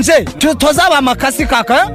[0.00, 0.24] danje
[0.58, 1.90] tuzaba amakasi kaka?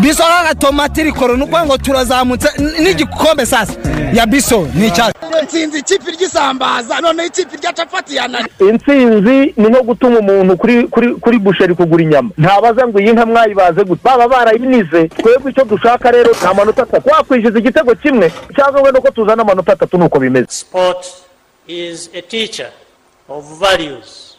[0.00, 2.48] Biso kaka tomati rikoro ni ukuvuga ngo turazamutse
[2.82, 3.72] n'igikombe sasa.
[4.12, 5.18] Ya biso ni icyatsi.
[5.44, 11.14] Nsinzi ikipe ry'isambaza noneho ikipe rya capati yanani intsinzi ni nko gutuma umuntu kuri kuri
[11.14, 12.30] kuri busheri kugura inyama.
[12.38, 14.00] Ntabaza ngo iyi nka mwayibaze gute?
[14.04, 15.08] Baba barayinize.
[15.08, 17.08] Twebwe icyo dushaka rero nta manota atatu.
[17.08, 20.46] Wakwishyuza igitego kimwe cyangwa wenda ko tuzana amanota atatu nuko bimeze.
[20.50, 21.06] Sport
[21.68, 22.70] is a teacher
[23.28, 24.36] of values,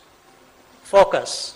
[0.83, 1.55] focus,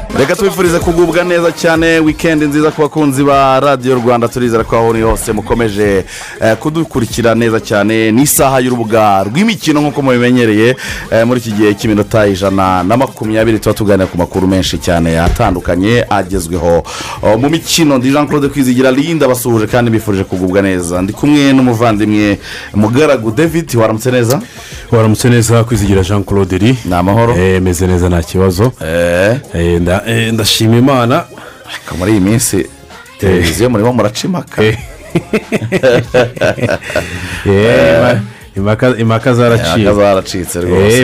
[0.19, 4.89] Reka tubifurize kugubwa neza cyane wikendi nziza ku bakunzi ba radiyo rwanda turizera ko aho
[4.89, 6.05] uri hose mukomeje
[6.41, 8.11] eh, kudukurikira neza cyane.
[8.11, 10.75] N'isaha y'urubuga rw'imikino nk'uko mubimenyereye
[11.11, 16.05] eh, muri iki gihe cy'iminota ijana na makumyabiri tuba tuganira ku makuru menshi cyane atandukanye
[16.09, 16.83] agezweho.
[17.39, 21.01] Mu mikino ndi jean claude kwizigira linda basuhuje kandi bifurije kugubwa neza.
[21.01, 22.37] Ndi kumwe n'umuvandimwe
[22.75, 24.39] mugaragu david waramutse neza?
[24.91, 27.33] Waramutse neza kwizigira jean claude ri ni amahoro.
[27.35, 28.71] Eh, meze neza nta kibazo.
[30.05, 31.25] Eh, Eh, nda- eh, ndashima imana.
[31.97, 32.65] Muri iyi minsi.
[33.19, 34.77] Televiziyo murimo muraca impaka Eh.
[37.45, 38.17] Eh,
[38.57, 40.59] impaka- impaka zaracitse.
[40.59, 41.01] Eh, rwose.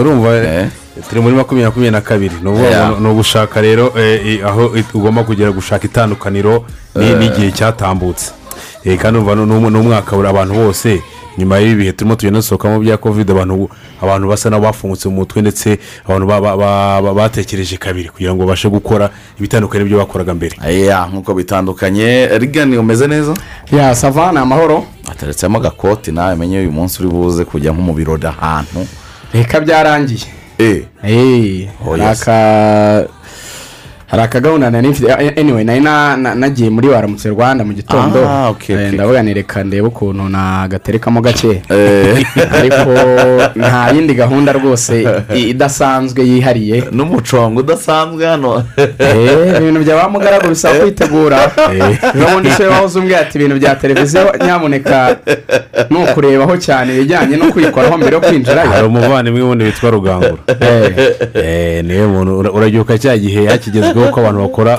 [0.00, 0.68] urumva Eh.
[1.08, 2.34] turi muri makumyabiri makumyabiri na kabiri.
[3.00, 8.32] Ni ugushaka rero eh, eh, aho ugomba kugera gushaka itandukaniro ni- n'igihe cyatambutse.
[8.84, 9.18] Eh, kandi
[9.70, 11.02] ni umwaka buri abantu bose
[11.38, 13.68] nyuma y'ibi bihe turimo tugenda dusohokamo bya kovide abantu
[14.02, 18.44] abantu basa n'abafungutse mu mutwe ndetse abantu ba- ba- ba- ba- batekereje kabiri kugira ngo
[18.44, 20.56] babashe gukora ibitandukanye n'ibyo bakoraga mbere.
[21.12, 22.26] Nk'uko bitandukanye.
[22.38, 23.34] Rigani umeze neza?
[23.72, 24.84] Ya savana amahoro.
[25.10, 28.86] Ateretsemo agakoti nawe menye uyu munsi uri buze kujya nko mu birori ahantu.
[29.32, 30.26] Reka byarangiye.
[30.58, 30.82] Eh.
[31.02, 31.96] Hey, Oh,
[34.06, 34.22] hari yes.
[34.22, 35.06] aka hari akagahunda nari mfite.
[35.10, 38.28] Eh, anyway nari na- na- nagiye muri waramutse rwanda mu gitondo.
[38.28, 41.62] Ah, Eh, ndavuga ni reka ndebe ukuntu nagaterekamo gake.
[41.70, 42.26] Eh,
[42.58, 42.90] ariko
[43.56, 46.84] nta yindi gahunda rwose idasanzwe yihariye.
[46.92, 48.64] N'umucongo udasanzwe hano.
[48.98, 51.50] Eh, ibintu bya ba mugaragu bisaba kwitegura.
[52.14, 55.16] N'ubundi se wahoze umbwira ati ibintu bya televiziyo nyamuneka
[55.90, 58.70] ni ukurebaho cyane ibijyanye no kwikoraho mbere yo kwinjirayo.
[58.70, 60.42] Hari umuvandimwe wundi witwa rugangura.
[61.34, 63.48] Eh, ni we muntu ura- urabyuka cya gihe
[64.00, 64.72] yakigezweho ko abantu bakora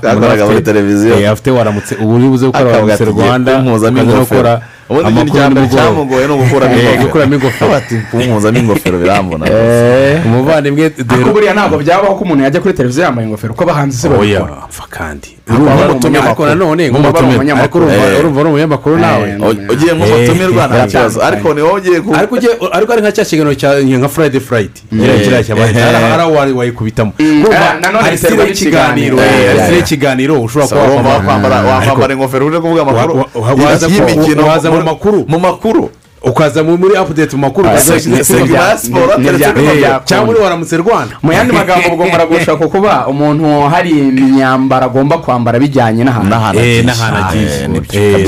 [0.48, 1.20] muri televiziyo.
[1.20, 6.28] Eh, afite waramutse ubu uri buze gukora waramutse rwanda ukaza no gukora ubundi ikintu cyamugoye
[6.28, 7.76] ni ugukuramo Eh, ingofero gukuramo ingofero.
[7.76, 12.74] ati kumpuzamo ingofero birambona Eh, umuvandimwe ariko duheruka buriya ntabwo byabaho ko umuntu yajya kuri
[12.74, 17.86] televiziyo yambaye ingofero uko abahanzi se babikora apfa kandi ariko nanone Urumva ari nk'umutumirwa umunyamakuru.
[17.90, 18.40] ariko urumva Eh.
[18.40, 22.92] ari umunyamakuru nawe Eh, ugiye nk'umutumirwa nta Eh, kibazo ariko ni wowe ugiye ku ariko
[22.94, 23.70] ari nka cya kiganiro cya
[24.00, 24.80] nka furayidi furayidi
[25.24, 26.12] kiriya Eh.
[26.12, 27.44] hari aho wari wayikubitamo Eh,
[27.82, 29.24] nanone hari biterwa sitire y'ikiganiro n'ikiganiro.
[29.24, 29.78] eh, hari Eh, eh.
[29.78, 31.56] y'ikiganiro ushobora kuba wakwambara
[32.14, 33.24] ingofero uje kuvuga amakuru
[33.90, 34.42] y'imikino
[35.28, 35.90] mu makuru.
[36.30, 37.68] Ukaza mu- muri apudeti mu makuru.
[37.68, 39.08] Ukaza se- washyize se- ku segima bya- ya siporo
[40.06, 41.16] cyangwa muri waramutse rwanda.
[41.24, 46.60] Mu yandi magambo ubwo muragusha ku kuba umuntu hari imyambaro agomba kwambara bijyanye n'ahantu n'ahantu
[46.60, 46.86] Eh,
[47.28, 47.44] agiye.
[47.94, 48.26] Eh, Eh,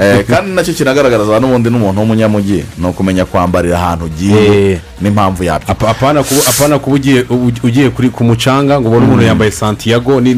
[0.00, 4.78] Eh, eh, kandi na cyo kinagaragaza n'ubundi n'umuntu w'umunyamujyi ni ukumenya kwambarira ahantu ugiye Eh.
[5.00, 5.66] n'impamvu yabyo.
[5.72, 10.34] Apa- apana kuba ugiye ku mucanga ngo ubone umuntu yambaye santiago ni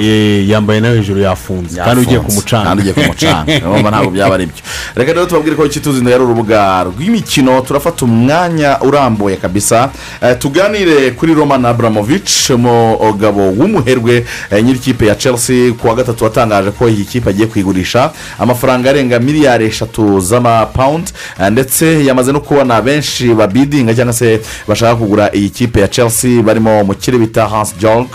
[0.00, 1.80] ye- yambaye na yo hejuru yafunze.
[1.80, 3.44] kandi ugiye ku mucanga.
[3.90, 4.62] Ntabwo byaba ari byo
[4.96, 9.90] reka rero tubabwire ko ikituzinda yari urubuga rw'imikino turafata umwanya urambuye kabisa.
[10.22, 16.70] Eh, tuganire kuri roman abramovich umugabo w'umuherwe eh, nyir'ikipe ya chelsea ku wa gatatu watangaje
[16.70, 18.10] ko iyi kipe agiye kuyigurisha.
[18.38, 24.96] Amafaranga arenga miliyari eshatu z'amapawundi eh, ndetse yamaze no kubona benshi babidinga cyangwa se bashaka
[24.96, 28.08] kugura iyi kipe ya chelsea barimo umukire bita hans jorg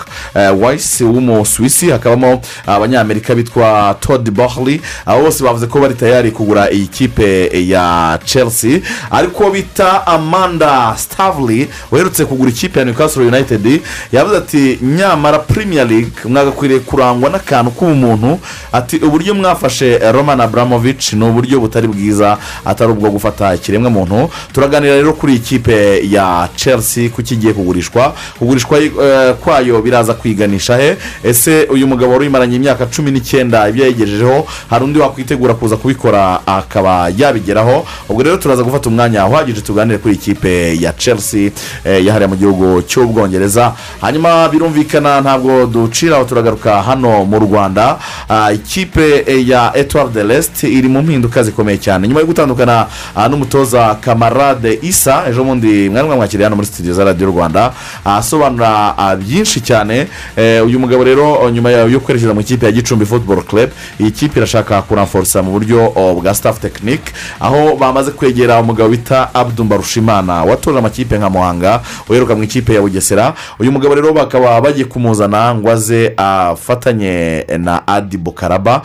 [0.61, 6.87] wayisi w'umusuwisi hakabamo abanyamerika bitwa todd bohley abo bose bavuze ko bari tayari kugura iyi
[7.05, 8.79] kipe ya chelsea.
[9.11, 13.81] Ariko bita amanda stavely uherutse kugura ikipe ya newcastle united
[14.11, 18.39] yavuze ati nyamara premier league mwagakwiriye kurangwa n'akantu k'ubumuntu.
[18.71, 24.29] Ati uburyo mwafashe roman abramovich ni uburyo butari bwiza atari ubwo gufata ikiremwamuntu.
[24.53, 28.13] Turaganira rero kuri iyi kipe ya chelsea kuko igiye kugurishwa.
[28.39, 30.97] Kugurishwa eh, kwayo biraza kwiganisha he?
[31.23, 36.39] Ese uyu mugabo wari uyimaranye imyaka cumi n'icyenda ibyo yayigejejeho hari undi wakwitegura kuza kubikora
[36.75, 37.85] akaba yabigeraho.
[38.09, 41.51] Ubwo rero turaza gufata umwanya uhagije tuganire kuri iyi kipe ya chelsea
[41.85, 43.73] eh, yahariye mu gihugu cy'ubwongereza.
[44.01, 47.97] Hanyuma birumvikana ntabwo duciraho turagaruka hano mu rwanda.
[48.29, 52.07] Ah, ikipe eh, ya etuwari de resite iri mu mpinduka zikomeye cyane.
[52.07, 57.03] Nyuma yo gutandukana ah, n'umutoza kamarade isa ejo bundi mwari mwamwakiriye hano muri studio za
[57.03, 57.71] radiyo rwanda
[58.05, 60.07] asobanura ah, byinshi cyane.
[60.37, 63.69] Eh, uyu mugabo rero nyuma ya- yo kwerekeza mu ikipe ya gicumbi football club
[63.99, 69.29] iyi kipe irashaka kuramforsa mu buryo o, bwa staff technique aho bamaze kwegera umugabo bita
[69.63, 70.43] mbarushimana.
[70.43, 73.33] Watoje amakipe nka muhanga uheruka mu ikipe ya bugesera.
[73.59, 78.81] Uyu mugabo rero bakaba bagiye kumuzana ngo aze afatanye na adi bukaraba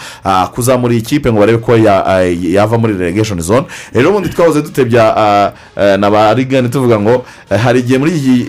[0.55, 2.05] kuzamura iyi kipe ngo barebe ko ya-
[2.41, 3.67] yava muri relegation zone.
[3.95, 5.53] Rero ubundi twahoze dutebya
[5.99, 7.25] na ba rigani tuvuga ngo
[7.65, 7.99] hari igihe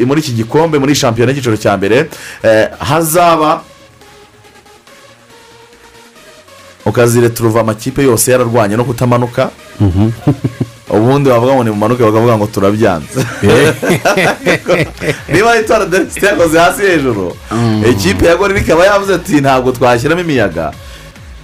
[0.05, 2.09] muri iki- gikombe muri shampiyona y'icyiciro cya mbere
[2.43, 3.61] eh, hazaba
[6.85, 9.49] ukazireturuva amakipe yose yararwanye no kutamanuka
[10.91, 13.19] ubundi bavuga ngo ni mumanuke bakavuga ngo turabyanze.
[15.31, 17.35] Niba itwara derisite yakoze hasi hejuru
[17.91, 20.71] ikipe ya gori ikaba yavuze ati ntabwo twashyiramo imiyaga.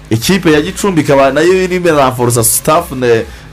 [0.10, 2.96] Ikipe ya gicumbi ikaba na yo irimo iramforosa sitafu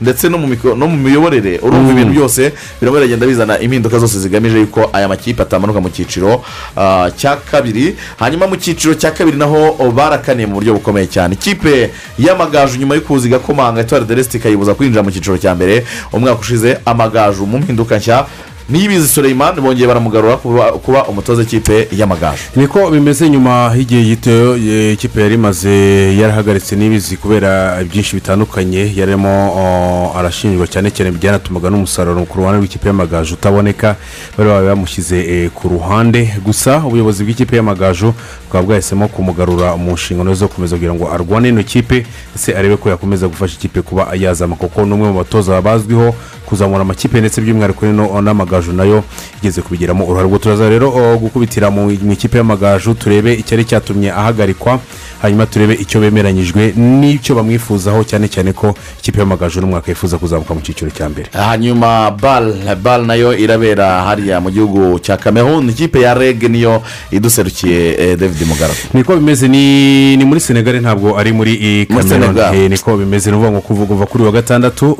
[0.01, 0.39] ndetse no
[0.87, 1.59] mu miyoborere.
[1.63, 6.43] Urumva ibintu byose birimo biragenda bizana impinduka zose zigamije yuko aya makipe atamanuka mu cyiciro
[6.77, 7.97] ah, cya kabiri.
[8.19, 11.35] Hanyuma mu cyiciro cya kabiri naho barakaniye mu buryo bukomeye cyane.
[11.35, 16.41] Ikipe y'amagaju nyuma yo kuza igakomanga itwara deresite ikayibuza kwinjira mu cyiciro cya mbere umwaka
[16.41, 18.27] ushize amagaju mu mpinduka nshya
[18.69, 22.39] niyibizi Suleiman bongeye baramugarura kuba, umutoza w'ikipe y'amagaju.
[22.57, 24.57] Niko bimeze nyuma y'igihe gito
[24.93, 25.71] ikipe yari imaze
[26.17, 28.93] yarahagaritse n'ibizi kubera byinshi bitandukanye.
[28.97, 33.97] Yarimo arashinjwa cyane cyane byanatumaga n'umusaruro ku ruhande rw'ikipe y'amagaju utaboneka
[34.39, 36.35] bari babaye bamushyize eh, ku ruhande.
[36.45, 38.15] Gusa ubuyobozi bw'ikipe y'amagaju
[38.47, 42.89] bukaba bwahisemo kumugarura mu nshingano zo gukomeza kugira ngo arwane ino kipe ndetse arebe ko
[42.91, 44.57] yakomeza gufasha ikipe kuba yazama.
[44.57, 46.15] Kuko ni umwe mu batoza bazwiho
[46.47, 47.87] kuzamura amakipe ndetse by'umwihariko
[48.23, 49.05] n'amagaju na yo
[49.43, 50.27] igeze kubigiramo uruhare.
[50.27, 54.79] Ubwo turaza rero gukubitira mu ikipe y'amagaju turebe icyari cyatumye ahagarikwa
[55.23, 60.61] hanyuma turebe icyo bemeranyijwe n'icyo bamwifuzaho cyane cyane ko ikipe y'amagaju n'umwaka yifuza kuzamuka mu
[60.61, 61.29] cyiciro cya mbere.
[61.33, 62.53] Hanyuma bal
[62.83, 68.17] bal na yo irabera hariya mu gihugu cya kamerun ikipe ya reg niyo iduserukiye eh,
[68.19, 72.55] david mugaragu niko bimeze ni ni muri senegali ntabwo ari muri eh, Senegal.
[72.55, 74.97] Eh, niko bimeze ni ukuvuga kuva kuri wa gatandatu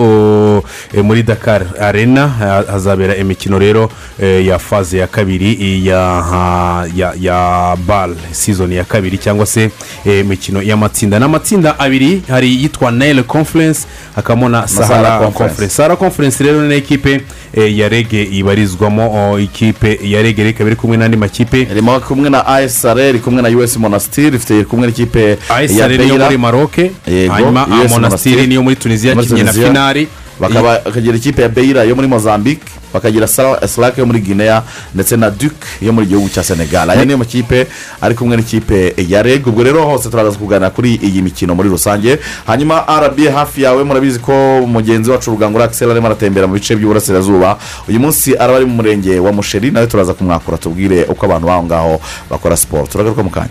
[0.95, 3.91] eh, muri dakar arena ha- hazabera imikino rero
[4.23, 9.71] eh, ya faze ya kabiri ya ya ya bal season ya kabiri cyangwa se
[10.07, 13.87] eh, imikino y'amatsinda ni amatsinda abiri hari iyitwa nile conference
[14.17, 15.69] hakabamo na Sahara Conference.
[15.75, 17.21] sahara conference rero ni ikipe
[17.55, 22.47] eh, ya rege ibarizwamo ikipe ya rege ikaba iri kumwe n'andi makipe irimo kumwe na
[22.47, 26.25] asr iri kumwe na us monastir ifite kumwe n'ikipe ya ayisari niyo Beira.
[26.25, 28.49] muri maroke hanyuma monasitiri Monastir.
[28.49, 30.09] niyo muri tunisiya yakinnye na finari
[30.41, 34.63] bakagira ikipe ya beira yo muri mozambique bakagira sarake yo muri guinea
[34.95, 36.91] ndetse na duke yo muri gihugu cya senegal.
[36.91, 37.67] Aya niyo makipe
[38.01, 39.47] ari kumwe n'ikipe ya reg.
[39.47, 42.19] Ubwo rero hose turaza kuganira kuri iyi mikino muri rusange.
[42.47, 44.33] Hanyuma rba hafi yawe murabizi ko
[44.67, 47.59] mugenzi wacu rugangura akisera arimo aratembera mu bice by'uburasirazuba.
[47.89, 51.63] Uyu munsi araba ari mu murenge wa musheri nawe turaza kumwakura tubwire uko abantu b'aho
[51.63, 52.01] ngaho
[52.31, 53.51] bakora siporo turagaruka mu kanya.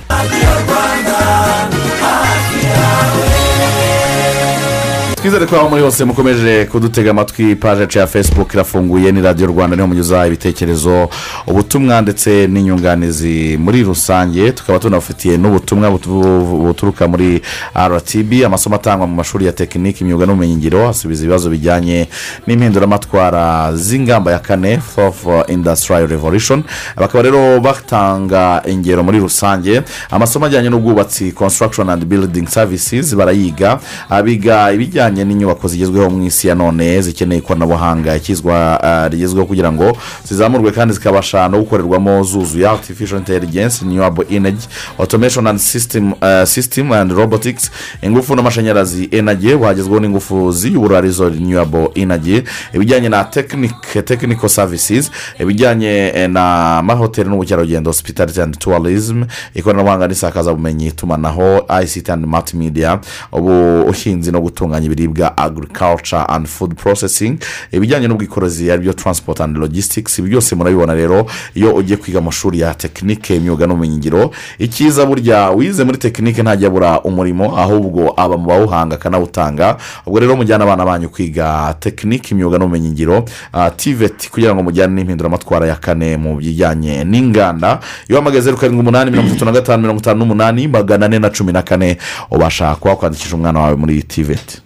[5.24, 9.76] Twizere ko aho muri hose mukomeje kudutega amatwi paje ya facebook irafunguye ni radiyo rwanda
[9.76, 11.10] ni ho munyuza ibitekerezo
[11.48, 14.52] ubutumwa ndetse n'inyunganizi muri rusange.
[14.52, 17.42] Tukaba tunabafitiye n'ubutumwa butu- buturuka muri
[17.76, 20.90] rtb amasomo atangwa mu mashuri ya tekiniki imyuga n'ubumenyingiro.
[20.90, 22.08] Asubiza ibibazo bijyanye
[22.48, 26.64] n'impinduramatwara z'ingamba ya kane fourth industrial revolution.
[26.98, 29.82] Bakaba rero batanga ingero muri rusange.
[30.12, 33.80] Amasomo ajyanye n'ubwubatsi construction and building services barayiga.
[34.10, 38.16] Abiga ibijyanye n'inyubako zigezweho mu isi ya none zikeneye ikoranabuhanga.
[38.16, 42.68] Ikizwa ah, rigezweho kugira ngo zizamurwe kandi zikabasha no gukorerwamo zuzuye.
[42.68, 44.68] Artificial intelligence renewable energy
[45.00, 49.56] automation and system, ah, system and robotics ingufu n'amashanyarazi energy.
[49.56, 52.44] Buhagezweho n'ingufu ziyobora ari zo renewable energy.
[52.74, 53.72] Ibijyanye na technic
[54.06, 55.12] technical services.
[55.40, 59.24] Ibijyanye eh, n'amahoteli n'ubukerarugendo hospitality and tourism.
[59.56, 63.00] Ikoranabuhanga n'isakazabumenyi itumanaho ict and multimedia
[63.32, 65.03] ubuhinzi no gutunganya ibiribwa.
[65.38, 67.38] Agriculture and food processing.
[67.72, 70.20] Ibijyanye n'ubwikorezi ari byo transport and logistics.
[70.20, 74.32] Ibi byose murabibona rero iyo ugiye kwiga amashuri ya tekinike imyuga n'ubumenyingiro.
[74.60, 79.78] Icyiza burya wize muri tekinike ntajya abura umurimo ahubwo aba mu bawuhanga akanawutanga.
[80.06, 83.26] Ubwo rero mujyana abana banyu kwiga tekinike imyuga n'ubumenyingiro.
[83.54, 87.80] Ah, tiveti kugira ngo mujyane n'impinduramatwara ya kane mu bijyanye n'inganda.
[88.10, 91.30] Iyo wamagaze zeru karindwi umunani mirongo itatu na gatanu mirongo itanu n'umunani magana ane na
[91.30, 91.98] cumi na kane
[92.32, 94.62] ubasha kuba wakwandikisha umwana wawe muri tiveti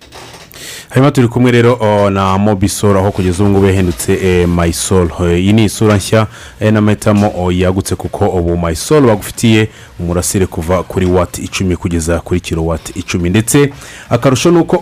[0.90, 5.54] hanyuma turi kumwe rero na mobisol aho kugeza ubu ngubu yahindutse eh, mayisol Eh, iyi
[5.54, 6.28] ni isura nshya
[6.60, 9.68] eh, n'amahitamo yagutse kuko ubu mayisol bagufitiye
[10.00, 13.30] umurasire kuva kuri wati icumi kugeza kuri kilowati icumi.
[13.30, 13.74] Ndetse
[14.10, 14.78] akarusho ni uko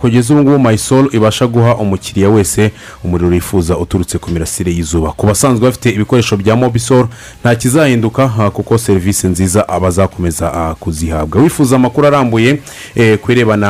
[0.00, 2.70] kugeza ubu ngubu mayisol ibasha guha umukiriya wese
[3.04, 5.12] umuriro yifuza uturutse ku mirasire y'izuba.
[5.12, 7.06] Ku basanzwe bafite ibikoresho bya mobisol
[7.40, 11.42] nta kizahinduka ah, kuko serivisi nziza abazakomeza ah, kuzihabwa.
[11.42, 12.58] Wifuza amakuru arambuye
[13.22, 13.68] ku irebana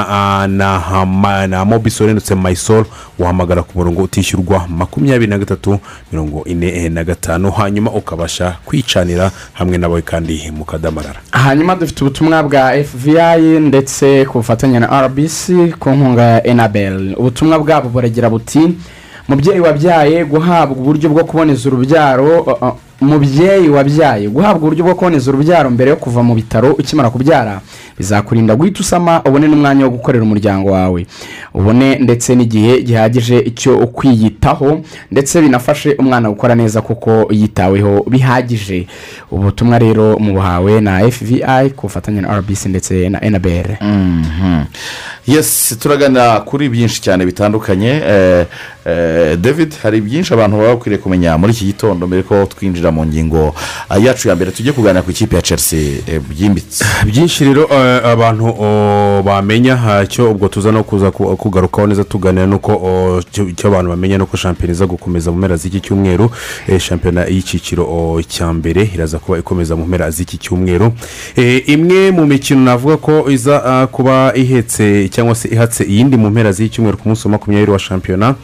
[0.49, 2.85] na na mobisol ndetse mayisol
[3.19, 5.79] wahamagara ku murongo utishyurwa makumyabiri na gatatu
[6.13, 7.51] mirongo ine eh, na gatanu.
[7.51, 11.21] Hanyuma ukabasha kwicanira hamwe nawe kandi mukadamarara.
[11.31, 17.15] Hanyuma dufite ubutumwa bwa fvi ndetse ku bufatanye na rbc ku nkunga ya enabel.
[17.19, 18.61] Ubutumwa bwabo buragira buti
[19.29, 25.31] mubyeyi wabyaye guhabwa uburyo bwo kuboneza urubyaro uh, uh, mubyeyi wabyaye guhabwa uburyo bwo kuboneza
[25.31, 27.61] urubyaro mbere yo kuva mu bitaro ukimara kubyara.
[27.99, 31.07] Bizakurinda guhita usama ubone n'umwanya wo gukorera umuryango wawe.
[31.55, 38.87] Ubone ndetse n'igihe gihagije cyo kwiyitaho ndetse binafashe umwana gukora neza kuko yitaweho bihagije.
[39.31, 41.43] Ubutumwa rero mubuhawe na fvi
[41.77, 43.77] ku bufatanye na rbc ndetse na enabel
[45.27, 48.03] yesi turaganira kuri byinshi cyane bitandukanye.
[48.07, 48.47] Eh,
[48.87, 53.07] eh, david hari byinshi abantu baba bakwiriye kumenya muri iki gitondo mbere ko twinjira mu
[53.07, 53.55] ngingo
[53.89, 56.85] ah, yacu ya mbere tujye kuganira ku ikipe ya chelsea eh, byimbitse.
[57.11, 62.47] Byinshi rero eh, abantu oh, bamenya cyo ubwo tuza no kuza ku- kugarukaho neza tuganira
[62.47, 66.31] nuko cyo icyo abantu bamenya nuko shampiyona iza gukomeza mu mpera z'iki cyumweru.
[66.69, 70.93] Eh, shampiyona y'icyiciro cya mbere iraza kuba ikomeza mu mpera z'iki cyumweru.
[71.37, 76.53] Eh, imwe mu mikino navuga ko iza kuba ihetse cyangwa se ihatse iyindi mu mpera
[76.53, 78.35] z'iki cyumweru ku munsi wa makumyabiri wa shampiyona.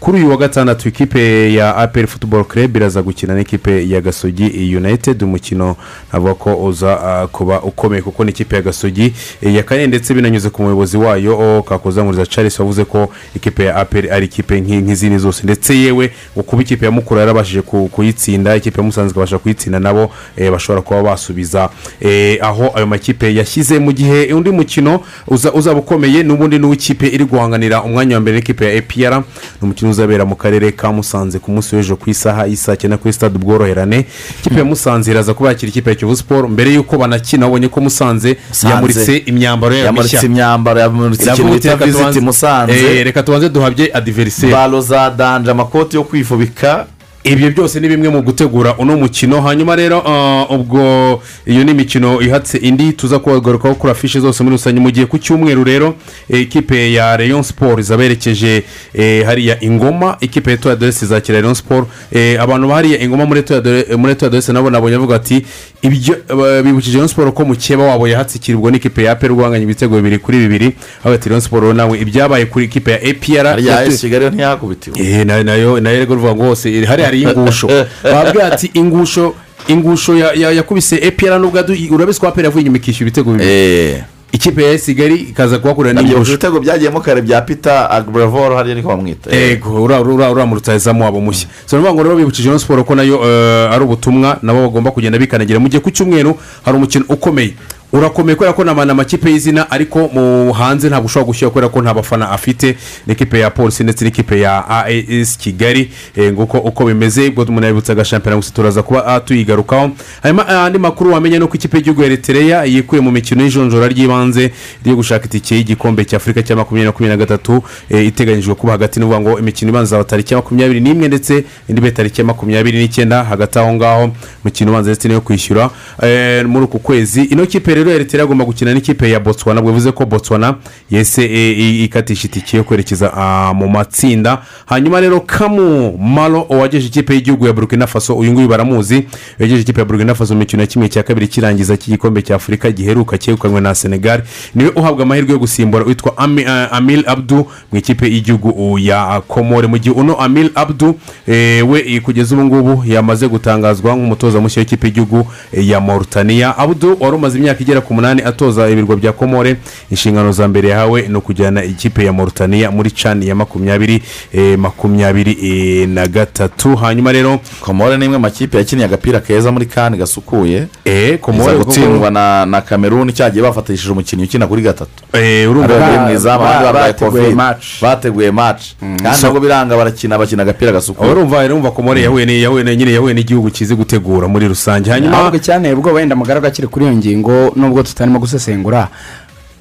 [0.00, 5.22] Kuri uyu wa gatandatu ikipe ya aperi futuboro club iraza gukina n'ikipe ya gasogi united.
[5.22, 5.76] Umukino
[6.12, 10.96] navuga ko uza kuba ukomeye kuko n'ikipe ya gasogi eh, yakanye ndetse binanyuze ku muyobozi
[10.96, 15.40] wayo oh, kakozamuriza charles wavuze ko ikipe ya aperi ari ikipe nk'i- nk'izindi zose.
[15.44, 16.10] Ndetse yewe
[16.46, 20.82] kuba ikipe ya mukura yarabashije ku- kuyitsinda ikipe ya musanze ikabasha kuyitsinda nabo eh, bashobora
[20.82, 21.68] kuba basubiza.
[22.00, 27.24] Eh, aho ayo makipe yashyize mu gihe undi mukino uza- uzaba ukomeye n'ubundi n'uw'ikipe iri
[27.24, 29.22] guhanganira umwanya wa mbere n'ikipe ya epr ni
[29.62, 33.36] umukino uzabera mu karere ka musanze ku munsi w'ejo ku isaha y'isaa cyenda kuri stade
[33.36, 34.06] ubworoherane
[34.40, 37.80] ikipe ya musanze iraza kuba yakira ikipe ya kiyovu siporo mbere y'uko banakina babonye ko
[37.80, 38.74] musanze Musanze.
[38.82, 42.98] Yamuritse imyambaro yayo yamuritse imyambaro yamuritse ikintu bita "Reka visiti tubanze- musanze.
[42.98, 46.86] Eh, reka tubanze duhabye adiveriseri balo za danje amakoti yo kwifubika.
[47.24, 49.40] Ibyo byose ni bimwe mu gutegura uno mukino.
[49.40, 54.56] Hanyuma rero ah, ubwo iyo ni imikino ihatse indi tuza kubagarukaho kuri afishe zose muri
[54.56, 54.80] rusange.
[54.80, 55.94] Mu gihe ku cyumweru rero
[56.28, 58.62] ikipe ya rayon siporo izaberekeje
[58.94, 60.16] eh, hariya ingoma.
[60.20, 64.70] Ikipe ya etuwari adresi izakira rayon siporo Eh, abantu bahariya ingoma muri etuwari adresi nabo
[64.70, 65.46] nabonye bavuga ati
[65.82, 70.18] ibyo eh, bibukije rayon siporo ko mukeba wabo yahatsikirwa n'ikipe ya aperi guhanganya ibitego bibiri
[70.18, 70.72] kuri bibiri.
[71.04, 75.42] Aho ati rayon siporo nawe ibyabaye kuri ikipe ya epr hariya esi kigali ntiyakubitiwe na-
[75.44, 77.68] na yo na yo rero ngo hose hariya hari ingusho
[78.04, 79.34] babwira ati ingusho
[79.68, 83.50] ingusho ya- ya- yakubise epr nubwo urabizi ko aperi yavuye inyuma ikishyura ibitego bibiri.
[83.50, 86.32] Eee ikipe ya kigali ikaza kuhakorera n'ingusho.
[86.32, 89.30] ibitego byagiyemo kare bya pita agburavoro hariya niko bamwita.
[89.30, 91.48] Ego ura- ura- uramutse azamu wabo mushya.
[91.48, 94.90] Ni ukuvuga ngo rero bibukije ino siporo ko na yo eh, ari ubutumwa nabo bagomba
[94.90, 95.60] kugenda bikanagira.
[95.60, 97.52] Mu gihe ku cyumweru hari umukino ukomeye.
[97.92, 101.94] Urakomeye kubera ko ni amakipe y'izina ariko mu hanze ntabwo ushobora gushyira kubera ko nta
[101.94, 102.76] bafana afite.
[103.06, 105.90] N'ikipe ya polisi ndetse n'ikipe ya aes kigali.
[106.16, 109.90] Eh, nguko uko bimeze ubwo umuntu yabibutsaga shampiyona gusa turaza kuba ah, tuyigarukaho.
[110.22, 113.88] Hanyuma ah, andi makuru wamenya ni uko ikipe y'igihugu ya eritrea yikuye mu mikino y'ijonjora
[113.88, 114.52] ry'ibanze
[114.84, 117.62] ryo gushaka itike y'igikombe cya afurika cya makumyabiri na makumyabiri na gatatu.
[117.90, 121.44] Eh, iteganyijwe kuba hagati ni ukuvuga ngo imikino ibanza izaba tariki ya makumyabiri n'imwe ndetse
[121.68, 124.10] indi ibe tariki ya makumyabiri n'icyenda hagati aho ngaho.
[124.44, 125.70] Umukino ubanza ndetse n'iyo kwishyura
[126.02, 127.22] eh, muri uku kwezi.
[127.22, 130.54] Ino kipe rero eritrea agomba gukina n'ikipe ya botswana ubwo bivuze ko botswana
[130.90, 133.12] yese eh, i- ikatisha itike yo kwerekeza
[133.54, 134.42] mu matsinda.
[134.66, 139.06] Hanyuma rero kamu malo wagejeje ikipe y'igihugu ya burkina faso uyu nguyu baramuzi
[139.38, 142.70] yagejeje ikipe ya burkina faso mu mikino ya kimwe cya kabiri kirangiza cy'igikombe cya afurika
[142.70, 144.22] giheruka cyegukanywe na senegal.
[144.54, 147.36] Niwe uhabwa amahirwe yo gusimbura witwa Ami- amil abdu
[147.72, 149.66] mu ikipe y'igihugu ya komore.
[149.66, 150.94] Mu gihe uno amil abdu
[151.28, 156.58] eh, we kugeza ubu ngubu yamaze gutangazwa nk'umutoza mushya w'ikipe y'igihugu ya mauritania.
[156.58, 159.56] Abdu wari umaze imyaka igera ku munani atoza ibirwa bya komore
[159.90, 164.02] inshingano za mbere yahawe ni ukujyana ikipe ya mauritania muri cani ya makumyabiri
[164.32, 166.76] eh, makumyabiri eh, na gatatu.
[166.76, 170.66] Hanyuma rero komore ni imwe mu makipe yakiniye agapira keza muri kani gasukuye.
[170.84, 174.90] Eh, komore gutsindwa na na kameruni cyagiye bafatishije umukinnyi ukina kuri gatatu.
[175.12, 177.34] Eh, urumva Ariwe Ba- wari mu izamu abandi ba- barwaye bateguye
[177.82, 178.62] bateguye match.
[178.80, 181.10] Kandi ntabwo biranga barakina bakina agapira gasukuye.
[181.10, 184.90] Urumva urumva komore yahuye ni- yahuye na- nyine yahuye n'igihugu kizi gutegura muri rusange.
[184.90, 188.88] Hanyuma ahubwo cyane ubwo wenda mugaragu akiri kuri iyo ngingo nubwo tutarimo gusesengura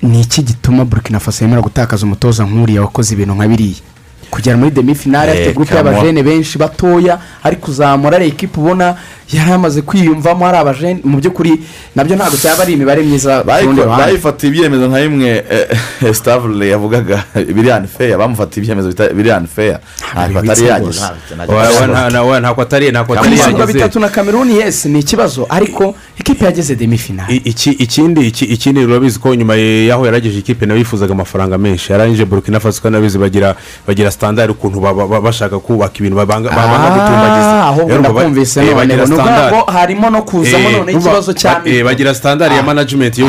[0.02, 3.82] ni iki gituma burkina faso yemera gutakaza umutoza nk'uriya wakoze ibintu nka biriya?
[4.32, 8.96] Kugera muri demi finale afite Eh, gurupe y'abajene benshi batoya ari kuzamura ari ekipa ubona
[9.32, 11.00] yari amaze kwiyumvamo ari abajene.
[11.04, 11.60] Mu by'ukuri
[11.96, 13.44] na byo ntabwo cyaba ari imibare myiza
[13.98, 15.44] bayifatiye ibyemezo nka bimwe
[16.14, 17.24] sitabule yavugaga
[17.56, 19.80] biri anifeya bamufatiye ibyemezo bita- biri anifeya
[20.14, 20.68] ntabwo atari
[22.30, 23.74] wa- ntabwo atari ntabwo atari ibisigo yageze.
[23.74, 25.46] Bitatu na kameruni yesi ni ikibazo.
[25.50, 30.80] Ariko ekipa yageze demi finale ikindi iki- ikindi urabizi ko nyuma y'aho yarageje ikipe nawe
[30.80, 31.92] yifuzaga amafaranga menshi.
[31.92, 33.56] Yarangije burkina faso kandi bagira
[33.88, 34.80] bagira sitandari ukuntu
[35.24, 39.54] bashaka kubaka ibintu babanga babanga gutumbagiza Ah, ahubwo ndakumvise eh, none ni ukuvuga standard.
[39.54, 41.86] ngo harimo no kuzamo Eh, buba- ikibazo cya eh, mikoro.
[41.86, 42.64] bagira sitandari ya Ah.
[42.64, 43.26] management yo-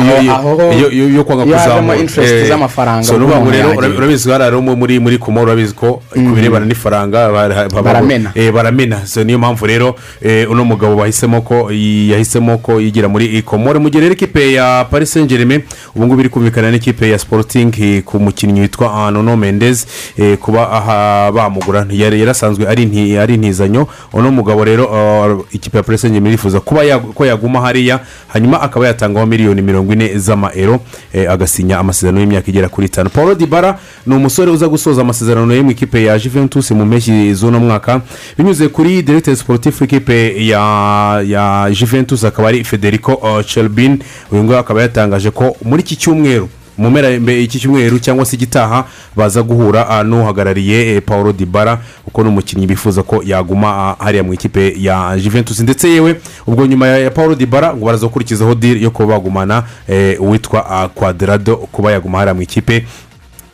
[1.23, 5.73] kwanga kuzamura Eh, z'amafaranga so ukuvuga umuntu rero urabizi ko mu- muri muri komoro urabizi
[5.73, 8.31] ko ku birebana n'ifaranga ba- ba- Baramena.
[8.35, 13.79] eh, baramena niyo mpamvu rero eh, uno mugabo bahisemo ko yahisemo ko yigira muri komore
[13.79, 15.61] mu gihe rero ikipe ya paris saint germain
[15.95, 19.85] ubu ngubu iri kumvikana n'ikipe ya sporting eh, ku mukinnyi witwa nono mendez
[20.17, 20.82] eh, kuba
[21.31, 23.87] bamugura yari yarasanzwe ari inti- ari intizanyo.
[24.13, 29.25] Uno mugabo rero uh, ikipe ya germain irifuza kuba ko yaguma hariya hanyuma akaba yatangaho
[29.25, 30.79] miliyoni mirongo ine z'amaero
[31.13, 33.09] eh, agasinya amasezerano y'imyaka igera kuri itanu.
[33.09, 37.59] Paul dibara ni umusore uza gusoza amasezerano ye mu ikipe ya juventus mu mpeshyi z'uno
[37.59, 38.01] mwaka.
[38.37, 43.99] Binyuze kuri directeur sportif w'ikipe ya ya juventus akaba ari federico uh, celbin
[44.31, 48.85] uyu nguyu akaba yatangaje ko muri iki cyumweru mu mpera iki cyumweru cyangwa se igitaha
[49.15, 53.67] baza guhura ah, n'uhagarariye eh, paul dibara kuko ni umukinnyi bifuza ko yaguma
[53.99, 55.59] ah, hariya mu ikipe ya juventus.
[55.59, 56.15] Ndetse yewe
[56.47, 60.87] ubwo nyuma ya paul dibara ngo baraza gukurikizaho diri yo kuba bagumana eh, uwitwa ah,
[60.87, 62.85] quadrado kuba yaguma hariya mu ikipe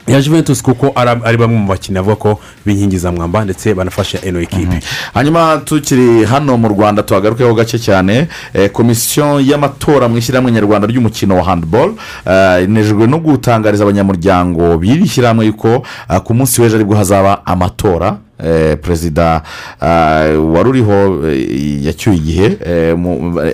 [0.10, 4.40] ya juventus kuko ari bamwe mu bakinnyi bavuga ko b'inkingi za mwamba ndetse banafasha eno
[4.42, 4.80] ekipe
[5.14, 8.28] hanyuma tukiri hano mu rwanda tuhagarukeho gake cyane.
[8.54, 11.96] Eh, komisiyo y'amatora mu ishyirahamwe nyarwanda ry'umukino wa handiboro
[12.64, 18.18] inejejwe no gutangariza abanyamuryango b'iri shyirahamwe yuko ah, ku munsi w'ejo ari bwo hazaba amatora.
[18.46, 19.42] Eh, perezida
[20.54, 22.96] wari uriho eh, yacyuye igihe eh,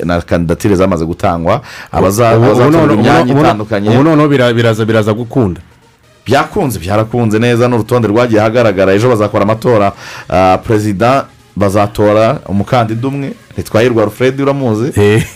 [0.05, 1.61] na kandidatire zamaze gutangwa.
[1.91, 3.89] Abaza- Ubu- ubu abazatorerwa none- imyanya itandukanye.
[3.89, 5.61] ubu noneho bira- biraza biraza gukunda.
[6.25, 8.93] Byakunze byarakunze neza n'urutonde rwagiye ahagaragara.
[8.93, 9.91] Ejo bazakora amatora
[10.29, 14.91] ah, perezida bazatora umukandida umwe ntitwahirwa alfred uramuzi.
[15.01, 15.23] Eh,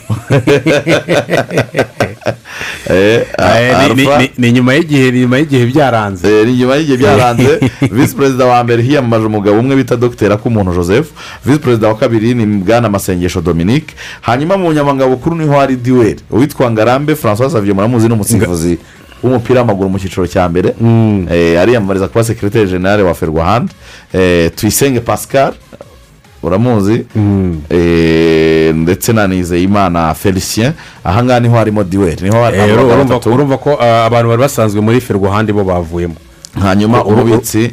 [2.89, 3.95] Eh, eh,
[4.37, 6.45] ni- nyuma y'igihe ni nyuma y'igihe byaranze.
[6.45, 7.59] Ni nyuma y'igihe byaranze.
[7.91, 11.07] Visi perezida wa mbere hiyamamaje umugabo umwe bita dogiteri akumuntu joseph.
[11.45, 13.93] Visi perezida wa kabiri ni bwana masengesho dominique.
[14.21, 18.77] Hanyuma mu bunyamabanga bukuru ni ho hari diweri uwitwa ngarambe francois xavier muramuzi ni umusifuzi.
[19.23, 20.73] W'umupira w'amaguru mu cyiciro cya mbere.
[21.31, 23.71] Eh, ariyamamariza kuba sekiriteri generale wa ferwahandi
[24.13, 25.53] Eh, tuyisenge pascal
[26.43, 27.05] uramuzi?
[27.69, 30.71] Eh, ndetse na nizeyimana felicien.
[31.03, 32.37] Ahangaha ni ho harimo diweri ni ho
[33.29, 36.15] urumva ko- abantu bari basanzwe muri ferwahandi bo bavuyemo.
[36.61, 37.71] Hanyuma umubitsi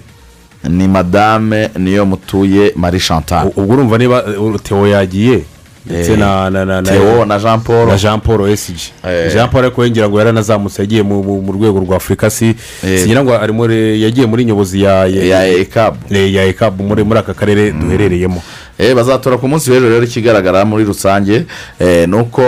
[0.69, 3.51] ni madame niyo mutuye marie chantal.
[3.57, 4.25] Ubwo urumva niba
[4.63, 5.45] theo yagiye
[5.87, 7.87] ndetse Eh, na na na na theo na jean paul.
[7.89, 9.33] na jean paul esigi Eh.
[9.33, 11.23] jean paul ariko ngira ngo yaranazamutse yagiye mu-
[11.53, 12.99] rwego rwa afurika si Eh.
[12.99, 17.73] singira ngo ari muri yagiye muri nyobozi ya ekabu eh, ya ekabu muri aka karere
[17.73, 18.43] duherereyemo.
[18.79, 21.47] Eh, bazatora ku munsi w'ejo rero ikigaragara muri rusange.
[21.81, 22.43] Eh, ni uko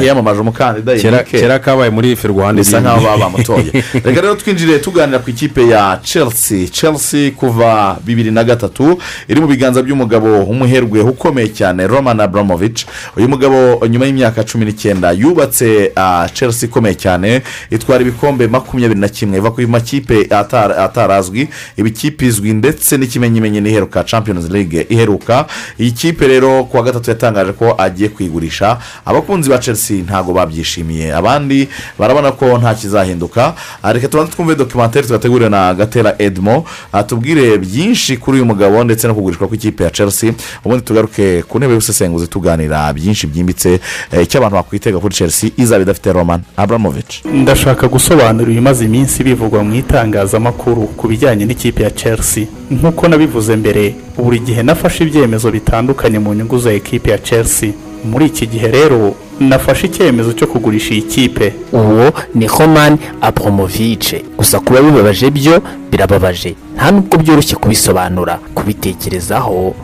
[0.00, 3.72] hiyamamaje umukandida kera kabaye muri ferwahandi bisa nkaho baba bamutoye
[4.04, 6.68] reka rero twinjire tuganira ku ikipe ya chelsea.
[6.68, 12.86] Chelsea kuva bibiri na gatatu iri mu biganza by'umugabo w'umuherwe ukomeye cyane roman abramovich
[13.16, 15.92] uyu mugabo nyuma y'imyaka cumi n'icyenda yubatse
[16.32, 22.52] chelsea ikomeye cyane itwara ibikombe makumyabiri na kimwe iva ku makipe atara- atarazwi ibikipe izwi
[22.52, 25.46] ndetse n'ikimenyimenyi n'iheruka champions league iheruka
[25.80, 28.08] iyi kipe rero kuwa gatatu yatangaje ko agiye
[28.44, 31.14] kuyigurisha abakunzi ba chelsea ntabwo babyishimiye.
[31.14, 33.54] Abandi barabona ko nta kizahinduka.
[33.82, 38.84] Ah, reka tubanze twumve dokimantere tugategurira na gatera edmo Ah, tubwire byinshi kuri uyu mugabo
[38.84, 40.32] ndetse no kugurishwa kw'ikipe ya chelsea.
[40.64, 43.80] Ubundi tugaruke ku ntebe y'ubusesenguzi tuganira byinshi byimbitse
[44.12, 45.50] eh, icyo abantu bakwitega kuri chelsea.
[45.56, 47.24] Izaba idafite roman abramovich.
[47.24, 52.46] Ndashaka gusobanura ibimaze iminsi bivugwa mu itangazamakuru ku bijyanye n'ikipe ya chelsea.
[52.70, 57.72] Nk'uko nabivuze mbere buri gihe nafashe ibyemezo bitandukanye mu nyungu za ekipe ya chelsea.
[58.04, 61.54] Muri iki gihe rero nafashe icyemezo cyo kugurisha iyi kipe.
[61.72, 66.54] Uwo ni homani aporomovice gusa kuba bibabaje byo birababaje.
[66.76, 68.38] Nta nubwo byoroshye kubisobanura.
[68.54, 69.74] Kubitekerezaho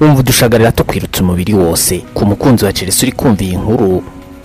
[0.00, 2.02] wumva udushagarira tukwirutsa umubiri wose.
[2.14, 4.02] Ku mukunzi wa chelsea uri kumva iyi nkuru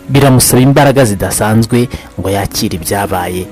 [0.10, 1.88] biramusaba imbaraga zidasanzwe
[2.20, 3.46] ngo yakire ibyabaye.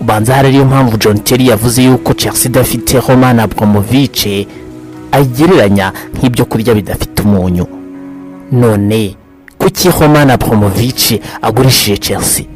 [0.00, 4.46] Ubanza hari ariyo mpamvu john terry yavuze yuko chelsea idafite homani aporomovice
[5.12, 7.66] ayigereranya nk'ibyo kurya bidafite umunyu.
[8.52, 9.16] None
[9.58, 12.46] kuki roman abramovich agurishije chelsea?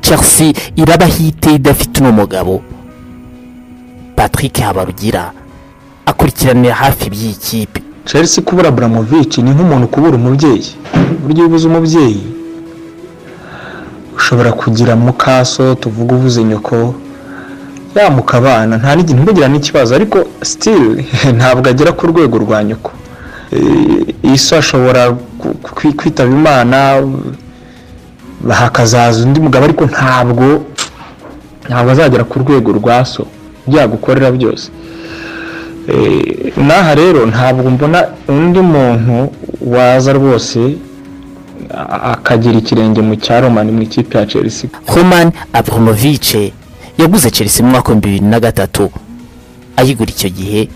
[0.00, 2.62] Chelsea iraba hite idafite uno mugabo.
[4.16, 5.32] Patrick habarugira
[6.06, 7.82] akurikiranira hafi by'iyi kipe.
[8.04, 10.74] Chelsea kubura buramovici ni nk'umuntu kubura umubyeyi.
[11.22, 12.22] Buryo ubuze umubyeyi
[14.16, 16.94] ushobora kugira mukaso tuvuga ubuze nyoko
[17.94, 19.94] yamuka abana nta n'igihe ntugira n'ikibazo.
[19.94, 22.90] Ariko sitiri ntabwo agera ku rwego rwa nyoko.
[24.22, 25.14] Isi ashobora
[25.96, 27.02] kwitaba imana
[28.50, 30.46] hakazaza undi mugabo ariko ntabwo
[31.68, 33.26] ntabwo azagera ku rwego rwa so
[33.66, 34.70] byagukorera byose.
[35.88, 39.32] Eh, n'aha rero ntabwo mbona undi muntu
[39.74, 40.60] waza rwose
[42.14, 44.70] akagira ikirenge mu cya romani mu ikipe ya chelsea.
[44.96, 46.34] Roman abramovich
[46.98, 48.90] yaguze chelsea mu mwaka w'ibihumbi bibiri na gatatu.
[49.76, 50.68] Ayigura icyo gihe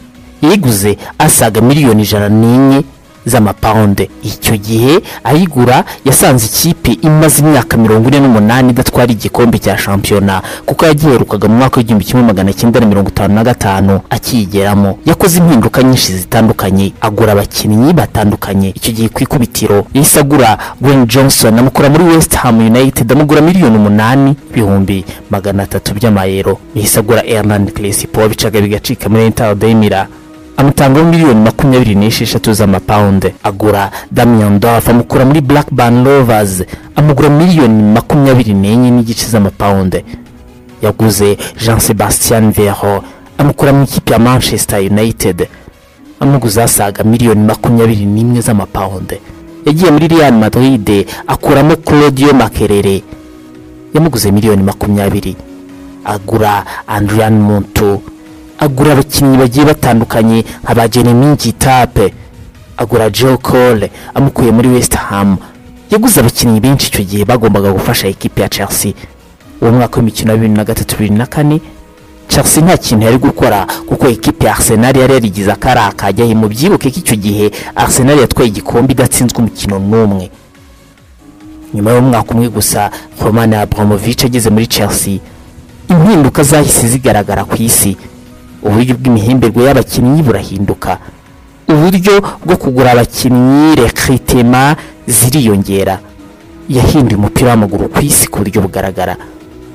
[0.43, 2.83] yayiguze asaga miliyoni ijana n'enye
[3.27, 10.43] z'amapawundi icyo gihe ayigura yasanze ikipe imaze imyaka mirongo ine n'umunani idatwara igikombe cya shampiyona
[10.67, 15.39] kuko yagiherukaga mu mwaka w'igihumbi kimwe magana cyenda na mirongo itanu na gatanu akiyigeramo yakoze
[15.39, 16.93] impinduka nyinshi zitandukanye.
[17.01, 18.69] Agura abakinnyi batandukanye.
[18.75, 23.77] Icyo gihe ku ikubitiro yahise agura Gwen Johnson amukura muri West Ham United amugura miliyoni
[23.77, 26.59] umunani ibihumbi magana atatu by'amayero.
[26.75, 29.75] Yahise agura Hernan Crespo bicaga bigacika muri Inter de
[30.57, 33.35] Mira amutangaho miliyoni makumyabiri n'esheshatu z'amapawundi.
[33.43, 36.63] Agura Damian Dorf amukura muri Blackburn Rovers
[36.97, 40.05] amugura miliyoni makumyabiri n'enye n'igice z'amapawundi.
[40.83, 43.05] Yaguze Jean Sebastien Vero
[43.39, 45.49] amukura mu ikipe ya Manchester United.
[46.21, 49.21] Amuguze asaga miliyoni makumyabiri n'imwe z'amapawundi.
[49.67, 53.03] Yagiye muri Real Madrid akuramo Claudio Makerere.
[53.95, 55.37] Yamuguze miliyoni makumyabiri.
[56.05, 58.01] Agura Adrian Muntu
[58.59, 62.15] agura abakinnyi bagiye batandukanye nka ba Jeremy Gitape
[62.77, 65.37] agura Joe Cole amukuye muri West Ham.
[65.91, 68.93] Yaguze abakinnyi benshi icyo gihe bagombaga gufasha ikipe ya Chelsea.
[69.61, 71.61] Uwo mwaka w'imikino wa bibiri na gatatu bibiri na kane
[72.29, 76.91] Chelsea nta kintu yari gukora kuko ikipe ya Arsenal yari yarigize akari akajyahe mu byibuke
[76.91, 80.31] ko icyo gihe Arsenal yatwaye igikombe idatsinzwe umukino n'umwe.
[81.75, 82.91] Nyuma y'umwaka umwe gusa
[83.21, 85.19] Roman Abramovich ageze muri Chelsea.
[85.89, 87.97] Impinduka zahise zigaragara ku isi.
[88.67, 90.99] Uburyo bw'imihemberwe y'abakinnyi burahinduka.
[91.69, 94.77] Uburyo bwo kugura abakinnyi rekritema
[95.07, 95.99] ziriyongera.
[96.69, 99.17] Yahinduye umupira w'amaguru ku isi ku buryo bugaragara.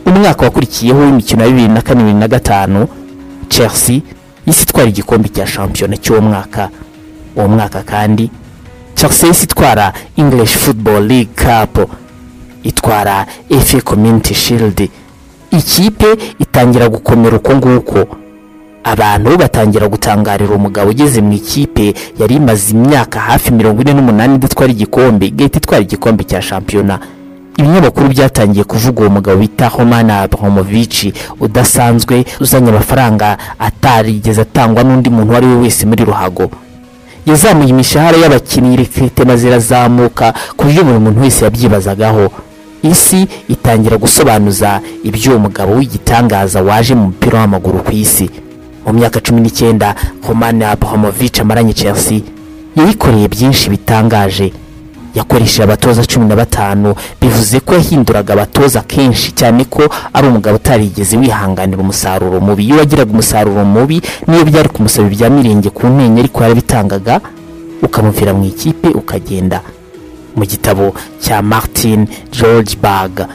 [0.05, 2.87] Umwaka wakurikiyeho w'imikino ya bibiri na kane bibiri na gatanu
[3.49, 4.01] chelsea
[4.45, 6.69] yahise itwara igikombe cya shampiyona cy'uwo mwaka.
[7.35, 8.31] Uwo mwaka kandi
[8.95, 11.89] chelsea yahise itwara english football league cup
[12.63, 13.25] itwara
[13.65, 14.89] fa community shield.
[15.51, 16.07] Ikipe
[16.39, 17.99] itangira gukomera uko nguko.
[18.83, 24.71] Abantu batangira gutangarira umugabo ugeze mu ikipe yari imaze imyaka hafi mirongo ine n'umunani idatwara
[24.71, 26.99] igikombe igahita itwara igikombe cya shampiyona.
[27.57, 35.29] Ibinyamakuru byatangiye kuvuga uwo mugabo bita homana abramovich udasanzwe uzanye amafaranga atarigeze atangwa n'undi muntu
[35.29, 36.49] uwo ari we wese muri ruhago.
[37.25, 42.31] Yazamuye imishahara y'abakinnyi rekritema zirazamuka ku buryo buri muntu wese yabyibazagaho.
[42.83, 48.29] Isi itangira gusobanuza iby'uwo mugabo w'igitangaza waje mu mupira w'amaguru ku isi.
[48.85, 49.95] Mu myaka cumi n'icyenda
[50.27, 52.21] Roman Abramovich amaranye Chelsea
[52.75, 54.53] yayikoreye byinshi bitangaje.
[55.15, 61.17] Yakoresheje abatoza cumi na batanu bivuze ko yahinduraga abatoza kenshi cyane ko ari umugabo utarigeze
[61.17, 62.63] wihanganira umusaruro mubi.
[62.65, 67.19] Iyo wagiraga umusaruro mubi niyo byari kumusaba ibya mirenge ku ntenyo ariko yarabitangaga
[67.83, 69.59] ukamuvira mu ikipe ukagenda.
[70.35, 73.27] Mu gitabo cya martin george bag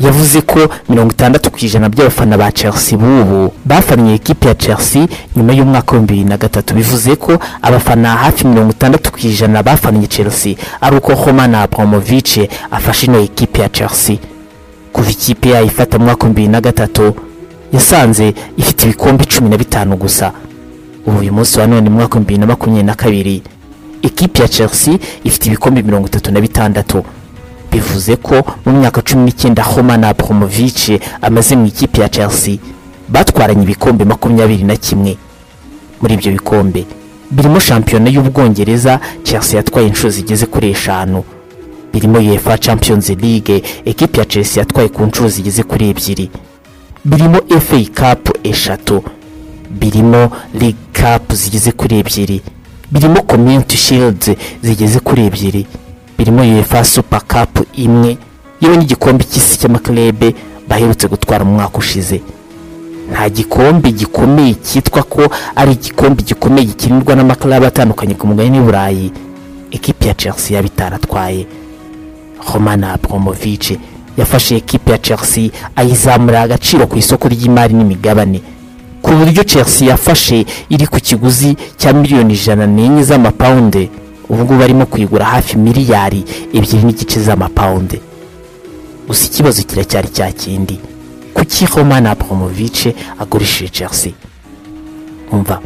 [0.00, 5.06] yavuze ko mirongo itandatu ku ijana by'abafana ba chelsea b'ubu bafannye ikipe ya chelsea
[5.36, 6.74] nyuma y'umwaka w'ibihumbi bibiri na gatatu.
[6.74, 10.54] Bivuze ko abafana hafi mirongo itandatu ku ijana bafannye chelsea.
[10.80, 12.38] Ari uko roman abramovich
[12.70, 14.16] afashe ino ikipe ya chelsea.
[14.92, 17.14] Kuva ikipe yayifata mu mwaka w'ibihumbi bibiri na gatatu
[17.72, 20.32] yasanze ifite ibikombe cumi na bitanu gusa.
[21.06, 23.42] Ubu uyu munsi wa none mu mwaka w'ibihumbi bibiri na makumyabiri na kabiri
[24.02, 27.04] ikipe ya chelsea ifite ibikombe mirongo itatu na bitandatu.
[27.72, 28.34] Bivuze ko
[28.66, 32.56] mu myaka cumi n'icyenda Roman Abramovich amaze mu ikipe ya Chelsea
[33.08, 35.16] batwaranye ibikombe makumyabiri na kimwe.
[36.00, 36.84] Muri ibyo bikombe
[37.30, 41.24] birimo shampiyona y'ubwongereza Chelsea yatwaye inshuro zigeze kuri eshanu.
[41.92, 46.30] Birimo UEFA Champions League ekipe ya Chelsea yatwaye ku nshuro zigeze kuri ebyiri.
[47.04, 49.02] Birimo FA Cup eshatu.
[49.70, 52.40] Birimo League Cup zigeze kuri ebyiri.
[52.92, 55.66] Birimo Community Shield zigeze kuri ebyiri.
[56.18, 58.16] Birimo UEFA Super Cup imwe.
[58.60, 60.34] Yewe n'igikombe cy'isi cy'amaklebe
[60.68, 62.20] baherutse gutwara mu mwaka ushize.
[63.12, 65.22] Nta gikombe gikomeye cyitwa ko
[65.56, 69.12] ari igikombe gikomeye gikinirwa n'amaklebe atandukanye ku mugabane w'i
[69.70, 71.46] ekipi ya chelsea yaba itaratwaye.
[72.54, 73.78] Roman abramovich
[74.16, 78.42] yafashe ekipi ya chelsea ayizamurira agaciro ku isoko ry'imari n'imigabane.
[79.02, 83.88] Ku buryo chelsea yafashe iri ku kiguzi cya miliyoni ijana n'enye z'amapawunde
[84.28, 88.00] ubu ngubu barimo kuyigura hafi miliyari ebyiri n'igice z'amapawunde
[89.08, 90.76] gusa ikibazo kiracyari cya kindi.
[91.34, 94.12] Kuki roman abramovich agurishije chelsea?
[95.32, 95.60] Umva.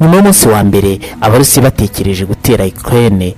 [0.00, 3.34] Nyuma y'umunsi wa mbere abarusi batekereje gutera ukraine.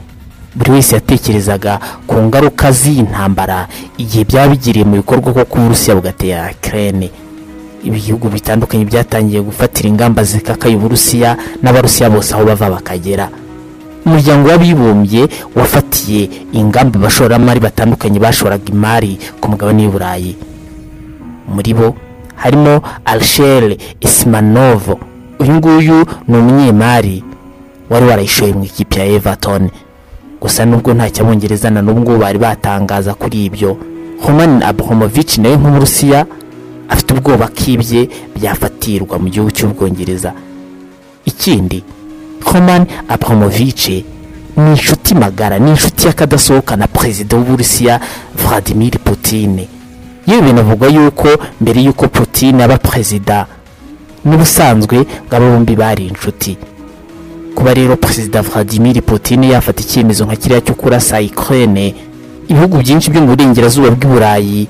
[0.54, 3.68] Buri wese yatekerezaga ku ngaruka z'iyi ntambara
[3.98, 7.10] igihe byaba bigiriye mu bikorwa ko kuba uburusiya bugatera ukraine.
[7.84, 13.28] Ibihugu bitandukanye byatangiye gufatira ingamba zikakaye uburusiya n'abarusiya bose aho bava bakagera.
[14.06, 20.32] Umuryango w'abibumbye wafatiye ingamba abashoramari batandukanye bashoraga imari ku mugabane w'i burayi.
[21.54, 21.94] Muri bo
[22.36, 24.98] harimo alshere isimanovo
[25.40, 27.24] uyu nguyu ni umunyemari
[27.90, 29.70] wari warayishoye mu ikipe ya everton.
[30.40, 33.76] Gusa nubwo nta cyabongereza na n'ubwo bari batangaza kuri ibyo
[34.22, 36.26] roman abramovich nawe nk'umurusiya
[36.88, 40.32] afite ubwoba k'ibye byafatirwa mu gihugu cy'ubwongereza
[41.24, 41.82] ikindi
[42.44, 43.88] roman abramovich
[44.56, 48.00] ni inshuti magara ni inshuti y'akadasohoka na perezida w'uburusiya
[48.34, 49.66] vladimir putin.
[50.26, 51.28] Yewe binavugwa yuko
[51.60, 53.46] mbere y'uko putin aba perezida
[54.24, 56.56] n'ubusanzwe ngo aba bombi bari inshuti.
[57.54, 61.94] Kuba rero perezida vladimir putin yafata icyemezo nka kiriya cyo kurasa ukraine
[62.48, 64.68] ibihugu byinshi byo mu burengerazuba bw'i burayi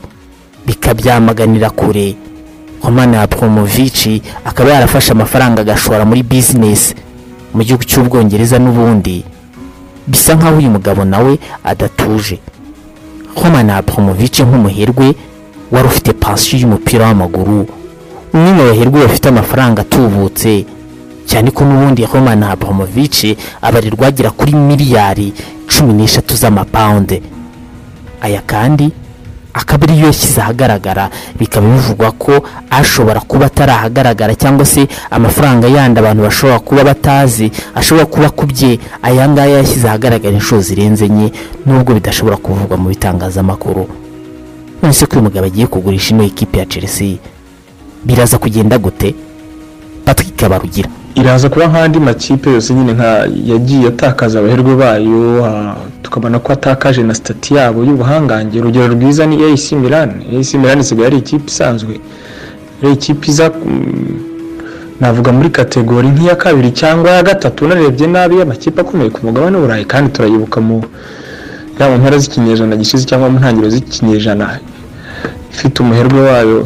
[0.66, 2.16] bikabyamaganira kure.
[2.84, 6.94] Roman abramovich akaba yarafashe amafaranga agashora muri bizinesi
[7.58, 9.24] mu gihugu cy'ubwongereza n'ubundi
[10.06, 11.32] bisa nk'aho uyu mugabo nawe
[11.64, 12.38] adatuje.
[13.34, 15.06] Roman abramovich nk'umuherwe
[15.74, 17.66] wari ufite pansiyo y'umupira w'amaguru
[18.34, 20.64] umwe mu baherwe bafite amafaranga atubutse.
[21.28, 25.32] Cyane ko n'ubundi roman abramovich abarirwa agera kuri miliyari
[25.68, 27.20] cumi n'eshatu z'amapawunde
[28.24, 28.86] aya kandi
[29.54, 31.10] akaba ariyo yashyize ahagaragara.
[31.38, 32.32] Bikaba bivugwa ko
[32.70, 38.78] ashobora kuba atari ahagaragara cyangwa se amafaranga yandi abantu bashobora kuba batazi ashobora kuba akubye
[39.02, 41.32] aya ngaya yashyize ahagaragara inshuro zirenze enye
[41.66, 43.88] nubwo bidashobora kuvugwa mu bitangazamakuru.
[44.82, 47.16] None se ko uyu mugabo agiye kugurisha ino ekipi ya chelsea
[48.04, 49.14] biraza kugenda gute?
[50.04, 50.88] Patrick barugira
[51.20, 53.10] iraza kuba nk'andi makipe yose nyine nka
[53.52, 55.46] yagiye atakaza abaherwe bayo
[56.02, 58.58] tukabona ko atakaje na sitati yabo y'ubuhangange.
[58.60, 60.10] Urugero rwiza ni AC Milan.
[60.40, 62.00] AC Milan isigaye ari ikipe isanzwe.
[62.82, 64.20] Ari ikipe iza mm,
[65.00, 69.84] navuga muri kategori nk'iya kabiri cyangwa ya gatatu unarebye nabi y'amakipe akomeye ku mugabane w'uburayi
[69.84, 70.82] kandi turayibuka mu
[71.78, 74.58] yaba mpera z'ikinyejana gishize cyangwa mu ntangiriro z'ikinyejana.
[75.52, 76.60] Ifite umuherwe wayo.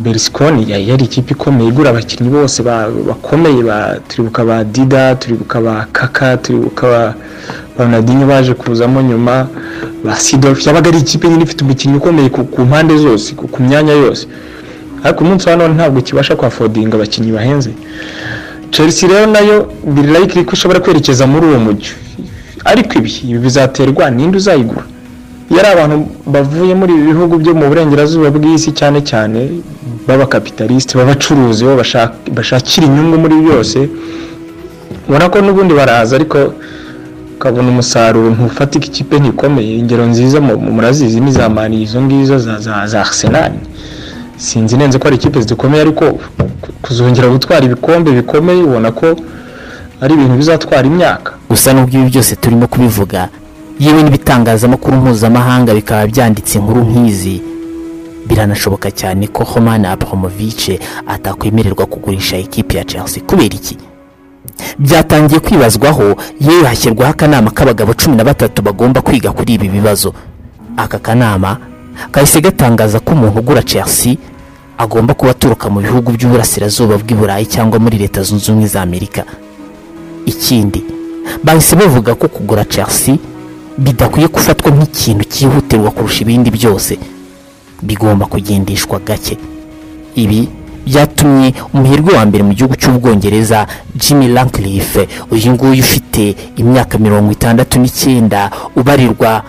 [0.00, 5.86] Berlusconi yari ikipe ikomeye igura abakinnyi bose ba- bakomeye ba turibuka ba Dida turibuka ba
[5.92, 7.14] Kaka turibuka ba
[7.78, 9.48] Ronaldinho baje kuzamo nyuma
[10.04, 14.26] ba Sidorf yabaga ari ikipe nyine ifite umukinnyi ukomeye ku, mpande zose ku, myanya yose.
[15.04, 17.70] Ariko umunsi wa none ntabwo kibasha kwafodinga abakinnyi bahenze.
[18.70, 21.92] Chelsea rero na yo biri likely ko ishobora kwerekeza muri uwo mujyi.
[22.64, 24.84] Ariko ibi bizaterwa ninde uzayigura?
[25.50, 25.96] Iyo ari abantu
[26.34, 29.40] bavuye muri ibi bihugu byo mu burengerazuba bw'isi cyane cyane
[30.06, 31.74] b'abakapitalisite b'abacuruzi bo
[32.36, 33.78] bashakira inyungu muri byose.
[35.08, 36.38] Ubona ko n'ubundi baraza ariko
[37.36, 39.72] ukabona umusaruro ntufatika ikipe ntikomeye.
[39.80, 42.38] Ingero nziza mu- mu- murazizi ni za mani izo ngizo
[42.92, 43.52] za arsenal.
[44.36, 46.04] Sinzi neza ko ari ikipe zikomeye ariko
[46.62, 49.06] ku- kuzongera gutwara ibikombe bikomeye ubona ko
[50.02, 51.30] ari ibintu bizatwara imyaka.
[51.50, 53.28] Gusa n'ubwo ibi byose turimo kubivuga
[53.80, 57.36] yewe n'ibitangazamakuru mpuzamahanga bikaba byanditse inkuru nk'izi
[58.28, 60.64] biranashoboka cyane ko Roman Abramovich
[61.06, 63.22] atakwemererwa kugurisha ikipe ya Chelsea.
[63.26, 63.76] Kubera iki?
[64.78, 70.12] Byatangiye kwibazwaho yewe hashyirwaho akanama k'abagabo cumi na batatu bagomba kwiga kuri ibi bibazo.
[70.76, 71.56] Aka kanama
[72.12, 74.16] kahise gatangaza ko umuntu ugura Chelsea
[74.78, 79.24] agomba kuba aturuka mu bihugu by'uburasirazuba bw'i Burayi cyangwa muri leta zunze ubumwe za Amerika.
[80.26, 80.84] Ikindi
[81.44, 83.16] bahise bavuga ko kugura Chelsea
[83.80, 86.98] bidakwiye gufatwa nk'ikintu cyihutirwa kurusha ibindi byose.
[87.82, 89.38] Bigomba kugendeshwa gake.
[90.14, 90.48] Ibi
[90.86, 93.66] byatumye umuherwe wa mbere mu gihugu cy'ubwongereza
[93.96, 99.42] Jimmy Ratcliffe uyu nguyu ufite imyaka mirongo itandatu n'icyenda ubarirwa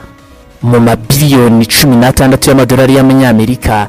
[0.62, 3.88] mu mabiliyoni cumi n'atandatu y'amadolari y'amanyamerika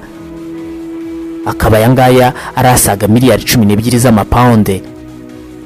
[1.46, 2.26] akaba aya ngaya
[2.56, 4.82] ari asaga miliyari cumi n'ebyiri z'amapawunde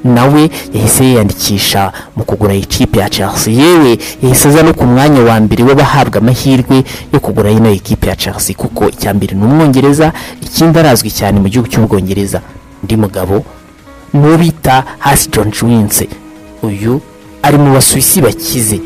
[0.03, 3.53] nawe yahise yiyandikisha mu kugura ikipe ya Chelsea.
[3.53, 6.83] Yewe yahise aza no ku mwanya wa mbere w'abahabwa amahirwe
[7.13, 11.47] yo kugura ino ikipe ya Chelsea kuko icya mbere ni umwongereza ikindi arazwi cyane mu
[11.49, 12.41] gihugu cy'ubwongereza.
[12.83, 13.43] Undi mugabo
[14.13, 16.07] n'uwo bita hasi John Winse
[16.63, 17.01] uyu
[17.43, 18.79] ari mu basuwisi bakize.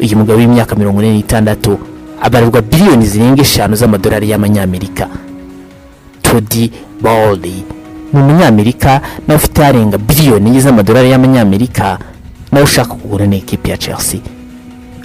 [0.00, 1.78] Uyu mugabo w'imyaka mirongo ine n'itandatu
[2.22, 5.08] abarirwa biliyoni zirenga eshanu z'amadolari y'amanyamerika.
[6.22, 6.70] Todi
[7.02, 7.64] bawuri
[8.12, 11.98] ni umunyamerika nawe ufite arenga biliyoni enye z'amadolari y'amanyamerika
[12.52, 14.20] nawe ushaka kugura n'ikipe ya chelsea.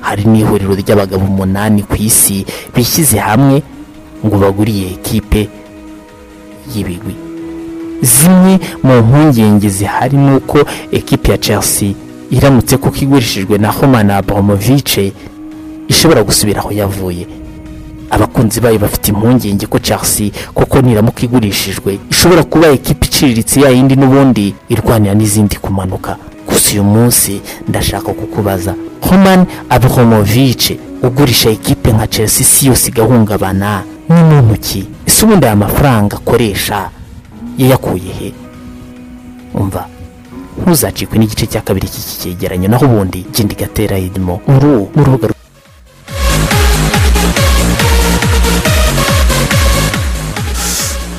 [0.01, 3.63] Hari n'ihuriro ry'abagabo umunani ku isi bishyize hamwe
[4.25, 5.49] ngo baguriye ekipe
[6.75, 7.15] y'ibigwi.
[8.01, 10.59] Zimwe mu mpungenge zihari ni uko
[10.91, 11.91] ekipe ya chelsea
[12.31, 14.99] iramutse kuko igurishijwe na Roman Abramovich
[15.87, 17.27] ishobora gusubira aho yavuye.
[18.09, 23.95] Abakunzi bayo bafite impungenge ko chelsea kuko niramuka igurishijwe ishobora kuba ekipa iciriritse ya yindi
[23.97, 26.17] n'ubundi irwanira n'izindi kumanuka.
[26.47, 28.75] Gusa uyu munsi ndashaka kukubaza.
[29.09, 34.85] Roman Abramovich ugurisha ekipe nka chelsea isi yose igahungabana ni muntu ki?
[35.07, 36.89] Ese ubundi aya mafaranga akoresha?
[37.57, 38.33] Yayakuye he?
[39.53, 39.85] Umva
[40.61, 45.27] ntuzacikwe n'igice cya kabiri cy'iki cyegeranyo naho ubundi genda igatera idimo uru mu rubuga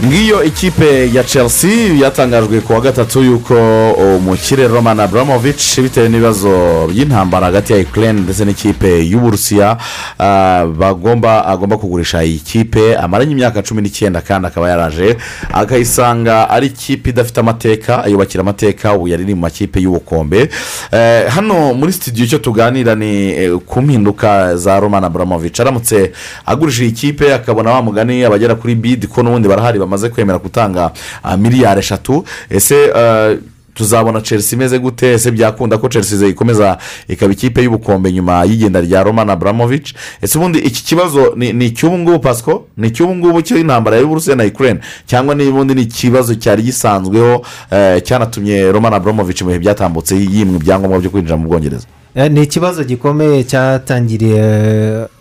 [0.07, 3.55] ngiyo ikipe ya chelsea yatangajwe ku wa gatatu y'uko
[3.93, 9.77] umukire roman abramovich bitewe n'ibibazo by'intambara hagati ya ukraine ndetse n'ikipe y'uburusiya
[10.19, 12.97] ah, bagomba agomba kugurisha iyi kipe.
[12.97, 15.17] Amaranye imyaka cumi n'icyenda kandi akaba yaraje
[15.53, 20.49] akayisanga ari ikipe idafite amateka ayubakira amateka ubu yari iri mu makipe y'ubukombe.
[20.93, 25.61] Eh, hano muri studio icyo tuganira ni eh, ku mpinduka za roman abramovich.
[25.61, 26.13] Aramutse
[26.47, 30.91] agurishije iyi kipe akabona wa mugani abagera kuri bidi ko n'ubundi barahari bamaze kwemera gutanga
[31.23, 32.25] ah, miliyari eshatu.
[32.51, 33.39] Ese eh,
[33.75, 35.13] tuzabona chelsea imeze gute?
[35.13, 39.95] Ese byakunda ko chelsea ikomeza ikaba ikipe y'ubukombe nyuma y'igenda rya roman abramovich?
[40.23, 44.81] Ese ubundi iki kibazo ni icy'ubu ngubu pasiko ni icy'ubu ngubu cy'intambara y'uburusiya na ukraine?
[45.07, 50.99] Cyangwa n'ubundi ni ikibazo cyari gisanzweho eh, cyanatumye roman abramovich mu bihe byatambutse yimwe ibyangombwa
[51.01, 51.87] byo kwinjira mu bwongereza?
[52.31, 54.39] Ni ikibazo gikomeye cyatangiriye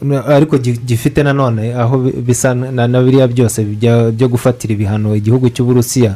[0.02, 3.64] eh, ariko gi- gifite nanone aho bi- bisa na na biriya byose
[4.12, 6.16] byo gufatira ibihano igihugu cy'uburusiya.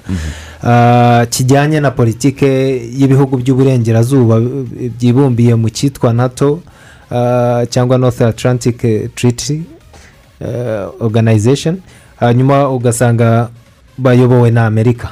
[0.64, 2.48] Ah, kijyanye na politike
[2.98, 6.60] y'ibihugu by'uburengerazuba eh, byibumbiye mu cyitwa nato
[7.12, 9.62] ah, cyangwa north atlantic eh, treaty
[10.42, 11.78] eh, organization
[12.20, 13.50] hanyuma ugasanga
[13.98, 15.10] bayobowe na amerika.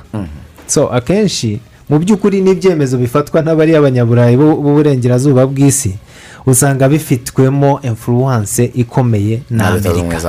[0.67, 1.59] So akenshi
[1.89, 5.95] mu by'ukuri n'ibyemezo bifatwa n'abariya banyaburayi b'u- b'uburengerazuba bw'isi
[6.45, 9.63] usanga bifitwemo influence ikomeye na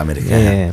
[0.01, 0.70] amerika Eh.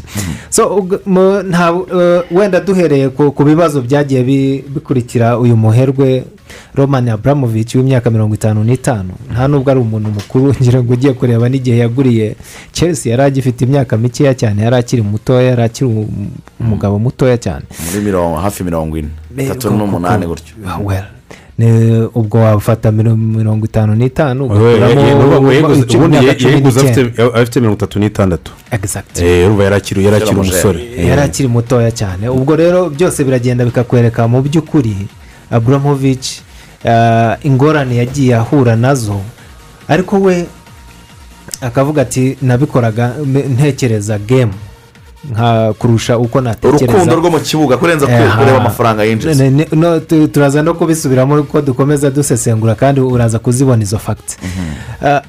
[1.43, 6.23] nta- eh, wenda duhereye ku bibazo byagiye bi- bikurikira uyu muherwe
[6.75, 9.11] roman abramovich w'imyaka mirongo itanu n'itanu.
[9.33, 12.35] Nta nubwo ari umuntu mukuru ngira ngo ugiye kureba n'igihe yaguriye
[12.71, 17.65] chelsea yari agifite imyaka mikeya cyane yari akiri mutoya yari akiri um- umugabo mutoya cyane.
[17.91, 19.09] Muri mirongo hafi mirongo ine.
[19.37, 20.53] Itatu n'umunani gutyo
[22.15, 24.85] ubwo wafata miro- mirongo itanu n'itanu ubundi
[25.25, 29.19] ugakuramo yayiguze afite afite mirongo itatu n'itandatu Exact.
[29.19, 33.65] Eh, urumva yari akiri yari akiri umusore yari akiri mutoya cyane ubwo rero byose biragenda
[33.65, 34.95] bikakwereka mu by'ukuri.
[35.51, 36.41] Aburamovich
[36.85, 39.21] ah, ingorane yagiye ahura na zo.
[39.87, 40.45] Ariko we
[41.61, 43.15] akavuga ati nabikoraga
[43.55, 44.53] ntekereza gemu
[45.79, 49.51] kurusha uko natekereza urukundo rwo mu kibuga kurenza kureba amafaranga yinjiza.
[50.31, 54.37] Turaza no kubisubiramo uko dukomeza dusesengura kandi uraza kuzibona izo fagiti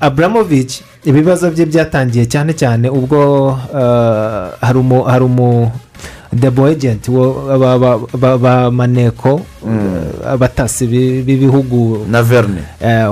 [0.00, 5.70] aburamovich ibibazo bye byatangiye cyane cyane ubwo ah, hari umu
[6.32, 7.10] debo ejenti
[8.38, 13.08] ba- maneko eh, abatasi bi- b'ibihugu na verne Eh,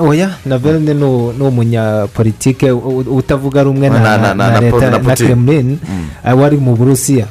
[0.00, 1.04] oya na verne ni
[1.44, 5.78] umunyapolitike utavuga rumwe na, Na- na- na, na- na na leta na kremlin
[6.26, 7.26] eh, wari mu burusiya.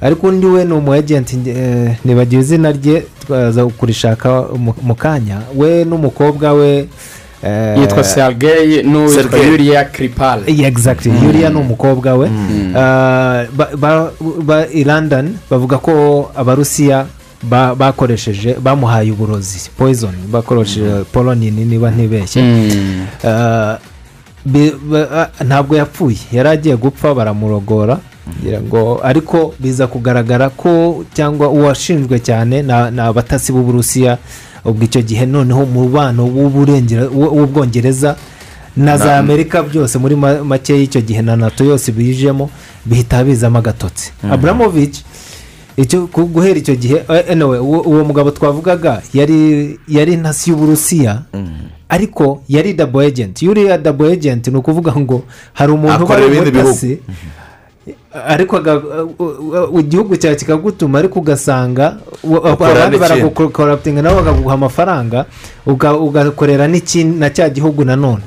[0.00, 1.96] Ariko undi we ni umu ejenti eh,
[2.40, 5.40] izina rye twaza kurishaka mu- kanya.
[5.56, 6.88] We n'umukobwa we
[7.80, 11.12] yitwa sergei n'uwitwa yuriya kiripari Yeah, exactly.
[11.24, 12.30] Yuriya ni umukobwa we.
[12.72, 14.10] Ba- ba-
[14.42, 17.06] ba- i london bavuga ko abarusiya
[17.42, 22.40] ba- bakoresheje bamuhaye uburozi poison bakoresheje polonini niba ntibeshye.
[23.24, 23.78] Ah,
[25.44, 26.18] ntabwo yapfuye.
[26.32, 27.98] Yari agiye gupfa baramurogora.
[28.68, 34.18] Ngo ariko biza kugaragara ko cyangwa uwashinjwe cyane na- ni abatasi b'uburusiya
[34.64, 38.16] ubwo icyo gihe noneho umubano w'ubwongereza
[38.76, 42.50] na za amerika byose muri ma- make y'icyo gihe na nato yose bijemo
[42.86, 44.12] bihita bizamo agatotsi
[45.76, 51.22] icyo ku- guhera icyo gihe eh, uwo mugabo twavugaga yari intasi y'uburusiya
[51.88, 56.24] ariko yari dabo ejenti yuriya dabo ejenti ni ukuvuga ngo hari umuntu uba ari
[56.62, 56.98] umutasi
[58.28, 58.56] ariko
[59.80, 61.96] igihugu cyawe kikagutuma ariko ugasanga
[62.44, 65.24] abandi baragukoraputinga nabo bakaguha amafaranga
[65.66, 68.24] uga- ugakorera na cya gihugu nanone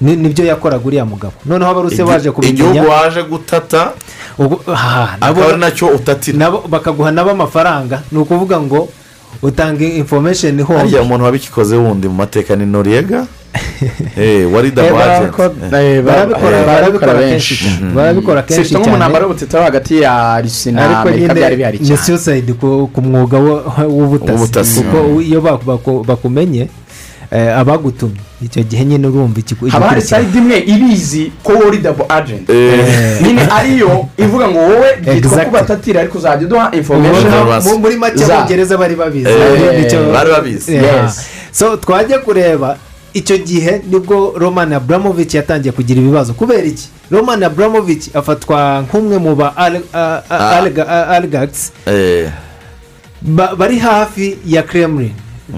[0.00, 1.36] Ni- ni byo yakoraga uriya mugabo.
[1.44, 2.56] Noneho abarusiya baje kubimenya.
[2.72, 3.92] igihugu waje gutata
[5.20, 8.00] akaba ari na cyo utatira bakaguha nabo amafaranga.
[8.12, 8.88] Ni ukuvuga ngo
[9.42, 13.26] utanga information harya ihomba umuntu wabikikoze wundi mu mateka ni noriyega
[14.16, 17.54] Eh, wari dabo agenti barabikora barabikora benshi.
[17.56, 22.02] kenshi barabikora kenshi sifite nk'umunambaro w'ubutita hagati ya risi na amerika byari bihari ni cyane
[22.02, 22.52] suicide
[22.92, 23.38] ku mwuga
[23.88, 24.80] W'ubutasi.
[24.84, 26.68] kuko iyo baku- baku- bakumenye eh,
[27.56, 28.16] abagutumye.
[28.42, 32.52] Icyo gihe nyine urumva ikigo haba hari sayidi imwe ibizi ko wowe uri dabo agenti
[32.52, 36.72] Eh, nyine ariyo ivuga ngo wowe byitwa ko batatira ariko uzajya uduha
[37.64, 39.28] mu- muri make za- abongereza bari babizi.
[39.30, 40.72] Eh, bari babizi.
[40.72, 41.04] Yeah.
[41.04, 41.26] Yes.
[41.52, 42.76] so twajya kureba
[43.14, 46.32] icyo gihe ni bwo roman abramovich yatangiye kugira ibibazo.
[46.34, 46.88] Kubera iki?
[47.10, 50.60] Roman abramovich afatwa nk'umwe mu ba Ah.
[51.14, 52.30] aligagisi eh,
[53.58, 55.12] bari hafi ya kremlin.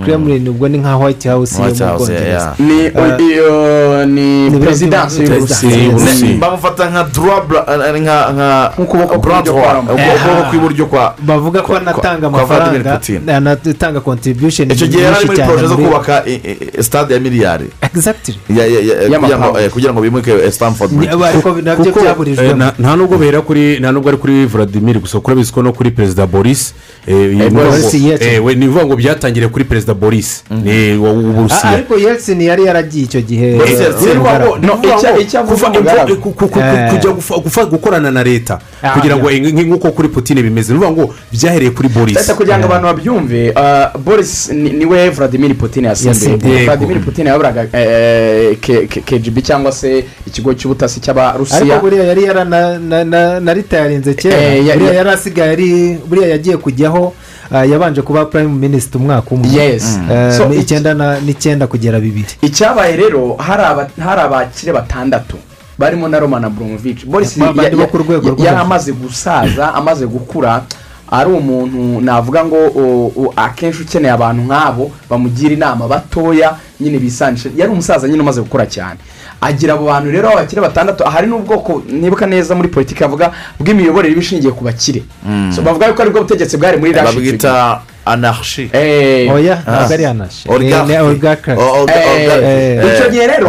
[0.05, 2.75] Kremlin ubwo ni nka white house yo White mu bwongereza ni
[4.47, 5.23] Eh, perezidansi
[5.85, 7.05] y'uburusiya bamufata nka
[8.33, 10.07] nka Nk'ukuboko kw'iburyo kwa- Eh,
[11.27, 13.01] bavuga ko kwa- anatanga amafaranga
[13.37, 16.15] anatanga contribution icyo gihe yari ari muri poroje zo kubaka
[16.81, 17.67] stade ya miliyari
[19.19, 19.71] kugira ngo eh,
[20.03, 20.93] bimuke stamford
[22.43, 25.73] eh, nta- nubwo bihera kuri nta nubwo ari kuri vladimir gusa kuko urabizi ko no
[25.73, 26.75] kuri perezida boris
[27.07, 27.37] eh,
[28.27, 32.41] eh, we- ni ukuvuga ngo byatangiriye kuri perezida boris ni wa- Ah, w'uburusiya ariko yeltsin
[32.41, 33.61] yari yaragiye icyo gihe eh,
[36.59, 36.91] Eh.
[36.91, 41.15] kujya gukorana na leta Ah, kugira ngo eh, nk'uko kuri putin bimeze ni ukuvuga ngo
[41.33, 45.85] byahereye kuri boris leta kugira ngo abantu babyumve uh, boris ni- ni we vladimir putin
[45.85, 52.05] yasimbuye vladimir putin yayoboraga eh, K- K- kgb cyangwa se ikigo cy'ubutasi ariko cy'abarusiya buriya
[52.05, 57.13] yari yaranaritayarinze kera Eh, ya- buriya ya- yari asigaye ari buriya yagiye kujyaho ah,
[57.61, 59.49] yabanje kuba prime minister umwaka umwe.
[60.13, 60.33] Eh,
[60.95, 62.35] na- n'icyenda kugera bibiri.
[62.43, 65.37] Icyabaye rero hari aba- hari abakire batandatu.
[65.79, 67.05] Barimo na roman abramovich.
[67.07, 67.37] Boris
[68.45, 70.63] yari amaze gusaza amaze gukura.
[71.13, 78.09] Ari umuntu navuga ngo akenshi ukeneye abantu nk'abo bamugira inama batoya nyine bisanisha yari umusaza
[78.09, 78.97] nyine umaze gukura cyane.
[79.41, 83.29] Agira abo bantu rero abakire batandatu hari n'ubwoko nibuka neza muri politiki bavuga
[83.61, 85.03] bw'imiyoborere iba ishingiye ku bakire.
[85.55, 87.81] So, bavuga yuko ari bwo butegetsi bwari muri Russia.
[88.73, 90.97] Eh, oya ntabwo ari yanashe Oligarchy.
[91.09, 93.47] oligarchy O- o- Eh, o- eh, icyo gihe rero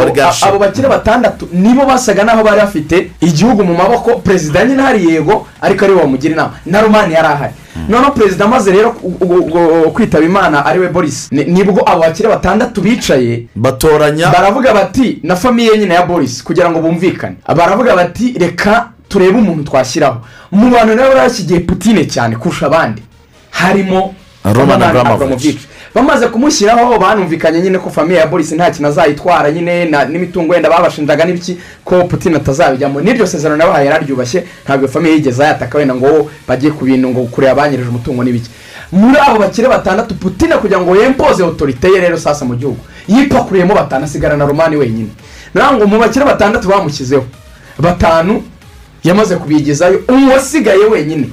[0.47, 5.47] abo bakire batandatu nibo basaga n'aho bari bafite igihugu mu maboko perezida nyine hari yego
[5.61, 6.53] ariko ari we wamugira inama.
[6.65, 7.53] Na romani yari ahari.
[7.89, 8.91] Noneho perezida amaze rero
[9.93, 11.27] kwitaba imana ari we boris.
[11.31, 16.43] Ni- ni bwo abo bakire batandatu bicaye batoranya baravuga bati na famiye nyine ya boris
[16.43, 17.35] kugira ngo bumvikane.
[17.55, 20.17] Baravuga bati reka turebe umuntu twashyiraho.
[20.51, 23.01] Mu bantu rero bashyigiye putine cyane kurusha abandi.
[23.51, 24.13] Harimo
[24.43, 25.13] Roman Abramovich.
[25.13, 25.59] Abramovich.
[25.95, 30.69] bamaze kumushyiraho banumvikanye nyine ko famiye ya boris nta kintu azayitwara nyine na- n'imitungo wenda
[30.69, 33.01] babashinjaga n'ibiki ko putin atazabijyamo.
[33.01, 37.55] N'iryo sezerano nabahaye yararyubashye ntabwo famiye yigeze ayataka wenda ngo bagiye ku bintu ngo kureba
[37.55, 38.49] banyirije umutungo n'ibiki.
[38.91, 42.79] Muri abo bakire batandatu putin kugira ngo yempoze otorite ye rero sasa mu gihugu.
[43.07, 45.09] Yipakuriyemo batanu asigara na romani wenyine.
[45.55, 47.25] Ngo mu bakire batandatu bamushyizeho.
[47.79, 48.43] Batanu
[49.03, 51.29] yamaze kubigezayo uwasigaye wenyine.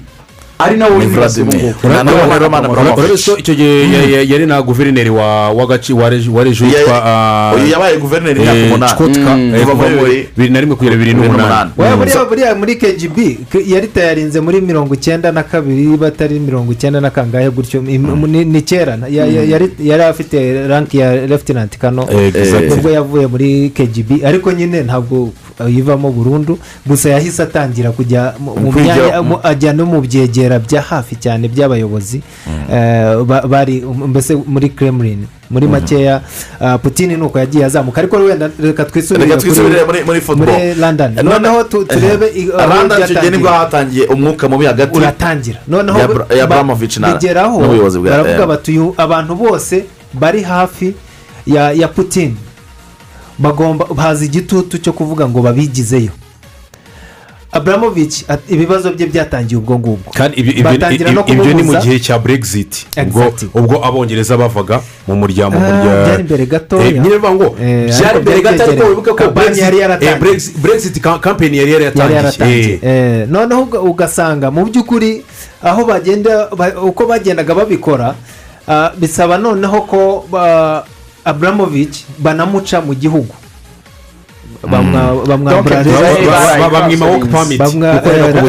[0.64, 5.10] Ari nawe uri muri ubu ngubu urabizi ko icyo gihe ya- ya- yari na guverineri
[5.10, 8.92] wa reji witwa ah, yabaye guverineri imyaka eh, umunani.
[8.92, 9.54] Chkotka, Mm.
[9.54, 11.70] eh, bibiri na rimwe kugera bibiri n'umunani.
[11.78, 12.28] Mm.
[12.28, 13.18] buriya muri kgb
[13.66, 17.80] yari tayarinze muri mirongo icyenda na kabiri batari mirongo icyenda na kangahe gutyo.
[17.86, 18.98] Im- ni kera.
[19.10, 22.68] Yari afite ranki ya lefutinanti kano Eh, exactly.
[22.68, 25.30] nubwo yavuye muri kgb ariko nyine ntabwo
[25.68, 26.58] yivamo burundu.
[26.86, 32.22] Gusa yahise atangira kujya mu myanya ajya no mu byegera bya hafi cyane by'abayobozi
[32.72, 36.20] eh, ba- bari mbese muri kremlin muri makeya
[36.60, 38.00] ah, putin ni uko yagiye azamuka.
[38.00, 39.26] Ariko wenda reka twisubire
[40.36, 41.18] muri london.
[41.18, 42.26] Eh, noneho tu- turebe
[42.68, 43.30] london byatangiye.
[43.30, 45.58] ni bwo hatangiye umwuka mubi hagati uratangira.
[45.68, 48.46] Noneho Ya Bra- ya ba- Abramovich na- bigeraho n'ubuyobozi bwa- baravuga eh.
[48.48, 49.84] bati abantu bose
[50.14, 50.94] bari hafi
[51.46, 52.36] ya ya putin
[53.38, 56.10] bagomba bazi igitutu cyo kuvuga ngo babigizeyo.
[57.52, 60.10] Aburamovich at- ibibazo bye byatangiye ubwo ngubwo.
[60.14, 60.52] Kandi ibyo-
[61.54, 62.86] ni mu gihe cya brexit.
[63.54, 66.86] Ubwo abongereza bavaga mu muryango mu Ah, byari imbere gatoya.
[66.86, 70.10] Eh, bivuga ngo Eh, byari imbere gato ariko wibuke ko Kampani Brexit- yari yaratangiye.
[72.78, 75.22] Eh, Eh, noneho uga- ugasanga mu by'ukuri
[75.62, 78.14] aho bagenda ba- uko bagendaga babikora
[78.68, 80.24] ah, bisaba noneho ko
[81.24, 83.34] aburamovich banamuca mu gihugu.
[84.62, 88.00] Bamwa- bamwambura Donc, residence- ba- ba- bamwima work permit bamwa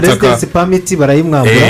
[0.02, 1.68] residence permit barayimwambura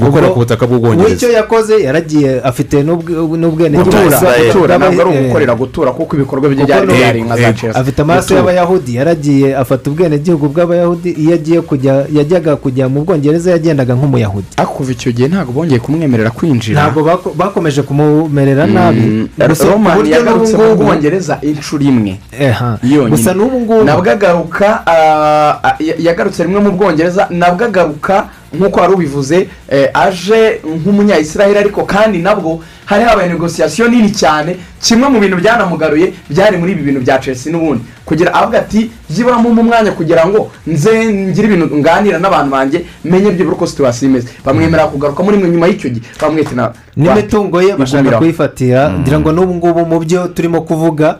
[0.00, 1.26] Eh, Ubwo ku butaka bw'ubwongereza.
[1.32, 4.78] yakoze yaragiye afite n'ubwe- n'ubwenegihugu gutura.
[4.78, 7.80] Ntabwo ari eh, ugukorera gutura kuko ibikorwa bye byari byari nka za eh, chelsea.
[7.80, 13.94] afite amaraso y'abayahudi yaragiye afata ubwenegihugu bw'abayahudi iyo agiye kujya yajyaga kujya mu bwongereza yagendaga
[13.94, 14.46] nk'umuyahudi.
[14.56, 16.76] Ariko kuva icyo gihe ntabwo bongeye kumwemerera kwinjira.
[16.82, 19.28] Ntabwo bako- bakomeje kumumerera nabi.
[19.48, 22.20] Gusa ku roman buryo yagarutse mu bwongereza inshuro imwe.
[23.10, 28.80] Gusa n'ubu ngubu nabwo agaruka ah, ah, ya- yagarutse rimwe mu bwongereza nabwo agaruka nk'uko
[28.80, 34.56] wari ubivuze eh, aje nk'umunyayisiraheli ariko kandi nabwo hari habaye negosiyasiyo nini cyane.
[34.82, 37.82] Kimwe mu bintu byanamugaruye byari muri ibi bintu bya chelsea n'ubundi.
[38.04, 43.30] Kugira avuga ati byibamo mu mwanya kugira ngo nze ngire ibintu nganira n'abantu banjye menye
[43.30, 44.28] byibura uko situwasiyo imeze.
[44.44, 46.06] Bamwemerera kugaruka muri mwe nyuma y'icyo gihe.
[46.20, 51.18] Bamwita na n'imitungo ye bashaka kuyifatira ngira ngo n'ubu ngubu mu byo turimo kuvuga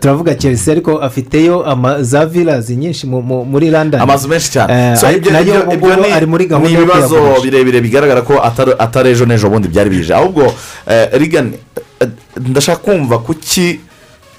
[0.00, 1.64] turavuga chelsea ariko afiteyo
[2.00, 4.00] za villazi nyinshi mu- mu- muri london.
[4.00, 4.72] Amazu menshi cyane.
[4.92, 4.96] Eh,
[5.32, 5.66] na yo
[6.06, 7.42] ni- ari muri ni gahunda yo ibibazo kuyagurisha.
[7.44, 8.76] birebire bigaragara ko atari-
[9.10, 10.14] ejo n'ejo bundi byari bije.
[10.14, 10.54] Ahubwo
[10.86, 11.58] eh, rigani
[12.00, 12.08] eh,
[12.40, 13.80] ndashaka kumva kuki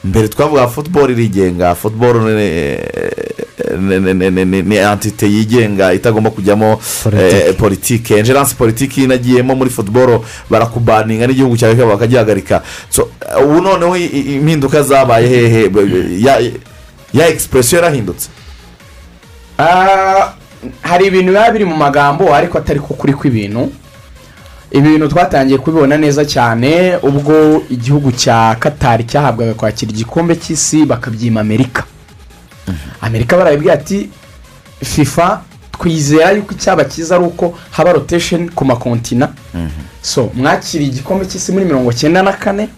[0.03, 2.19] mbere twavuga futuboro irigenga futuboro
[4.61, 7.35] ni- antite yigenga itagomba kujyamo Politiki.
[7.35, 8.13] eh, politiki.
[8.13, 12.61] enjeranse politiki inagiyemo muri futuboro barakubaninga n'igihugu cyawe bakagihagarika
[12.97, 15.71] eh, ubu noneho impinduka zabaye hehe
[16.19, 16.41] ya
[17.13, 18.29] ya egisipuresiyo yarahindutse.
[19.57, 20.33] Ah,
[20.81, 23.71] hari ibintu biba biri mu magambo ariko atari ko kuri kw'ibintu.
[24.71, 31.39] Ibi bintu twatangiye kubibona neza cyane ubwo igihugu cya katari cyahabwaga kwakira igikombe cy'isi bakabyima
[31.41, 31.83] amerika.
[33.01, 34.09] Amerika barabibwira ati
[34.83, 35.41] fifa
[35.71, 39.29] twizera yuko icyaba cyiza ari uko haba rotesheni ku makontina.
[40.01, 42.69] So mwakiriye igikombe cy'isi muri mirongo cyenda na kane.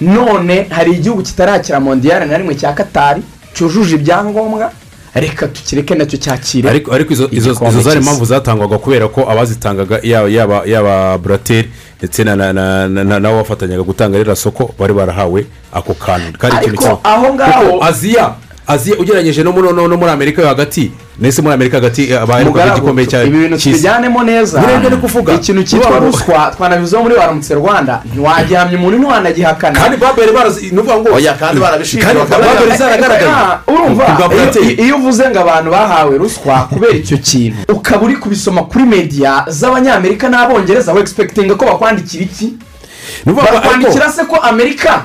[0.00, 3.22] None hari igihugu kitarakira mondiyari na rimwe cya katari
[3.54, 4.72] cyujuje ibyangombwa.
[5.14, 10.28] Reka tukireke na cyo cyakire ariko ariko izo zari impamvu zatangwaga kubera ko abazitangaga yaba
[10.28, 14.92] yaba yaba burateri ndetse na na na na- na- n'abo bafatanyaga gutanga ririya soko bari
[14.92, 16.38] barahawe ako kantu.
[16.38, 18.34] Kari ikintu kimwe aho ngaho- aziya
[18.66, 20.90] aziya ugereranyije no muri no no amerika yo hagati?
[21.18, 23.70] Ndetse muri amerika hagati eh, Mugaragu, igikombe cya ibi bintu cy'isi.
[23.70, 24.60] tubijyanemo neza.
[24.60, 25.32] Birebye ni kuvuga.
[25.32, 28.02] ikintu cyitwa ruswa twanabivuzeho muri waramutse rwanda.
[28.12, 29.80] Ntiwagihamya umuntu ntiwanagihakana.
[29.80, 33.30] Kandi babere barazi ni ukuvuga ngo Oya, kandi barabishinzwe babere zaragaragaye.
[33.30, 34.04] Ah, urumva
[34.78, 40.28] iyo- uvuze ngo abantu bahawe ruswa kubera icyo kintu ukaba uri kubisoma kuri mediya z'abanyamerika
[40.28, 42.54] n'abongereza wegispekitinga ko bakwandikira iki?
[43.24, 45.02] Bakwandikira se ko amerika?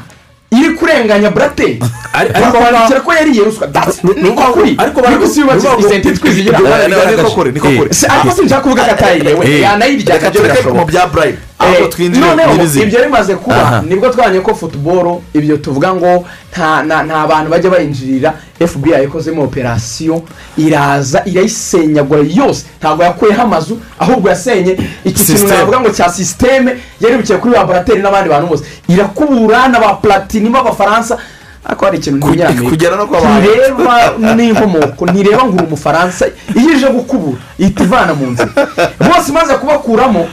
[0.52, 1.80] Iri kurenganya burateri
[2.14, 3.68] Ari- ariko bakwandikira ko yariye ruswa
[4.04, 7.32] ni niko kuri ariko niko baravuga- si yubatse ni ukuvuga ngo- isenti twizigira Eh, niko
[7.32, 7.78] kuri, niko Eh.
[7.78, 7.94] kuri.
[7.94, 9.62] Se- ariko sinshaka kuvuga ko atayiriwe Eh.
[9.62, 14.10] yanayirya reka tureke mu bya burayi ahubwo Eh, twinjire nyirizina ibyo bimaze kuba ni bwo
[14.10, 18.34] twabonye ko futuboro ibyo tuvuga ngo nta bantu bajya bayinjirira
[18.68, 20.22] fbi yakozemo operasiyo
[20.58, 22.66] iraza irayisenyagura yose.
[22.80, 28.30] Ntabwo yakuyeho amazu ahubwo yasenye iki kintu navuga ngo cya sisiteme yaribukiye kuri laborateri n'abandi
[28.30, 28.64] bantu bose.
[28.90, 31.18] Irakubura n'aba platini b'abafaransa.
[31.66, 33.96] Ariko hari ikintu ba- ntireba
[34.36, 38.50] n'inkomoko ntireba ngo uri umufaransa iyo ije gukubura ihita ivana mu nzira.
[39.08, 40.28] Bose imaze kubakuramo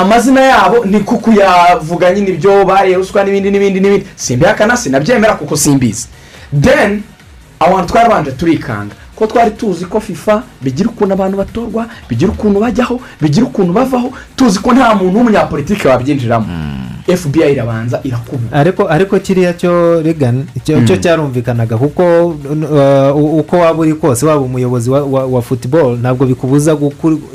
[0.00, 4.06] amazina yabo ni kuko yavuga nyine ibyo bariye ruswa n'ibindi n'ibindi n'ibindi.
[4.16, 6.06] Simbihakana sinabyemera kuko simbizi.
[6.60, 7.02] Then
[7.60, 8.94] abantu twarabanje turikanga.
[9.16, 14.12] Ko twari tuzi ko fifa bigira ukuntu abantu batorwa bigira ukuntu bajyaho bigira ukuntu bavaho
[14.36, 16.46] tuzi ko nta muntu w'umunyapolitike wabyinjiramo
[17.16, 23.94] fbi irabanza irakubura ariko ariko kiriya cyo rigani cyo cyarumvikanaga kuko uh, uko waba uri
[23.94, 25.02] kose waba umuyobozi wa,
[25.42, 26.76] football ntabwo bikubuza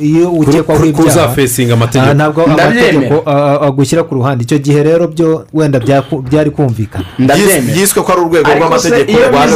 [0.01, 1.27] iyo ukekwaho ibyaha
[2.09, 5.79] ah, ntabwo amategeko ah, ah, agushyira ku ruhande icyo gihe rero byo wenda
[6.29, 7.05] byari kumvikana
[7.73, 9.55] byiswe ko ari urwego rw'amategeko rwaje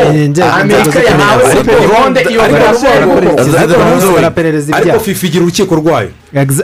[0.00, 3.30] Eh, inzego- amerika yahawe seperonde iyo Ariko- operasiyo ariko- yarakubura
[3.62, 3.82] ariko-
[4.72, 6.10] Ariko- ibyaha fifa igira urukiko rwayo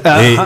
[0.05, 0.39] Eh,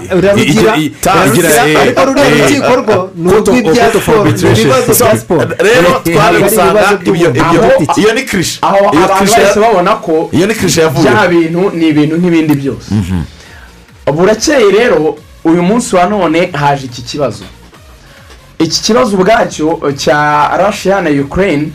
[1.81, 7.31] ariko ruriya rukiko rwo ni urw'ibya siporo ni ibibazo bya siporo rero twaje gusanga ibyo
[8.01, 11.89] iyo ni kirishe aho abantu bahise babona ko iyo ni kirishe yavuye bya bintu ni
[11.89, 12.89] ibintu nk'ibindi byose
[14.15, 17.45] burakeye rero uyu munsi wa none haje iki kibazo
[18.59, 21.69] iki kibazo ubwacyo cya russia na ukraine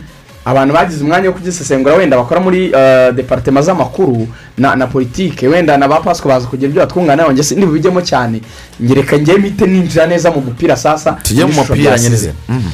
[0.44, 4.28] abantu bagize umwanya wo kugisesengura wenda bakora muri eh, departema z'amakuru
[4.58, 8.40] na, na politike wenda na ba pasiko baza kugira ibyo batwungana nawe njye ntibijyemo cyane.
[8.82, 12.70] Ngereka njye mpite ninjira neza mu mupira sasa tujye mu mupira nyirizina Mhm.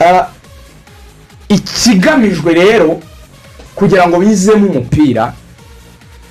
[0.00, 0.26] Ah,
[1.48, 3.00] ikigamijwe rero
[3.74, 5.32] kugira ngo bizemo umupira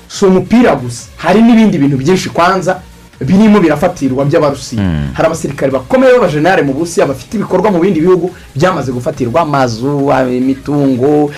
[0.07, 1.03] si umupira gusa.
[1.17, 2.79] Hari n'ibindi bintu byinshi kwanza
[3.21, 4.81] birimo birafatirwa by'abarusiya.
[5.13, 11.31] Hari abasirikare bakomeye b'abajenali mu burusiya bafite ibikorwa mu bindi bihugu byamaze gufatirwa amazu imitungo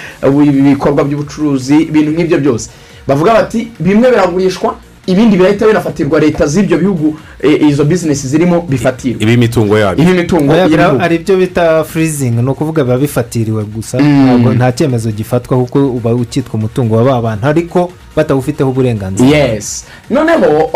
[0.44, 2.70] ibikorwa by'ubucuruzi ibintu nk'ibyo byose.
[3.08, 4.76] Bavuga bati bimwe biragurishwa
[5.08, 6.20] ibindi birahita binafatirwa.
[6.20, 9.22] Leta z'ibyo bihugu eh, izo bizinesi zirimo bifatirwa.
[9.22, 10.04] Ibi imitungo yabyo.
[10.04, 14.00] Ibi mitungo y'ibihugu hari ibyo bita furizingi ni ukuvuga biba bifatiriwe gusa.
[14.00, 14.26] Mm.
[14.26, 19.38] ntabwo nta cyemezo gifatwa kuko uba ukitwa umutungo wa ba bantu ariko batawufiteho uburenganzira.
[19.38, 19.86] Yes.
[20.10, 20.72] Noneho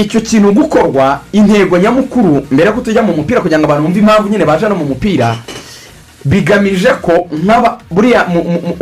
[0.00, 4.28] icyo kintu gukorwa intego nyamukuru mbere ko tujya mu mupira kugira ngo abantu bumve impamvu
[4.28, 5.36] nyine baje no mu mupira
[6.24, 8.26] bigamije ko nk'aba buriya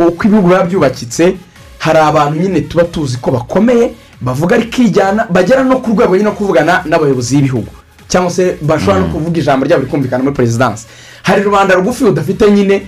[0.07, 1.35] uko ibihugu biba byubakitse
[1.79, 3.91] hari abantu nyine tuba tuzi ko bakomeye
[4.21, 7.71] bavuga ariko ijyana bagera no ku rwego nyine no kuvugana n'abayobozi b'ibihugu.
[8.07, 10.85] Cyangwa se bashobora no kuvuga ijambo ryabo rikumvikana muri perezidansi
[11.23, 12.81] hari rubanda rugufi rudafite nyine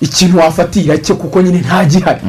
[0.00, 2.20] ikintu wafatira cye kuko nyine nta gihari.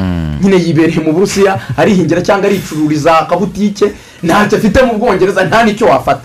[0.41, 3.85] Nyine yibereye mu burusiya arihingira cyangwa aricururiza akabutike
[4.23, 6.21] ntacyo afite mu bwongereza nta n'icyo wafata.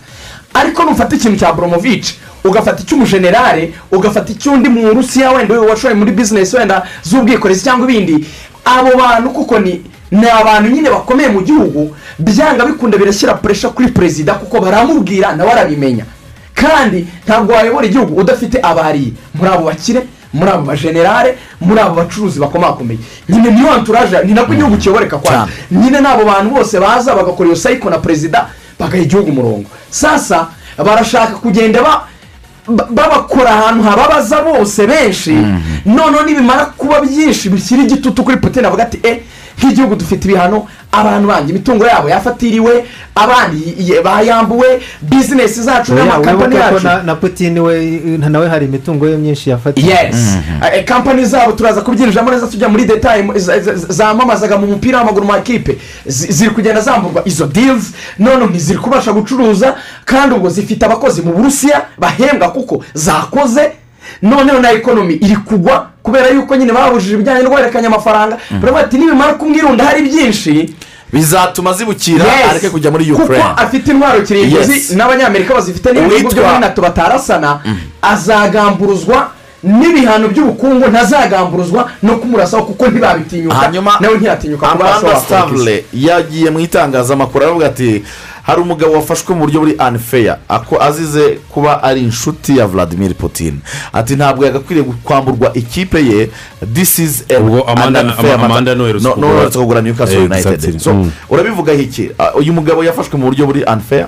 [0.55, 2.15] Ariko nufata ikintu cya boromovici
[2.45, 8.27] ugafata icy'umujenerale ugafata icy'undi mu burusiya wenda washoye muri bizinesi wenda z'ubwikorezi cyangwa ibindi.
[8.65, 9.81] Abo bantu kuko ni
[10.11, 15.51] ni abantu nyine bakomeye mu gihugu byanga bikunda birashyira puresha kuri perezida kuko baramubwira nawe
[15.53, 16.05] arabimenya.
[16.55, 20.03] Kandi ntabwo wayobora igihugu udafite abariye muri abo bakire
[20.33, 22.99] muri abo bajenerale muri abo bacuruzi bakomakomeye.
[23.29, 27.57] Nyine niyo anturaje ni nako igihugu kiyoboreka kwa nyine n'abo bantu bose baza bagakora iyo
[27.57, 28.47] sayiko na perezida
[28.79, 29.69] bagaha igihugu umurongo.
[29.91, 30.47] Sasa
[30.79, 32.03] barashaka kugenda ba
[32.69, 35.37] ba- babakora ahantu hababaza bose benshi.
[35.87, 39.23] Noneho nibimara kuba byinshi bishyira igitutu kuri putin avuga ati e
[39.63, 42.85] nk'igihugu dufite ibihano abantu banjye imitungo yabo yafatiriwe
[43.15, 46.85] abandi bayambuwe bizinesi zacu n'amakampani yacu.
[47.03, 49.89] na- putin we nawe hari imitungo ye myinshi yafatiwe.
[49.89, 50.17] Yes.
[50.75, 53.25] Eh, kampani zabo turaza kubyinjiramo neza tujya muri detaye
[53.89, 59.13] zamamazaga mu mupira w'amaguru mu makipe zi- ziri kugenda zamburwa izo deals none ntiziri kubasha
[59.13, 63.73] gucuruza kandi ubwo zifite abakozi mu burusiya bahembwa kuko zakoze.
[64.23, 68.99] Noneho na ekonomi iri kugwa kubera yuko nyine babujije ibijyanye no guhererekanya amafaranga baravuga ati
[68.99, 70.75] nibimara kumwirunda hari byinshi.
[71.13, 73.45] Bizatuma zibukira areke kujya muri kuko ukraine.
[73.57, 77.61] afite intwaro kirimbuzi n'abanyamerika bazifite n'ibihugu byo muri nato batarasana
[78.03, 79.29] azagamburuzwa
[79.63, 83.71] n'ibihano by'ubukungu ntazagamburuzwa no kumurasaho kuko ntibabitinyuka.
[84.01, 88.03] Nawe ntiyatinyuka kuba stavule yagiye mu itangazamakuru aravuga ati
[88.43, 90.37] hari umugabo wafashwe mu buryo buri unfair.
[90.49, 93.59] Ako azize kuba ari inshuti ya vladimir putin.
[93.93, 96.31] Ati ntabwo yagakwiriye kwamburwa ikipe ye.
[96.75, 100.51] This is an Ubwo Amanda- an unfair Ama- Amanda matter." noherutse No- kugura- newcastle Exactly.
[100.51, 100.79] united.
[100.81, 101.11] so Mm.
[101.31, 102.11] urabivugaho iki?
[102.19, 104.07] Ah, uyu mugabo yafashwe mu buryo buri unfair?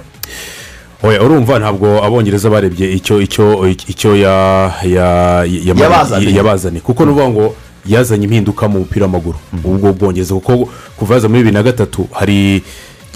[1.03, 6.33] Oya urumva ntabwo abongereza barebye icyo icyo icyo ya ya ya- Yabazaniye.
[6.37, 6.81] yabazaniye.
[6.81, 7.55] Kuko ni ukuvuga ngo
[7.87, 9.37] yazanye impinduka mu mupira w'amaguru.
[9.65, 12.63] Ubwo bwongereza kuko kuva yaza muri bibiri na gatatu hari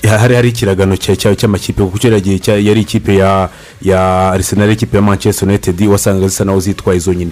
[0.02, 1.98] hari hari ikiragano cya- cya- cy'amakipe kuko
[2.38, 3.48] cya- yari ikipe ya
[3.82, 7.30] ya arisenali ikipe ya manchester united wasanga zisa naho zitwaye izo nyine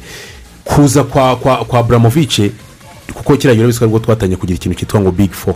[0.65, 2.51] kuza kwa kwa kwa buramovice
[3.15, 5.55] kuko gihe urabona ko twatangiye kugira ikintu cyitwa ngo big four.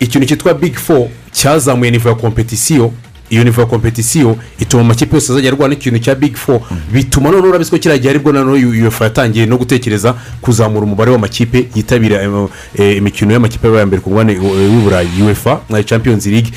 [0.00, 2.92] Ikintu cyitwa big four cyazamuye nivo ya kompetisiyo
[3.30, 6.60] iyo nivo ya kompetisiyo ituma amakipe yose azajya arwana ikintu cya big four.
[6.92, 11.10] Bituma noneho urabizi ko kiriya gihe ari bwo noneho uefa yatangiye no gutekereza kuzamura umubare
[11.10, 12.30] w'amakipe yitabira eh,
[12.78, 16.50] eh, imikino y'amakipe yabaye mbere ku mubare eh, w'i burayi uefa na champions league.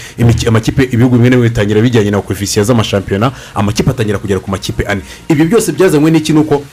[0.47, 4.83] Amakipe ibihugu bimwe na bimwe bitangira bijyanye na koefisiye z'amashampiyona amakipe atangira kugera ku makipe
[4.87, 5.01] ane.
[5.29, 6.63] Ibyo byose byazanywe n'iki ni uko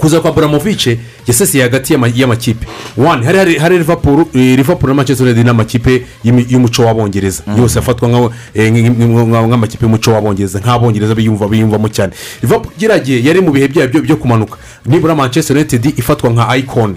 [0.00, 2.66] kuza kwa buramovice yasesiye hagati y'ama- y'amakipe.
[2.96, 7.42] Wani hari hari hari liverpool eh, na manchester united n'amakipe y'imi- y'umuco w'abongereza.
[7.58, 8.08] Yose afatwa
[8.54, 10.58] eh, nk- nk- nk- nk'amakipe y'umuco w'abongereza.
[10.60, 12.12] Nk'abongereza biyumva biyumvamo cyane.
[12.42, 14.56] Liverpool geragiye yari mu bihe byayo byo- kumanuka.
[14.86, 16.48] Nibura manchester united ifatwa nka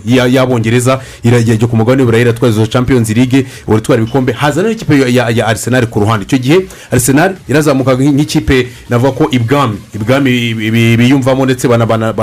[0.06, 4.32] ya- y'abongereza iragiye ku mugabane w'iburayi iratwara izo champions league ubu itwara ibikombe.
[4.34, 6.24] Haza n'ikipe ya- arsenal ku ruhande.
[6.26, 6.60] Icyo gihe
[6.91, 12.14] arsenal irazamuka nk'ikipe navuga ko ibwami ibwami bi- bi- biyumvamo ndetse bana-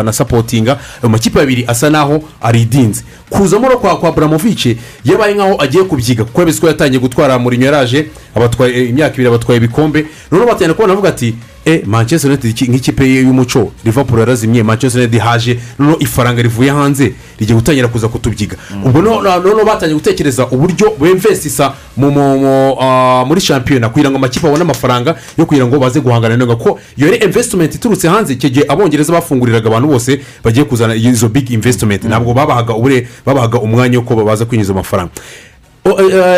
[0.74, 5.84] banasapotinga ayo makipe abiri asa naho aridinze kuzamo no kwa kwa buramovice yabaye nkaho agiye
[5.84, 6.24] kubyiga.
[6.24, 10.06] Kuko yabizi ko yatangiye gutwara murinyo yaraje abatwaye imyaka ibiri abatwaye ibikombe.
[10.32, 11.34] Noneho batangira kubona avuga ati
[11.66, 17.12] e manchester united iki- nk'ikipe y'umuco liverpool yarazimye manchester united haje noneho ifaranga rivuye hanze
[17.38, 18.56] rigiye gutangira kuza kutubyiga.
[18.84, 21.72] Ubwo no- no- noneho batangiye gutekereza uburyo bemvesisa
[22.80, 26.56] ah, muri shampiyona kugira ngo amakipe abone amafaranga yo kugira ngo baze guhangana na yo
[26.56, 31.28] ko iyo yari invesitimenti iturutse hanze icyo gihe abongereza bafunguriraga abantu bose bagiye kuzana izo
[31.28, 35.10] big invesitimenti ntabwo babahaga ubure babahaga umwanya wo kuba baza kwinjiza amafaranga.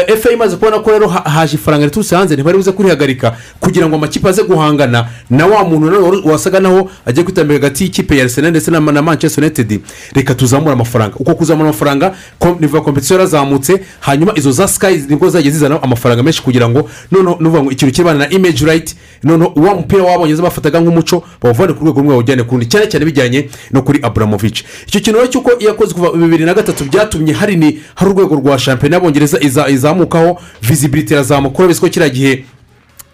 [0.06, 3.96] Efe imaze kubona ko rero ha- haje ifaranga riturutse hanze ntibari buze kurihagarika kugira ngo
[3.96, 5.06] amakipe aze guhangana.
[5.30, 9.44] Na wa muntu wari- wasaga naho agiye kwitambira hagati y'ikipe ya arsenal ndetse na manchester
[9.44, 9.80] united.
[10.14, 11.16] Reka tuzamure amafaranga.
[11.18, 12.14] Uko kuzamura amafaranga
[12.60, 16.88] nivuga kompetisiyo yarazamutse hanyuma izo za sky ni bwo zagiye zizana amafaranga menshi kugira ngo
[17.12, 21.72] noneho nuvuga ngo ikintu kirebana na image right noneho wa mupira w'abongereza bafataga nk'umuco bawuvane
[21.72, 22.66] ku rwego rumwe bawujyane ku rundi.
[22.66, 26.84] Cyane cyane bijyanye no kuri aburamovic icyo kintu rero cy'uko yakoze kuva bibiri na gatatu
[26.84, 29.31] byatumye hari ni hari urwego rwa shampiyona y'abongereza
[29.70, 32.44] izamukaho visibility irazamuka urabona ko kiriya gihe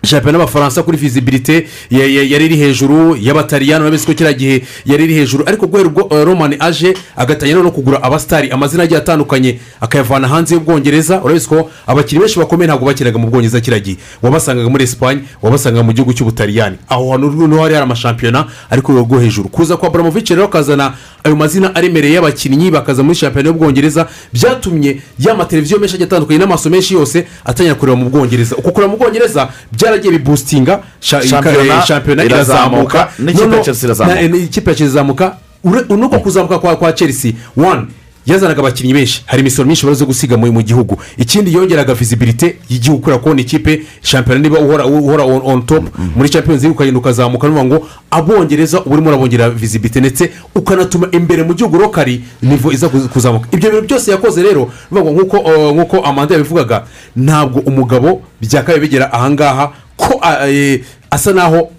[0.08, 0.98] shampiyona y'abafaransa kuri
[1.90, 5.44] ya- yari iri hejuru y'abataliyani urabona ko kiriya gihe yari iri hejuru.
[5.46, 10.54] Ariko guhera ubwo uh, roman aje agatangira no kugura abasitari amazina agiye atandukanye akayavana hanze
[10.54, 11.20] y'ubwongereza.
[11.22, 13.96] Urabona ko abakinnyi benshi bakomeye ntabwo bakinaga mu bwongereza kiriya gihe.
[14.22, 16.76] Wabasangaga muri esipanye wabasangaga mu gihugu cy'ubutaliyani.
[16.88, 19.48] Aho hantu ni ho hari hari amashampiyona ari ku rwego rwo hejuru.
[19.48, 20.92] Kuza kwa buramovic rero akazana
[21.24, 24.08] ayo mazina aremereye y'abakinnyi bakaza muri shampiyona y'ubwongereza.
[24.32, 28.56] Byatumye ya mateleviziyo menshi agiye atandukanye n'amaso menshi yose atangira kureba mu bwongereza.
[28.56, 33.08] Uko kureba mu bwongereza byaragiye bibustinga sha- Shampiyona eh, irazamuka, irazamuka.
[33.18, 34.20] n'ikipe ya Chelsea irazamuka.
[34.20, 34.30] eh,
[35.98, 37.32] nuko kuzamuka kwa kwa chelsea.
[37.56, 37.82] One
[38.26, 39.22] yazanaga abakinnyi benshi.
[39.26, 40.98] Hari imisoro myinshi bari zo gusiga mu gihugu.
[41.16, 45.84] Ikindi yongeraga visibility y'igihugu kubera ko ni ikipe shampiyona niba uhora uhora on, top
[46.16, 47.48] muri champions league ukagenda ukazamuka.
[47.48, 52.86] Nuvuga ngo abongereza uba urimo urabongera visibility ndetse ukanatuma imbere mu gihugu rokari nivo iza
[52.86, 53.48] kuz- kuzamuka.
[53.52, 54.98] Ibyo bintu byose yakoze rero uh,
[55.72, 56.84] nk'uko amanda yabivugaga
[57.16, 60.80] ntabwo umugabo byakabaye bigera ahangaha ko eh,
[61.10, 61.70] asa naho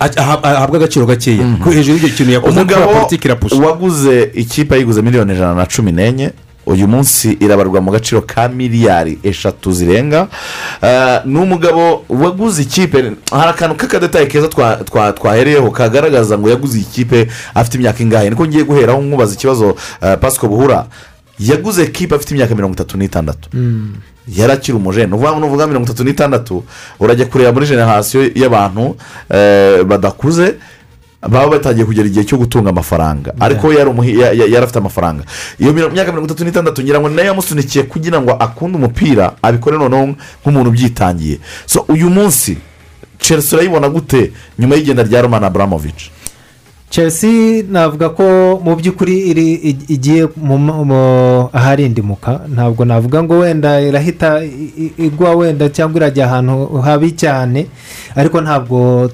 [0.00, 1.44] ah- aha- ahabwa agaciro gakeya.
[1.64, 5.66] Ko hejuru y'icyo kintu yakoze umugabo kubera politiki irapusha waguze ikipe yiguze miliyoni ijana na
[5.66, 6.32] cumi n'enye
[6.66, 10.28] uyu munsi irabarwa mu gaciro ka miliyari eshatu zirenga.
[10.82, 16.78] Eh, ni umugabo waguze ikipe hari akantu k'akadetaye keza twa- twa- twahereyeho kagaragaza ngo yaguze
[16.78, 18.30] iyi kipe afite imyaka ingahe.
[18.30, 20.86] Niko ngiye guheraho nkubaza ikibazo eh, pasiko buhura.
[21.40, 23.48] Yaguze kipe afite imyaka mirongo itatu n'itandatu.
[24.28, 25.06] Yarakiri umujene.
[25.06, 26.64] Nuvuga mirongo itatu n'itandatu
[27.00, 28.96] urajya kureba muri generasiyo y'abantu
[29.30, 30.54] eh, badakuze
[31.28, 33.32] baba batangiye kugera igihe cyo gutunga amafaranga.
[33.40, 35.24] Ariko yari afite amafaranga.
[35.58, 39.78] Iyo myaka mirongo itatu n'itandatu ngira ngo na yo yamusunikiye kugira ngo akunde umupira abikore
[39.78, 41.38] noneho nk'umuntu ubyitangiye.
[41.66, 42.58] So uyu munsi
[43.18, 44.32] chelsea urayibona gute?
[44.58, 46.10] Nyuma y'igenda rya romana aburamovic
[46.90, 54.42] chelsea navuga ko mu by'ukuri iri ig- igiye mu- aharindimuka ntabwo navuga ngo wenda irahita
[54.98, 57.66] igwa wenda cyangwa irajya ahantu habi cyane
[58.16, 59.08] ariko ntabwo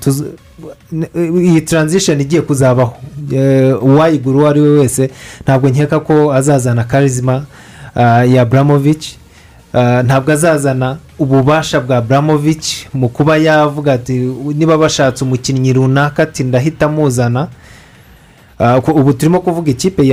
[1.42, 2.94] iyi taranzisheni igiye kuzabaho.
[3.82, 5.10] Uwayigura uwo ari we wese
[5.42, 7.44] ntabwo nkeka ko azazana karizima
[7.94, 9.02] ah, ya buramovic
[9.72, 12.64] Ah, ntabwo azazana ububasha bwa buramovic
[12.94, 14.12] mu kuba yavuga ati
[14.56, 17.48] niba bashatse umukinnyi runaka ati ndahita muzana.
[18.94, 20.06] Ubu turimo kuvuga ikipe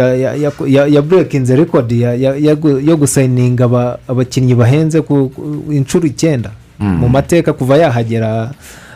[0.94, 2.02] ya burekinze rekodi
[2.88, 5.32] yo gusayininga aba- abakinnyi bahenze ku
[5.72, 6.52] inshuro icyenda.
[6.80, 6.98] Mm.
[7.00, 8.52] mu mateka kuva yahagera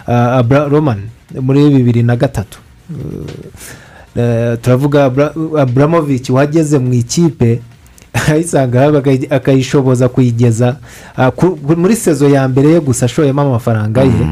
[0.08, 0.98] ah, Abra- roman
[1.42, 2.60] muri bibiri na gatatu.
[4.18, 5.06] Eh, turavuga
[5.62, 7.62] aburamovic wageze mu ikipe
[8.32, 8.92] ayisanga
[9.30, 10.76] akayishoboza kuyigeza
[11.18, 14.26] ah, ku- ku- muri sezo ya mbere ye gusa ashoyemo amafaranga ye.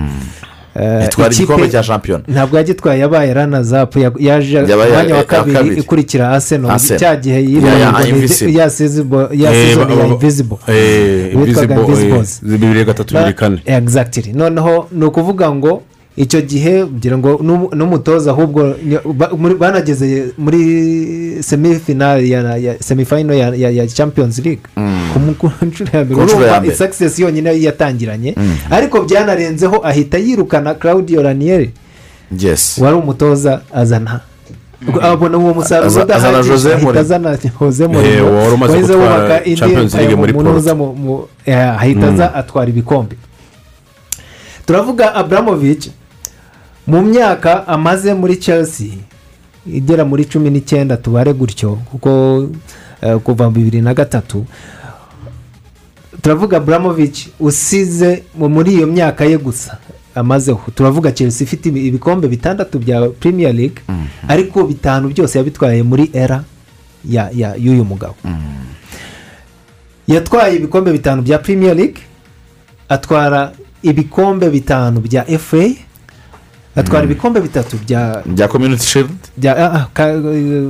[0.80, 2.24] Eh, itwara ikipe- igikombe cya shampiyona.
[2.28, 6.68] Ntabwo yagitwaye yabaye ranazapu yaje ku Yabaye- mwanya wa eh, kabiri ikurikira aseno
[7.00, 7.90] cya gihe Ya-
[9.32, 9.70] ya Eh,
[10.68, 13.58] eh, witwaga Invisible, eh, bibiri gatatu bibiri kane.
[14.34, 15.82] Noneho ni ukuvuga ngo
[16.18, 18.76] icyo gihe kugira ngo n'umu- n'umutoza ahubwo
[19.60, 24.64] banageze muri semifinali ya semifayino ya champions league.
[25.14, 28.36] Ku mu- ku nshuro ya mbere urumva success yonyine yatangiranye.
[28.72, 31.72] Ariko byanarenzeho ahita yirukana claudio ranieri.
[32.40, 32.78] Yes.
[32.78, 34.20] Wari umutoza azana.
[35.02, 36.50] Abona uwo musaruro udahagije.
[36.52, 40.60] Jose ahita azana jose umaze wahise wubaka indi Champions League muri umuntu Porto.
[40.60, 43.16] uza mu- mu- eh, ahita aza atwara ibikombe.
[44.66, 45.90] Turavuga aburamovic
[46.88, 48.94] mu myaka amaze muri chelsea
[49.68, 52.10] igera muri cumi n'icyenda tubare gutyo kuko
[53.02, 54.46] eh, kuva bibiri na gatatu
[56.22, 59.78] turavuga aburamovic usize mu- muri iyo myaka ye gusa
[60.16, 63.82] amazeho turavuga chelsea ifite ibi- ibikombe bitandatu bya premier league
[64.28, 66.44] ariko bitanu byose yabitwaye muri era
[67.58, 68.16] y'uyu mugabo.
[70.08, 72.02] Yatwaye ibikombe bitanu bya premier league
[72.90, 73.52] atwara
[73.84, 75.66] ibikombe bitanu bya fa
[76.76, 79.10] atwara ibikombe bitatu bya bya community shield?
[79.38, 79.88] Bya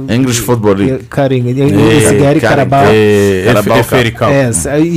[0.10, 1.06] english football league.
[1.10, 1.54] Karingi
[2.42, 2.94] karabaho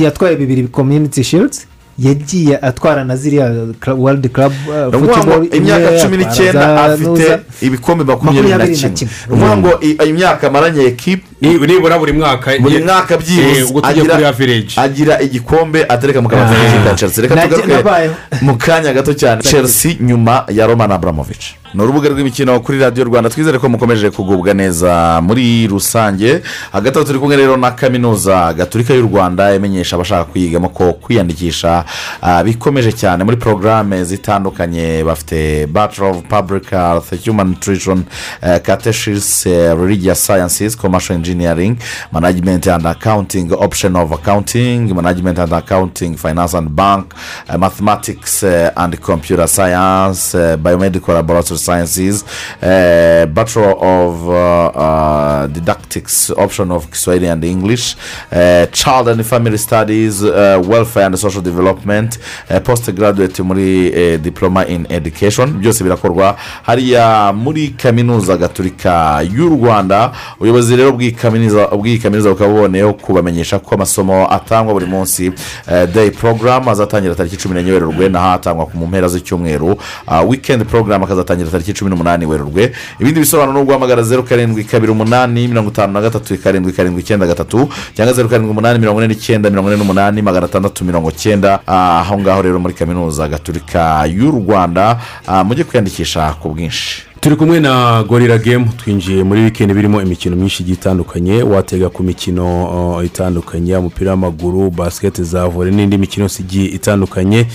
[0.03, 1.65] yatwaye bibiri community shields
[1.99, 3.53] yagiye atwara na ziriya
[3.97, 4.53] world club
[4.91, 8.95] ni ukuvuga ngo imyaka cumi n'icyenda afite ibikombe makumyabiri na kimwe
[9.27, 14.73] ni ukuvuga ngo imyaka amaranye ekipe Ni- nibura buri mwaka buri mwaka eh, kuri average
[14.75, 17.21] agira igikombe atereka mu kabati k'ikipe ya chelsea.
[17.21, 18.09] Reka tugaruke
[18.41, 19.41] mu kanya gato cyane.
[19.41, 21.55] Chelsea nyuma ya roman abramovich.
[21.73, 23.29] Ni urubuga rw'imikino kuri radiyo rwanda.
[23.29, 26.41] Twizere ko mukomeje kugubwa neza muri rusange.
[26.71, 31.85] Hagati aho turi kumwe rero na kaminuza gaturika y'u rwanda imenyesha abashaka kuyigamo ko kwiyandikisha
[32.21, 35.03] ah, bikomeje cyane muri porogaramu zitandukanye.
[35.03, 38.03] Bafite bachelor of public health human nutrition
[38.43, 41.28] uh, catechists uh, religious sciences commercial engineering
[42.11, 47.13] management and accounting option of accounting management and accounting finance and bank
[47.49, 52.23] uh, mathematics uh, and computer science uh, biomedical laboratory sciences
[52.61, 57.95] uh, bachelor of uh, uh, didactics option of kiswahili and english
[58.71, 62.17] child and family studies welfare and social development
[62.63, 65.59] postgraduate muri diploma in education.
[65.59, 66.37] Byose birakorwa.
[66.63, 70.11] Hariya muri kaminuza gaturika y'u rwanda.
[70.37, 76.69] Ubuyobozi rero bw'iyi kaminuza bukaba buboneyeho kubamenyesha ko amasomo atangwa buri munsi uh, day program
[76.69, 79.77] azatangira tariki cumi n'enye werurwe naho atangwa mu mpera z'icyumweru.
[80.07, 82.71] Uh, weekend program akazatangira tariki cumi n'umunani werurwe.
[82.99, 87.27] Ibindi bisobanuro ni uguhamagara zeru karindwi kabiri umunani mirongo itanu na gatatu karindwi karindwi icyenda
[87.27, 91.59] gatatu cyangwa zeru karindwi umunani mirongo ine n'icyenda mirongo ine n'umunani magana atandatu mirongo cyenda
[91.67, 97.08] Ah, aho ngaho rero muri kaminuza gaturika y'u rwanda ah, mujye kwiyandikisha ku bwinshi.
[97.21, 102.03] Turi kumwe na gorira gemu twinjiye muri wikendi birimo imikino myinshi igiye itandukanye watega ku
[102.03, 102.45] mikino
[102.95, 107.45] uh, itandukanye umupira w'amaguru basiketi za vore n'indi mikino igiye itandukanye.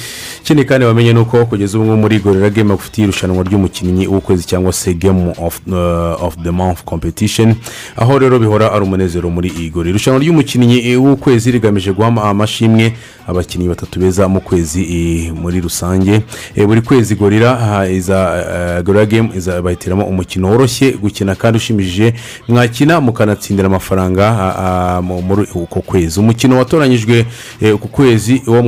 [0.42, 4.72] Ikindi kandi bamenye ni uko kugeza ubu muri gorira gemu bafitiye irushanwa ry'umukinnyi w'ukwezi cyangwa
[4.72, 7.54] se gemu of, uh, the month competition.
[7.96, 12.92] Aho rero bihora ari umunezero muri iyi gorira irushanwa ry'umukinnyi w'ukwezi rigamije guha amashimwe
[13.26, 16.20] abakinnyi batatu beza mu kwezi eh, muri rusange.
[16.56, 22.14] Eh, buri kwezi gorira eh, gorira gemu iza bahitiramo umukino woroshye gukina kandi ushimishije
[22.48, 26.20] mwakina mukanatsindira amafaranga mu- muri uko kwezi.
[26.20, 27.26] Umukino watoranyijwe
[27.60, 28.62] eh, uku kwezi uwo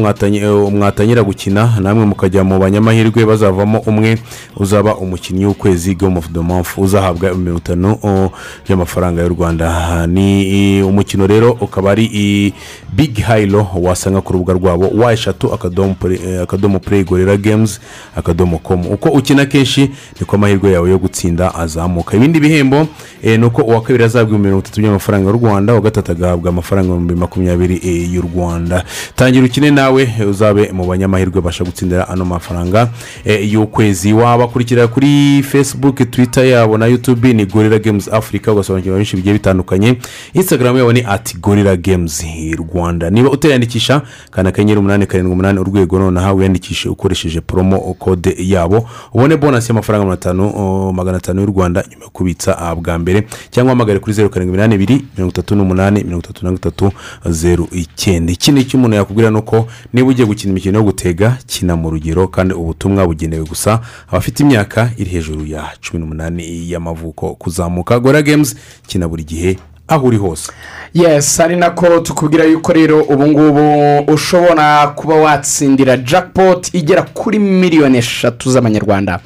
[0.71, 4.19] mwatangira gukina namwe mukajya mu banyamahirwe bazavamo umwe
[4.57, 6.79] uzaba umukinnyi w'ukwezi game of the month.
[6.79, 8.31] Uzahabwa mirongo itanu
[8.69, 10.07] y'amafaranga y'u rwanda.
[10.07, 12.53] Ni umukino rero ukaba ari
[12.93, 15.97] big hayiro wasanga ku rubuga rwabo wa eshatu akadomo
[16.43, 17.81] akadomo play gorira games
[18.17, 22.17] akadomo komu uko ukina kenshi niko amahirwe yawe yo gutsinda azamuka.
[22.17, 22.87] Ibindi bihembo
[23.23, 26.89] eh, ni uko uwa kabiri azahabwa mirongo itatu by'amafaranga y'u rwanda uwa gatatu agahabwa amafaranga
[26.89, 28.85] ibihumbi makumyabiri eh, y'u rwanda.
[29.17, 32.89] Tangira ukine nawe uzabe mu banyamahirwe babasha gutsindira ano mafaranga
[33.25, 34.13] eh, y'ukwezi.
[34.13, 39.97] Wabakurikira kuri facebook twitter yabo na youtube ni gorira games africa ugasobanukirwa byinshi bigiye bitandukanye.
[40.35, 42.25] Instagram yabo ni ati gorira games
[42.57, 43.11] rwanda.
[43.11, 48.89] Niba utayandikisha kandi akanyenyeri umunani karindwi umunani urwego noneho wiyandikishe ukoresheje promo kode yabo.
[49.15, 53.27] Ubone bonasi y'amafaranga atanu oh, magana atanu y'u rwanda nyuma yo kubitsa ah, bwa mbere
[53.51, 56.93] cyangwa uhamagare kuri zeru karindwi iminani ibiri mirongo itatu n'umunani mirongo itatu na gatatu
[57.27, 58.33] zeru icyenda.
[58.33, 62.29] Ikindi icyo umuntu yakubwira ni uko niba ugiye gukina imikino yo gutega kina mu rugero
[62.29, 67.35] kandi ubutumwa bugenewe gusa abafite imyaka iri hejuru ya cumi n'umunani y'amavuko.
[67.35, 68.57] Kuzamuka gora games
[68.87, 69.59] kina buri gihe
[69.89, 70.53] aho uri hose.
[70.95, 77.99] Yes ari nako tukubwira yuko rero ubu ngubu ushobora kuba watsindira jackpot igera kuri miliyoni
[77.99, 79.21] eshatu z'amanyarwanda.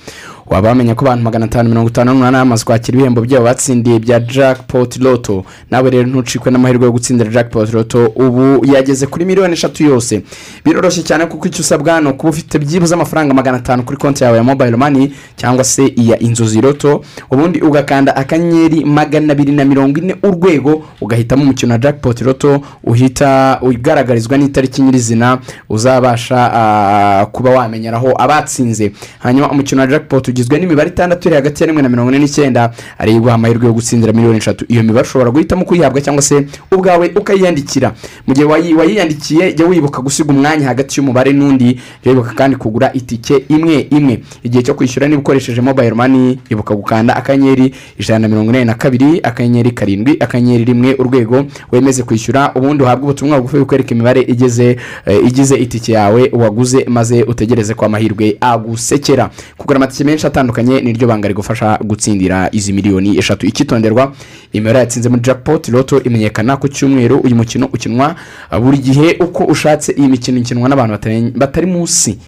[0.51, 4.21] Waba wamenya ko abantu magana atanu mirongo itanu n'umunani bamaze kwakira ibihembo byabo batsindiye bya
[4.21, 9.85] jackpot loto nawe rero ntucikwe n'amahirwe yo gutsindira jackpot loto ubu yageze kuri miliyoni eshatu
[9.85, 10.23] yose.
[10.65, 14.37] Biroroshye cyane kuko icyo usabwa ni ukuba ufite byibuze amafaranga magana atanu kuri konti yawe
[14.37, 19.99] ya mobile money cyangwa se iya inzozi loto ubundi ugakanda akanyenyeri magana abiri na mirongo
[20.01, 25.39] ine urwego ugahitamo umukino wa jackpot loto uhita ugaragarizwa n'itariki nyirizina
[25.69, 28.93] uzabasha ah, kuba wamenyeraho abatsinze.
[29.19, 32.73] Hanyuma umukino wa jackpot ugizwe n'imibare itandatu iri hagati ya rimwe na mirongo ine n'icyenda.
[32.99, 34.65] Ariyo iguha amahirwe yo gutsindira miliyoni eshatu.
[34.69, 37.93] Iyo mibare ushobora guhitamo kuyihabwa cyangwa se ubwawe ukayiyandikira.
[38.27, 41.81] Mu gihe wayi- wayiyandikiye jya wibuka gusiga umwanya hagati y'umubare n'undi.
[42.05, 44.23] Jya wibuka kandi kugura itike imwe imwe.
[44.43, 48.75] Igihe cyo kwishyura niba ukoresheje mobile money ibuka gukanda akanyenyeri ijana na mirongo inani na
[48.75, 51.45] kabiri akanyenyeri karindwi akanyenyeri rimwe urwego.
[51.73, 54.77] Wemeze kwishyura ubundi uhabwe ubutumwa bugufi bukwereka imibare igeze
[55.07, 59.31] eh, igize itike yawe waguze maze utegereze ko amahirwe agusekera.
[59.59, 63.47] Kugura amatike menshi atandukanye niryo banga rigufasha gutsindira izi miliyoni eshatu.
[63.47, 64.13] Icyitonderwa
[64.53, 67.19] imibare yatsinze muri jackpot loto imenyekana ku cyumweru.
[67.21, 68.15] Uyu mukino ukinwa
[68.53, 69.93] uh, buri gihe uko ushatse.
[69.93, 71.31] Iyi mikino ikinwa n'abantu batari-
[71.67, 72.19] munsi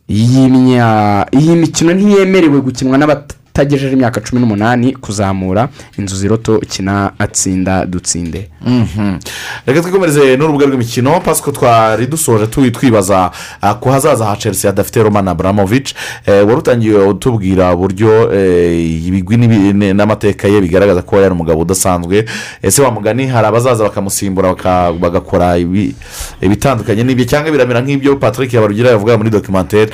[1.32, 8.48] iyi mikino ntiyemerewe gukinwa n'abat- utagejeje imyaka cumi n'umunani kuzamura inzu ziroto ukina atsinda dutsinde.
[8.66, 9.18] Mhm.
[9.66, 13.30] reka twikomereze n'urubuga rw'imikino pasiko twari dusoje twibaza
[13.60, 15.94] ah, ku hazaza ha chelsea hadafite roman abramovic
[16.26, 19.36] Eh, wari utangiye utubwira uburyo eh, ibigwi
[19.94, 22.24] n'amateka ye bigaragaza ko yari umugabo udasanzwe.
[22.62, 25.94] Ese wa mugani hari abazaza bakamusimbura baka- bagakora ibi-
[26.40, 29.90] ibitandukanye n'ibyo cyangwa biramera nk'ibyo patrick yabarugira yavuga muri dokimantere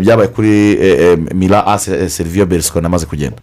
[0.00, 3.38] byabaye kuri eh, eh, mira ase serivio beriscone amaze kugenda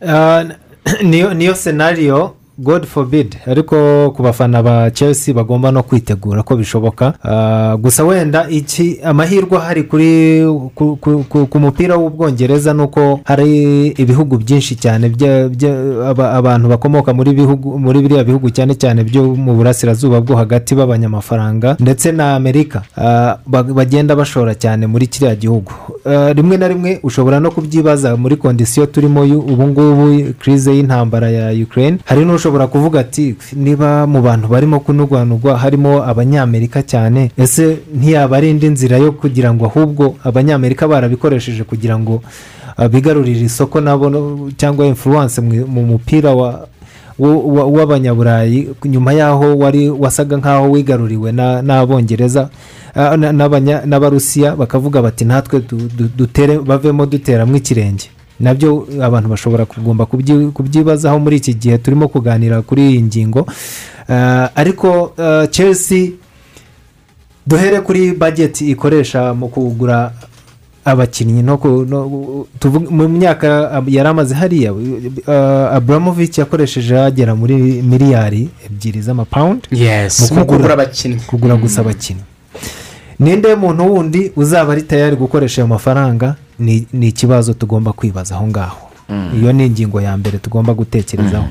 [1.36, 7.14] niyo senariyo god forbid ariko ku bafana ba chelsea bagomba no kwitegura ko bishoboka.
[7.24, 10.42] Ah, gusa wenda iki amahirwe ahari kuri
[11.50, 15.10] ku, mupira w'ubwongereza ni uko hari ibihugu byinshi cyane
[16.38, 17.34] abantu bakomoka muri
[18.02, 22.82] biriya bihugu cyane cyane byo mu burasirazuba bwo hagati b'abanyamafaranga ndetse na amerika.
[22.98, 25.72] Ah, ba- bagenda bashora cyane muri kiriya gihugu.
[26.06, 31.64] Ah, rimwe na rimwe ushobora no kubyibaza muri kondisiyo turimo ubu ngubu kirize y'intambara ya
[31.64, 38.38] ukraine hari n'ushobora kuvuga ati niba mu bantu barimo kunugwanugwa harimo abanyamerika cyane ese ntiyaba
[38.38, 42.22] ari indi nzira yo kugira ngo ahubwo abanyamerika barabikoresheje kugira ngo
[42.78, 44.08] ah, bigarurire isoko nabo
[44.58, 46.68] cyangwa influence mu mu mupira wa
[47.46, 52.50] w'abanyaburayi nyuma y'aho wari wasaga nk'aho wigaruriwe na- n'abongereza
[52.96, 53.18] ah,
[53.86, 58.10] n'abarusiya bakavuga bati natwe du- du- dutere bavemo duteramo ikirenge.
[58.42, 61.78] Na byo abantu bashobora kugomba kubyi- kubyibazaho muri iki gihe.
[61.78, 63.46] Turimo kuganira kuri iyi ngingo.
[64.10, 66.12] Ah, ariko ah, chelsea
[67.48, 70.12] duhere kuri bageti ikoresha mu kugura
[70.86, 71.44] abakinnyi.
[72.90, 80.40] Mu myaka yari amaze hariya uh, aburamovic yakoresheje agera muri miliyari ebyiri z'amapawundi Yes, mu
[80.40, 81.22] mu kugura abakinnyi.
[81.28, 82.22] kugura gusa abakinnyi.
[83.20, 86.36] Ninde muntu wundi uzaba ari tayari gukoresha ayo mafaranga?
[86.62, 88.88] Ni ni ikibazo tugomba kwibaza aho ngaho.
[89.36, 91.48] Iyo ni ingingo ya mbere tugomba gutekerezaho.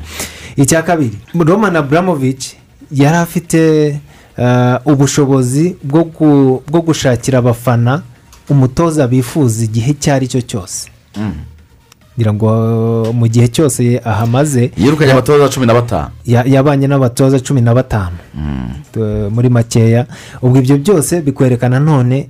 [0.56, 2.56] Icya kabiri roman aburamovic
[2.92, 3.90] yari afite
[4.38, 8.02] uh, ubushobozi bwo gu- bwo gushakira abafana
[8.48, 10.88] umutoza bifuza igihe icyo ari cyo cyose.
[12.18, 12.46] Ngira ngo
[13.02, 16.10] uh, mu gihe cyose ahamaze yirukanye abatoza cumi na batanu.
[16.26, 18.16] Ya- yabanye n'abatoza cumi na batanu.
[19.30, 20.06] Muri makeya.
[20.42, 22.28] Ubwo ibyo byose bikwerekana none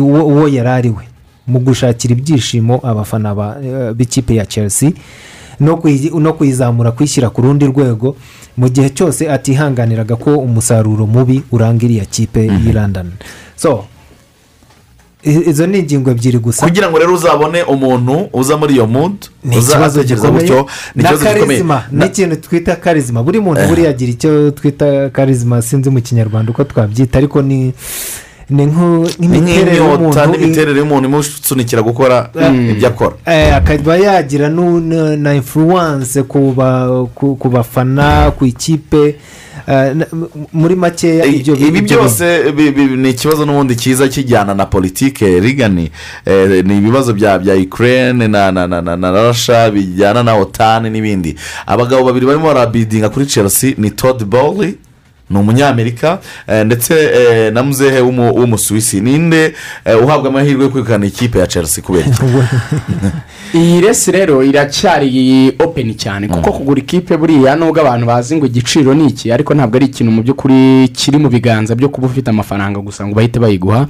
[0.00, 1.04] uwo yari ari we
[1.46, 4.90] mu gushakira ibyishimo abafana ba- eh, b'ikipe ya chelsea
[5.60, 8.16] no kuyi- no kuyizamura kuyishyira ku rundi rwego
[8.56, 13.12] mu gihe cyose atihanganiraga ko umusaruro mubi uranga iriya kipe y'i london.
[13.56, 13.84] So
[15.24, 16.66] izo ni ingingo ebyiri gusa.
[16.66, 20.48] Kugira ngo rero uzabone umuntu uza muri iyo mudu ni ikibazo uzatekereza gikomeye.
[20.48, 21.62] gutyo ni ikibazo gikomeye.
[21.92, 27.18] n'ikintu twita karizima buri muntu buriya agira icyo twita karizima sinzi mu kinyarwanda uko twabyita
[27.18, 27.72] ariko ni
[28.50, 32.70] ni nk'inyota n'imiterere y'umuntu imusunikira gukora Mm.
[32.70, 33.16] ibyo akora.
[33.26, 39.16] Eh, akaba yagira na- influence ku ba- ku ku bafana ku ikipe
[39.68, 39.94] eh,
[40.52, 42.52] muri makeya ibyo ibi byose
[42.96, 45.90] ni ikibazo n'ubundi cyiza kijyana na politike rigani
[46.26, 50.90] eh, ni ibibazo bya bya ukraine na na na na na rasha bijyana na otani
[50.90, 51.34] n'ibindi.
[51.66, 54.74] Abagabo babiri barimo barabidinga kuri chelsea ni todd bowley
[55.30, 59.54] ni umunyamerika eh, ndetse eh, na muzehe w'umu- w'umusuwisi ninde
[59.84, 62.22] eh, uhabwa amahirwe yo kwegukana ikipe ya chelsea kubera iki?
[63.58, 68.94] Iyi resi rero iracyari openi cyane kuko kugura ikipe buriya nubwo abantu bazi ngo igiciro
[68.94, 72.80] ni iki ariko ntabwo ari ikintu mu by'ukuri kiri mu biganza byo kuba ufite amafaranga
[72.80, 73.86] gusa ngo bahite bayiguha.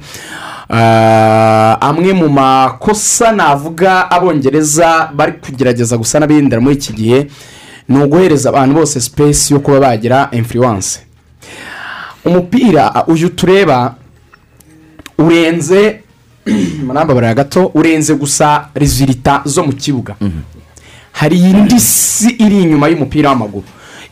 [0.69, 7.27] Ah, amwe mu makosa navuga abongereza bari kugerageza gusa n'abindira muri iki gihe
[7.89, 10.99] ni uguhereza abantu bose sipesi yo kuba bagira influence.
[12.25, 13.95] Umupira uyu tureba
[15.17, 16.01] urenze
[16.85, 20.15] murambabara gato urenze gusa rezilita zo mu kibuga.
[21.11, 23.65] Hari indi si iri inyuma y'umupira w'amaguru.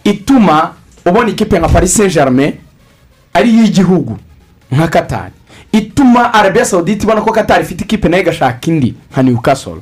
[0.03, 0.73] Ituma
[1.05, 2.53] ubona ikipe nka paris saint germain
[3.33, 4.17] ari iy'igihugu
[4.71, 5.33] nka katari
[5.73, 9.81] ituma arabiya sawudite ibona ko katari ifite ikipe na yo igashaka indi nka newcastle.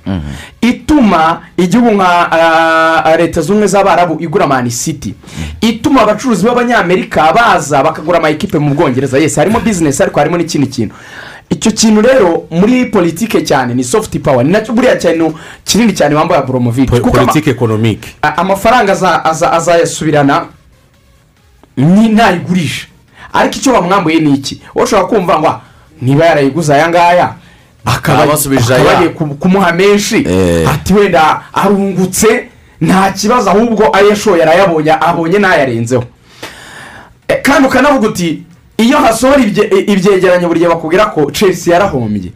[0.62, 5.14] Ituma igihugu nka ah, leta zunze ubumwe z'abarabu igura mani city.
[5.62, 9.18] Ituma abacuruzi b'abanyamerika baza bakagura amayikipe mu bwongereza.
[9.20, 10.96] Yesi harimo bizinesi ariko harimo n'ikindi kintu.
[11.50, 15.34] Icyo kintu rero muri politike cyane ni sofuti pawa ni na cyo buriya kintu
[15.66, 16.16] kinini cyane
[17.04, 20.46] kuko ama- politike ekonomike amafaranga aza- aza- azayasubirana
[21.78, 22.88] ntayigurisha
[23.34, 24.62] ariko icyo bamwambuye ni iki?
[24.76, 25.62] Ushobora kumva ngo "Ah,
[26.02, 27.34] niba yarayiguze aya ngaya
[27.86, 30.26] akaba Abasubije akaba aya." agiye ku- kumuha menshi.
[30.70, 32.48] Ati wenda arungutse
[32.82, 36.04] nta kibazo ahubwo ayo yashoye arayabonye abonye n'ayarenzeho
[37.28, 38.44] E, kandi ukanavuga uti
[38.78, 42.32] iyo hasohora ibye- ibyegeranyo buri gihe bakubwira ko chelsea yarahombye.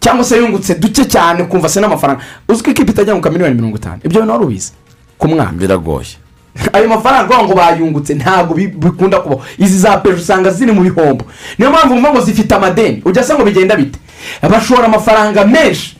[0.00, 2.20] Cyangwa se yungutse duke cyane ukumva se n'amafaranga.
[2.48, 4.00] Uzi ko ikipe itajya mu miliyoni mirongo itanu.
[4.04, 4.72] Ibyo wari ubizi?
[5.18, 5.52] Ku mwaka.
[5.52, 6.16] Biragoye.
[6.72, 11.24] Ayo mafaranga ngo bayungutse ntabwo bi- bikunda kubaho izi za peje usanga ziri mu bihombo.
[11.58, 13.02] Niyo mpamvu ngo zifite amadeni.
[13.04, 13.98] Ujya se ngo bigenda bite?
[14.42, 15.96] Bashora amafaranga menshi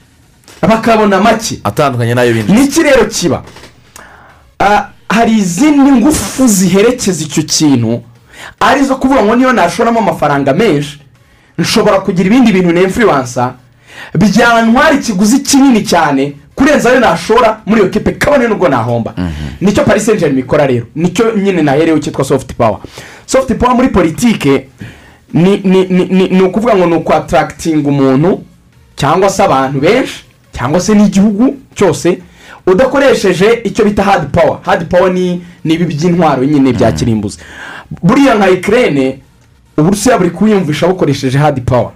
[0.63, 1.61] bakabona make.
[1.65, 2.53] Atandukanye n'ayo bindi.
[2.53, 3.43] N'iki rero kiba?
[4.61, 8.03] Ah, hari izindi ngufu ziherekeza icyo kintu
[8.61, 11.01] ari zo kuvuga ngo niyo nashoramo amafaranga menshi
[11.59, 13.55] nshobora kugira ibindi bintu nemfuriwansa
[14.15, 19.15] byantwara ikiguzi kinini cyane kurenza ayo nashora muri iyo kipe kabone n'ubwo nahomba.
[19.61, 20.87] Nicyo paris saint germain ikora rero.
[20.95, 22.79] Nicyo nyine naherewe cyitwa soft power.
[23.27, 24.67] Soft power muri politike
[25.33, 28.43] ni ukuvuga ngo ni ukwatarakitinga umuntu
[28.97, 32.19] cyangwa se abantu benshi cyangwa se n'igihugu cyose
[32.67, 37.39] udakoresheje icyo bita hadi pawa hadi pawa ni ibi by'intwaro nyine bya kirimbuzi.
[38.03, 39.19] Buriya nka ikirere
[39.77, 41.93] uburusiya buri kuwiyumvisha bukoresheje hadi pawa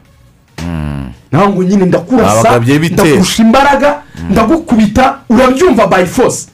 [1.33, 2.43] naho ngo nyine ndakurasa
[2.95, 3.95] ndakurusha imbaraga
[4.31, 6.47] ndagukubita urabyumva by force.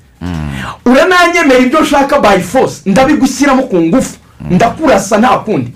[0.86, 4.16] Urananyemera ibyo nshaka by force ndabigushyiramo ku ngufu.
[4.50, 5.72] Ndakurasa nta kundi.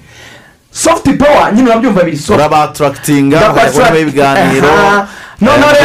[0.72, 2.38] Soft power nyine urabyumva biri soft.
[2.38, 4.68] Urabatarakitinga Ndabataract- ukabaho ibiganiro.
[5.40, 5.76] Noneho eh,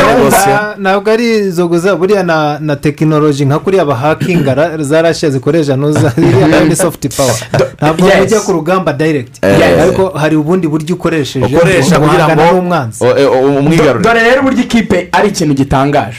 [0.47, 5.29] rero ntabwo ari izo gusa buriya na na tekinoloji nka kuriya bahakinga ra- za rashya
[5.29, 7.33] zikoresha nuza iriya na yo ni sofuti pawa
[7.77, 9.79] ntabwo ujya ku rugamba dayiregiti Yes.
[9.81, 13.03] ariko hari ubundi buryo ukoresheje kugira guhangana ngo n'umwanzi.
[13.05, 16.17] o- e- o- umwigarurire dore rero uburyo ikipe ari ikintu gitangaje.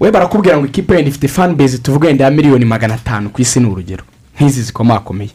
[0.00, 3.40] We barakubwira ngo ikipe yenda ifite fan base tuvuga wenda ya miliyoni magana atanu ku
[3.42, 4.04] isi ni urugero.
[4.36, 5.30] Nk'izi zikomakomeye.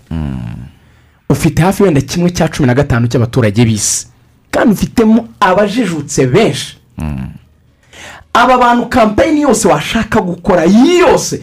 [1.29, 4.07] Ufite hafi wenda kimwe cya cumi na gatanu cy'abaturage b'isi.
[4.51, 6.77] Kandi ufitemo abajijutse benshi.
[8.33, 10.63] Aba bantu kampeyini yose washaka gukora
[10.99, 11.41] yose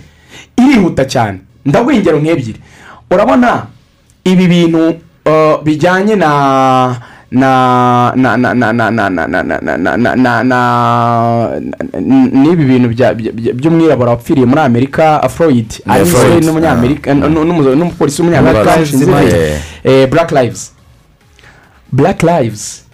[0.56, 2.60] irihuta cyane ndaguha ingero nk'ebyiri
[3.10, 3.66] urabona
[4.24, 4.88] ibi bintu
[5.26, 6.96] uh, bijyanye na
[7.30, 10.58] na na na na na na na na na na na na na na
[12.32, 12.88] n'ibi bintu
[13.54, 16.44] by'umwirabura wapfiriye muri amerika afroid Yeah, ari Floyd.
[16.44, 18.76] n'umunyamerika n'umupolisi w'umunyamerika
[19.84, 20.72] eh, black lives
[21.92, 22.84] black lives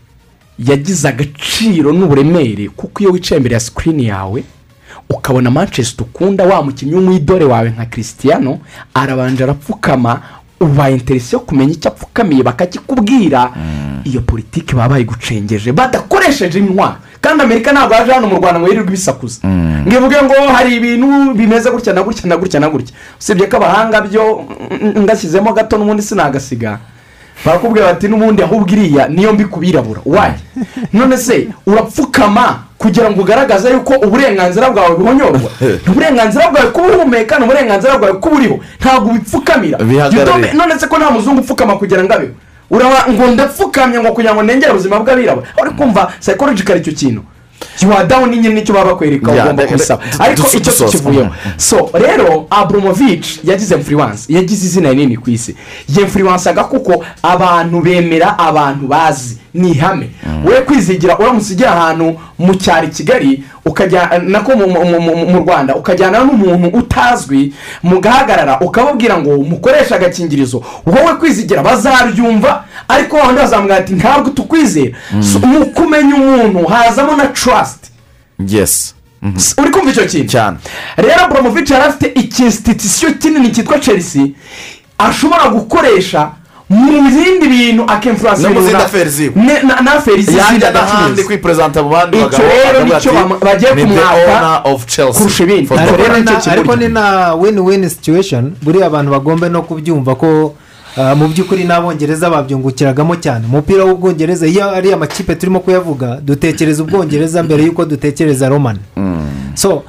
[0.58, 4.44] yagize agaciro n'uburemere kuko iyo wicaye imbere ya sikirini yawe
[5.10, 8.58] ukabona manchester ukunda wa mukinnyi w'umwidore wawe nka christiano
[8.94, 10.20] arabanje arapfukama
[10.60, 13.50] ubaye interesi yo kumenya icyo apfukamiye bakakikubwira
[14.04, 18.88] iyo politiki baba bayigucengeje badakoresheje intwaro kandi amerika ntabwo yaje hano mu rwanda ngo yirirwe
[18.88, 23.46] ibisakuza ngo ivuge ngo hari ibintu bimeze gutya na gutya na gutya na gutya usibye
[23.46, 26.78] ko abahanga byo mm, ngashyizemo gato n'ubundi sinagasiga
[27.44, 30.34] barakubwira bati n'ubundi ahubwo iriya niyo mbi ku birabura wayi
[30.92, 35.50] none se urapfukama kugira ngo ugaragaze yuko uburenganzira bwawe buhonyorwa?
[35.90, 39.78] Uburenganzira bwawe kuba uhumeka ni uburenganzira bwawe kuba uriho ntabwo ubipfukamira
[40.54, 42.32] none se ko nta muzungu upfukama kugira ngo abeho?
[42.70, 45.46] Uraba ngo ndapfukamye ngo kugira ngo ndengere ubuzima bw'abirabura.
[45.62, 47.22] Uri kumva psychological icyo kintu.
[47.82, 53.24] Yuwa dawuni nyine ni cyo baba bakwereka ugomba kubisaba ariko icyo tukivuyemo so rero abromovic
[53.44, 54.32] yagize influence.
[54.32, 55.54] Yagize izina rinini ku isi.
[55.96, 59.38] Yinfluensaga kuko abantu bemera abantu bazi.
[59.54, 60.10] Ni ihame.
[60.44, 66.68] We kwizigira uramutse ujya ahantu mu cyaro i kigali ukajya nako mu- rwanda ukajyana n'umuntu
[66.78, 70.62] utazwi mugahagarara ukababwira ngo mukoreshe agakingirizo.
[70.86, 74.96] Wowe kwizigira bazabyumva ariko wabandi bazamubwira ati ntabwo tukwizera
[75.46, 77.63] mu kumenya umuntu hazamo na trust
[78.48, 78.94] yesi
[79.58, 80.28] uri kumva icyo kintu?
[80.32, 80.56] Cyane.
[80.96, 84.26] Rero boromovici yari afite ikinsititisiyo kinini cyitwa chelsea
[84.98, 86.30] ashobora gukoresha
[86.68, 89.32] mu bindi bintu akemfuransa No mu zindi na- aferi ziwe.
[89.82, 93.88] na- aferi z'izindi yajya n'ahandi kwiperezanta mu bandi bagabo rero ni cyo bagiye "Ni the
[93.88, 95.68] kumwaka owner of Chelsea." kurusha ibindi.
[96.50, 98.52] Ariko ni na win win situation.
[98.62, 100.54] Buriya abantu bagomba no kubyumva ko
[101.16, 103.46] mu by'ukuri n'abongereza babyungukiragamo cyane.
[103.46, 108.78] Umupira w'ubwongereza iyo ari amakipe turimo kuyavuga dutekereza ubwongereza mbere y'uko dutekereza romani
[109.54, 109.82] so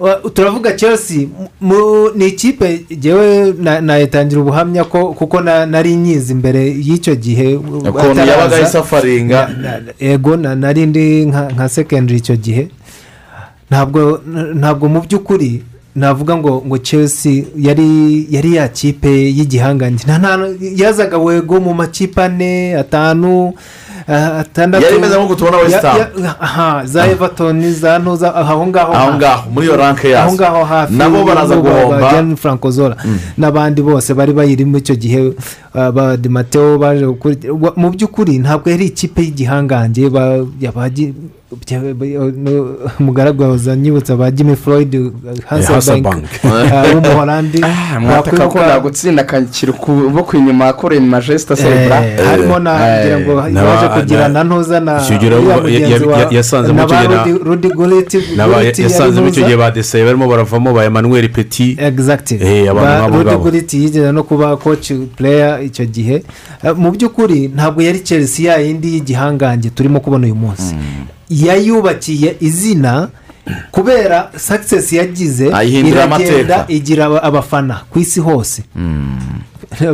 [0.00, 1.26] wa- turavuga chelsea
[1.60, 7.56] mu- ni ikipe ngewe na- nayitangira ubuhamya ko kuko na- nari nyizi imbere y'icyo gihe.
[7.56, 12.68] Ukuntu yabaga isafaringa Na- na- ego na- nari ndi nka secondary icyo gihe.
[13.70, 14.20] Ntabwo
[14.54, 15.62] ntabwo mu by'ukuri
[15.96, 20.04] navuga ngo ngo chelsea yari yari ya kipe y'igihangange
[20.76, 23.54] yazaga wego mu makipe ane atanu
[24.08, 24.84] ah, atandatu.
[24.84, 29.66] Yari imeze nk'uko tubona ya- aha za everton za ntuza aho ngaho aho ngaho muri
[29.66, 30.26] iyo ranke yazo.
[30.28, 31.96] Aho ngaho hafi nabo baraza guhomba.
[32.70, 32.96] Zola.
[33.38, 35.32] N'abandi bose bari bayirimo icyo gihe.
[35.76, 37.06] badimateo baje
[37.76, 40.10] mu by'ukuri ntabwo yari ikipe y'igihangange
[43.00, 45.12] umugaragu nyibutsa ba jimmy floyd uh,
[45.46, 45.74] hasi uh,
[46.94, 53.26] w'umuholandi ah, mwataka ko nagutsinda akakira ukuboko inyuma akoreye majesita sebura eh, harimo nagira eh,
[53.26, 55.02] ngo yaje kugira na ntuza na
[56.30, 56.84] yasanzemo
[59.28, 64.12] icyo gihe ba deseye barimo baravamo ba emanuel peti eh, abantu ba rudi guriti yigeze
[64.12, 66.22] no kuba koci pureya icyo gihe
[66.64, 70.74] Eh, mu by'ukuri ntabwo yari chelsea ya yindi y'igihangange turimo kubona uyu munsi.
[71.30, 73.08] Yayubakiye izina
[73.70, 75.50] kubera success yagize
[75.88, 78.62] iragenda igira aba- abafana ku isi hose.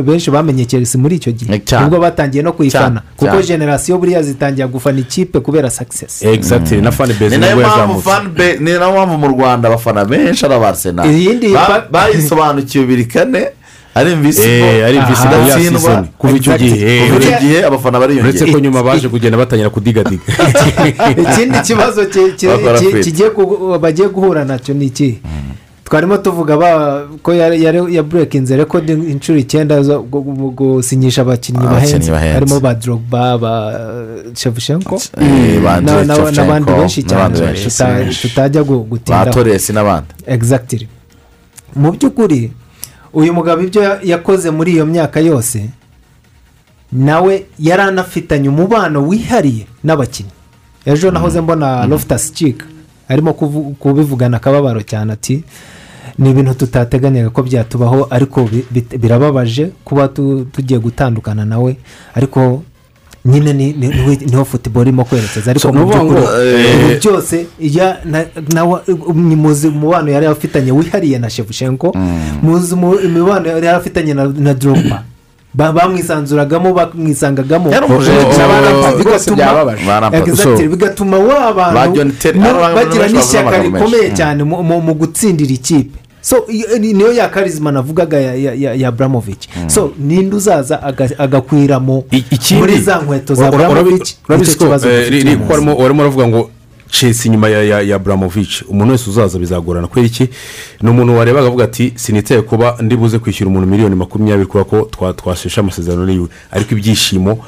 [0.05, 1.51] Benshi bamenye chelsea muri icyo gihe.
[1.81, 3.01] Nubwo batangiye no kuyifana.
[3.17, 6.21] Kuko generasiyo buriya zitangira gufana ikipe kubera success.
[6.23, 6.81] Exactly.
[6.81, 8.57] Na fan base ni na yo ni bwo mpamvu yazamutse.
[8.59, 10.55] ni na yo mpamvu mu rwanda abafana benshi ari
[11.67, 13.47] pa- bayisobanukiwe bibiri kane.
[13.95, 16.05] Ari Eh, invisible ari idatsindwa season.
[16.17, 19.69] Kuva icyo gihe, eh, kuva icyo gihe abafana uretse bariyongera ko nyuma baje kugenda batangira
[19.69, 20.23] kudigadiga.
[21.23, 22.01] Ikindi kibazo
[23.79, 25.19] bagiye guhura na cyo ni iki?
[25.83, 26.57] Twarimo tuvuga
[27.21, 33.53] ko yaburekinze rekodi inshuro icyenda zo gu- gu- gusinyisha abakinnyi bahenze harimo ba drogba ba
[34.33, 38.09] shevushenko Eh, Andrei n'abandi benshi cyane.
[38.21, 40.87] tutajya gu- ba toresi n'abandi
[41.75, 42.51] mu by'ukuri
[43.13, 45.69] uyu mugabo ibyo ya- yakoze muri iyo myaka yose
[46.91, 50.31] nawe yari anafitanye umubano wihariye n'abakinnyi.
[50.85, 52.63] Ejo nahoze mbona loftus cik
[53.09, 55.43] arimo kuvu- kubivugana akababaro cyane ati
[56.17, 61.77] ni ibintu tutateganyaga ko byatubaho ariko bi- bi- birababaje kuba tu- tugiye gutandukana nawe
[62.15, 62.63] ariko
[63.25, 65.51] nyine ni- ni- niwe- ni ho futuboro irimo kwerekeza.
[65.51, 67.45] Ariko mu by'ukuri eh, ibi byose
[68.53, 68.79] nawe
[69.15, 71.93] ni muzi umubano yari afitanye wihariye na shevushenko
[72.41, 74.27] muzi umu- imibano yari afitanye na
[75.55, 77.69] Ba- bamwisanzuragamo bamwisangagamo.
[77.87, 79.37] Bose bigatuma-
[81.17, 82.01] wa Ba bantu
[82.75, 84.15] bagira n'ishyaka rikomeye Mm.
[84.15, 85.99] cyane mu gutsindira ikipe.
[86.23, 92.03] So iyo- ni- niyo ya karizima navugaga ya- abramovich so ninde uzaza aga- agakwira mu
[92.11, 93.51] I- ikindi muri za nkweto za
[94.27, 95.11] urabizi ni cyo kibazo eh,
[95.83, 96.49] warimo uravuga ngo
[96.93, 99.87] chelsea inyuma ya ya ya buramovich umuntu wese uzaza bizagorana.
[99.87, 100.29] Kubera iki
[100.81, 104.89] ni umuntu warebaga avuga ati siniteye kuba ndi buze kwishyura umuntu miliyoni makumyabiri kubera ko
[104.91, 106.27] twa- twasheshe amasezerano n'iwe.
[106.51, 107.39] Ariko ibyishimo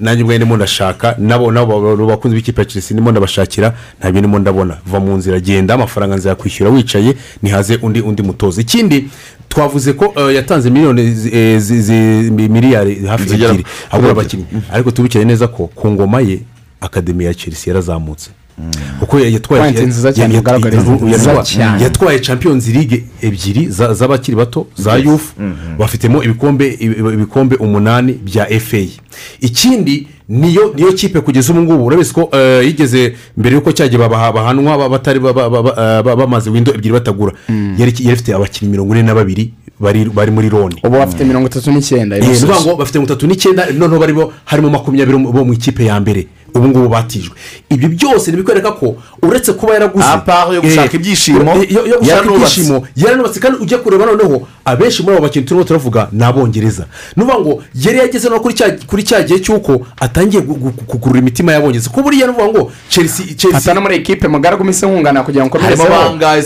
[0.00, 1.14] nanjye ubwo ndimo ndashaka.
[1.18, 4.76] Nabo nabo ba- bakunze b'ikipe ya chelsea ndimo ndabashakira ntabyo ndimo ndabona.
[4.86, 5.74] Va mu nzira genda.
[5.74, 8.60] Amafaranga nzayakwishyura wicaye nihaze undi undi mutoza.
[8.60, 9.08] Ikindi
[9.48, 11.02] twavuze ko eh, yatanze miliyoni
[11.32, 11.60] eh,
[12.32, 13.64] miliyari hafi ebyiri.
[13.90, 14.44] Agura abakinnyi.
[14.72, 16.38] Ariko tubikire neza ko ku ngoma ye
[16.80, 18.30] akademi ya chelsea yarazamutse.
[19.00, 19.20] Kuko
[21.82, 25.32] yatwaye champions league ebyiri za- z'abakiri bato za yufu
[25.78, 28.76] bafitemo ibikombe ibi- ibikombe umunani bya fa
[29.40, 31.86] ikindi niyo niyo kipe kugeza ubu ngubu.
[31.86, 36.16] Urabizi ko eh, yigeze mbere y'uko cyagiye bahanwa ba- batari ba- ba- ba- ba- ba-
[36.16, 37.32] bamaze windo ebyiri batagura.
[37.48, 40.76] Yari yari ifite abakinnyi mirongo ine na babiri bari bari muri loni.
[40.84, 44.32] Ubu bafite mirongo itatu n'icyenda Eh, ni ukuvuga ngo bafite mirongo itatu n'icyenda noneho barimo
[44.44, 46.26] harimo makumyabiri bo mu ikipe ya mbere.
[46.54, 47.34] Ubu ngubu batijwe.
[47.70, 52.06] Ibyo byose ntibikwereka ko uretse kuba yaraguze Apart yo gushaka eh, ibyishimo, eh, yo- gushaka
[52.06, 52.60] yaranubatse.
[52.60, 56.84] ibyishimo yaranubatse kandi ujya kureba noneho abenshi muri abo bakinnyi turimo turavuga ni abongereza
[57.16, 58.40] ni ukuvuga ngo yari yageze no
[58.86, 62.72] kuri cya gihe cy'uko atangiye gu- gu- kugurura imitima y'abongereza ko buriya ni ukuvuga ngo
[62.88, 65.88] chelsea chelsea no muri ekipe mugaragu iminsi nkungana kugira ngo ukomerezeho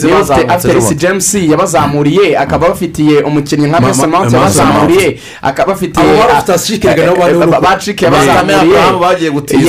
[0.09, 0.47] niba ufite
[0.79, 0.95] ejobundi?
[0.95, 6.07] james yabazamuriye akaba bafitiye umukinnyi nka Ma- mason ma- mount yabazamuriye akaba afitiye
[7.61, 8.79] bacike yabazamuriye.
[9.01, 9.61] bagiye gutiza.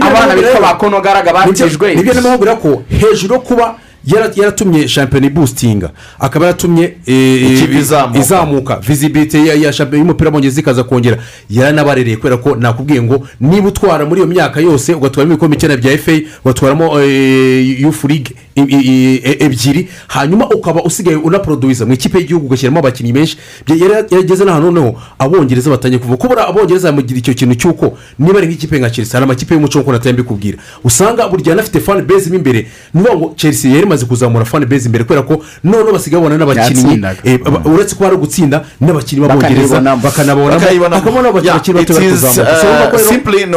[0.00, 3.74] Abana bitwa ba konogaraga batijwe ni byo nimubwira ko hejuru yo kuba
[4.06, 7.78] yara- yaratumye shampiyona ibustinga akaba yaratumye eh, Ikipe
[8.18, 8.76] izamuka.
[8.76, 11.18] visibility ya- shampiyona y'umupira w'abongereza ikaza kongera.
[11.50, 15.98] Yaranabarereye kubera ko nakubwiye ngo niba utwara muri iyo myaka yose ugatwaramo ibikombe icyenda bya
[15.98, 16.12] fa
[16.44, 23.12] ugatwaramo eh, yufu ligue e- ebyiri hanyuma ukaba usigaye unaporoduwiza mu ikipe y'igihugu ugashyiramo abakinnyi
[23.12, 23.38] benshi.
[23.66, 26.16] Yarageze n'ahantu noneho abongereza batangiye kuva.
[26.16, 29.92] Kubura abongereza bamugira icyo kintu cy'uko niba ari nk'ikipe nka chelsea hari amakipe y'umuco nk'uko
[29.92, 32.66] nataya mbikubwira usanga buri gihe anafite fan base mo imbere.
[32.94, 36.38] Ni ukuvuga ngo chelsea yari imaze kuzamura fan base imbere kubera ko noneho basigaye babona
[36.38, 40.94] n'abakinnyi eh, uretse kuba ari ugutsinda n'abakinnyi b'abongereza bakanabonamo.
[40.96, 42.96] Hakabona bakiri bato is, kuzamuka uh, ko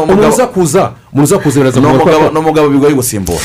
[0.04, 3.40] umuntu uza kuza umuntu uza kuza biraza ni kuvuga ko- umugabo ni umugabo bigoye gusimbura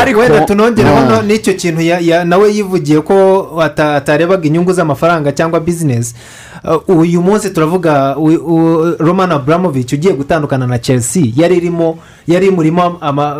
[0.00, 1.22] ariko wenda tunongereho Ah.
[1.22, 1.80] n'icyo kintu
[2.24, 3.14] nawe yivugiye ko
[3.60, 6.14] ata- atarebaga inyungu z'amafaranga cyangwa bizinesi
[6.64, 11.32] Uh, uyu munsi turavuga u- u- roman abramovich ugiye gutandukana na chelsea.
[11.36, 13.34] Yari irimo yari imurimo ama-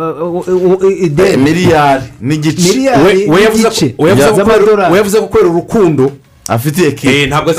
[1.31, 2.03] Eh, miliyari.
[2.21, 6.11] N'igice we yavuze ko kubera urukundo.
[6.47, 6.91] Afitiye
[7.27, 7.51] ntabwo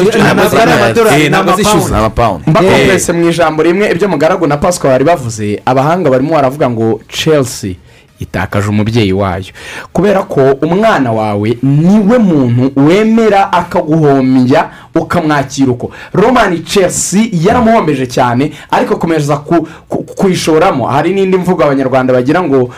[0.72, 1.62] amadolari, eh, ni ntabwo amapawundi.
[1.62, 5.62] azishyuza amapawundi mbakomplese mu ijambo rimwe ibyo mugaragu na pascal bari bavuze.
[5.64, 7.74] Abahanga barimo baravuga ngo chelsea
[8.20, 9.44] itakaje umubyeyi wayo.
[9.92, 15.90] Kubera ko umwana wawe ni we muntu wemera akaguhombya ukamwakira uko.
[16.12, 22.70] Romani chelsea yaramuhombeje cyane ariko akomeza ku- ku- kuyishoramo hari n'indi mvugo abanyarwanda bagira ngo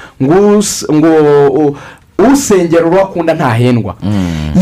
[0.92, 1.76] ngo
[2.18, 3.94] usengera uwo akunda ntahendwa.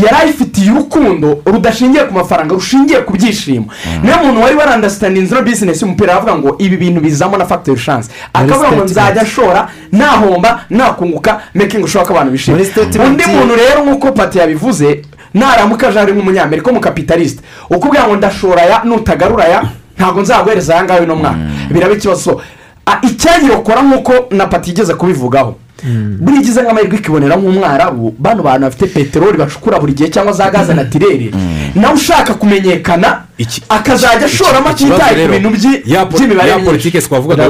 [0.03, 3.65] Yari ayifitiye urukundo rudashingiye ku mafaranga rushingiye ku byishimo.
[4.03, 8.09] Niyo muntu wari warandasitandinze ino bizinesi y'umupira aravuga ngo ibi bintu bizamo na fagiteri shansi
[8.33, 12.57] akavuga ngo nzajya ashora nahomba nakunguka mekingi ushobora ko abantu bishima
[13.05, 15.01] undi muntu rero nk'uko pati yabivuze
[15.33, 19.63] naramuka aje ari nk'umunyamerika w'umukapitalisite ukubwira ngo ndashora aya nutagarura aya
[19.97, 21.37] ntabwo nzaguhereza aya ngaya uno mwaka
[21.71, 22.41] biraba ikibazo.
[22.85, 25.55] Ah, icyayirokora nk'uko na pati yigeze kubivugaho.
[26.19, 30.73] Buriya igize nk'amahirwe ikibonera nk'umwarabu bano bantu bafite peteroli bacukura buri gihe cyangwa za gaze
[30.73, 31.31] natirere
[31.75, 33.21] nawe ushaka kumenyekana
[33.69, 37.43] akazajya ashoramo atitaye ku bintu by'imibare ya politiki twavugaga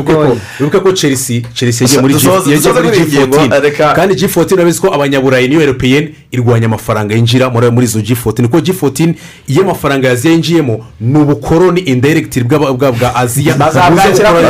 [0.60, 3.60] wibuke ko chelsea chelsea yagiye muri G- Dusoze- yagiye dusoze muri kuri iyi ngingo, g14
[3.62, 8.58] reka- kandi g14 urabizi ko abanyaburayi niyo europeyeni irwanya amafaranga yinjira muri izo g14 kuko
[8.60, 9.14] g14
[9.48, 14.42] iyo amafaranga yaziya yinjiyemo ni ubukoroni indiregiti bwa aziya Bazabwakira kuko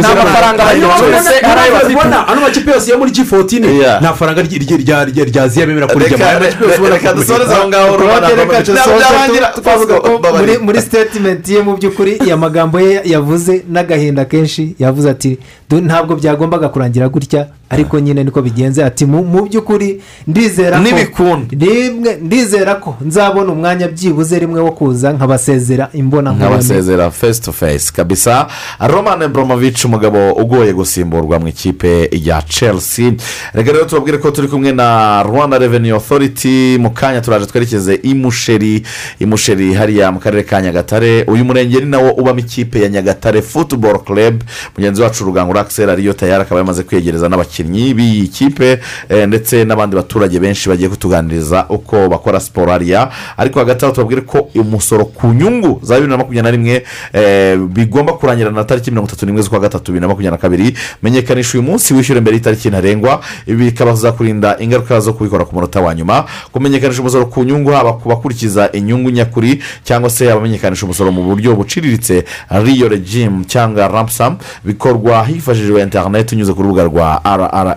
[0.00, 2.30] nta- mafaranga bose hari ayo bafite.
[2.32, 4.00] ano makipe yose yo muri g14 Yeah.
[4.00, 6.24] nta faranga ry- ry- rya rya- rya aziya bemera kurijyamo
[6.94, 10.20] Reka- dusoreze aho ngaho tu- twavuga ko
[10.62, 15.38] muri statement ye mu by'ukuri iya magambo ye yavuze n'agahinda kenshi yavuze ati
[15.70, 17.46] "Du- ntabwo byagombaga kurangira gutya.
[17.74, 20.78] Ariko nyine niko bigenze ati mu by'ukuri ndizera
[21.16, 21.40] ko
[22.22, 28.46] ndizera ko nzabona umwanya byibuze rimwe wo kuza nkabasezera imbona nkabasezera face to face kabisa.
[28.80, 33.12] Roman Abramovich umugabo ugoye gusimburwa mu ikipe ya chelsea.
[33.52, 36.78] Reka rero tubabwire ko turi kumwe na rwanda revenue authority.
[36.78, 38.82] Mu kanya turaje twerekeze imusheri
[39.20, 41.24] imusheri hariya mu karere ka nyagatare.
[41.26, 44.42] Uyu murenge ni nawo ubamo ikipe ya nyagatare football club.
[44.76, 47.28] Mugenzi wacu rugangura axel ariyo tayari akaba yamaze kwegereza
[47.64, 48.78] n'abakinnyi b'iyi kipe
[49.08, 54.20] eh, ndetse n'abandi baturage benshi bagiye kutuganiriza uko bakora siporo hariya ariko hagati aho tubabwire
[54.20, 58.90] ko umusoro ku nyungu za bibiri na makumyabiri na rimwe eh, bigomba kurangira na tariki
[58.90, 60.76] mirongo itatu n'imwe z'ukwa gatatu bibiri na makumyabiri na kabiri.
[61.02, 63.20] Menyekanisha uyu munsi wishyura mbere y'itariki ntarengwa.
[63.46, 66.24] Ibi bikabaza kurinda ingaruka zo kubikora ku munota wa nyuma.
[66.52, 71.54] Kumenyekanisha umusoro ku nyungu haba ku bakurikiza inyungu nyakuri cyangwa se abamenyekanisha umusoro mu buryo
[71.56, 72.24] buciriritse.
[72.50, 77.24] Riyo regimu cyangwa ramusamu bikorwa hifashishijwe interineti unyuze ku rubuga rwa
[77.62, 77.76] rra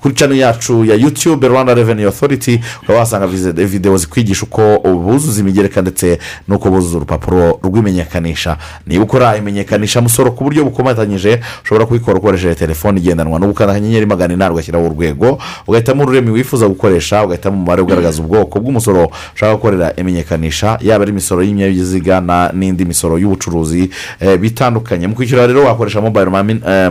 [0.00, 5.82] kuri cano yacu ya yutube rwanda reveni otoriti ukaba wasanga videwo zikwigisha uko buzuza imigereka
[5.82, 6.18] ndetse
[6.48, 8.56] n'uko buzuza urupapuro rw'imenyekanisha.
[8.86, 13.38] Niba ukora imenyekanisha musoro ku buryo bukomatanyije ushobora kubikora ukoresheje telefone igendanwa.
[13.38, 18.60] No gukanda akanyenyeri magana inani ugashyiraho urwego ugahitamo ururimi wifuza gukoresha ugahitamo umubare ugaragaza ubwoko
[18.60, 22.20] bw'umusoro ushaka gukorera imenyekanisha yaba ari imisoro y'ibinyabiziga
[22.52, 25.06] n'indi misoro y'ubucuruzi eh, bitandukanye.
[25.06, 26.90] Mu kwishyura rero wakoresha mobile mani eh,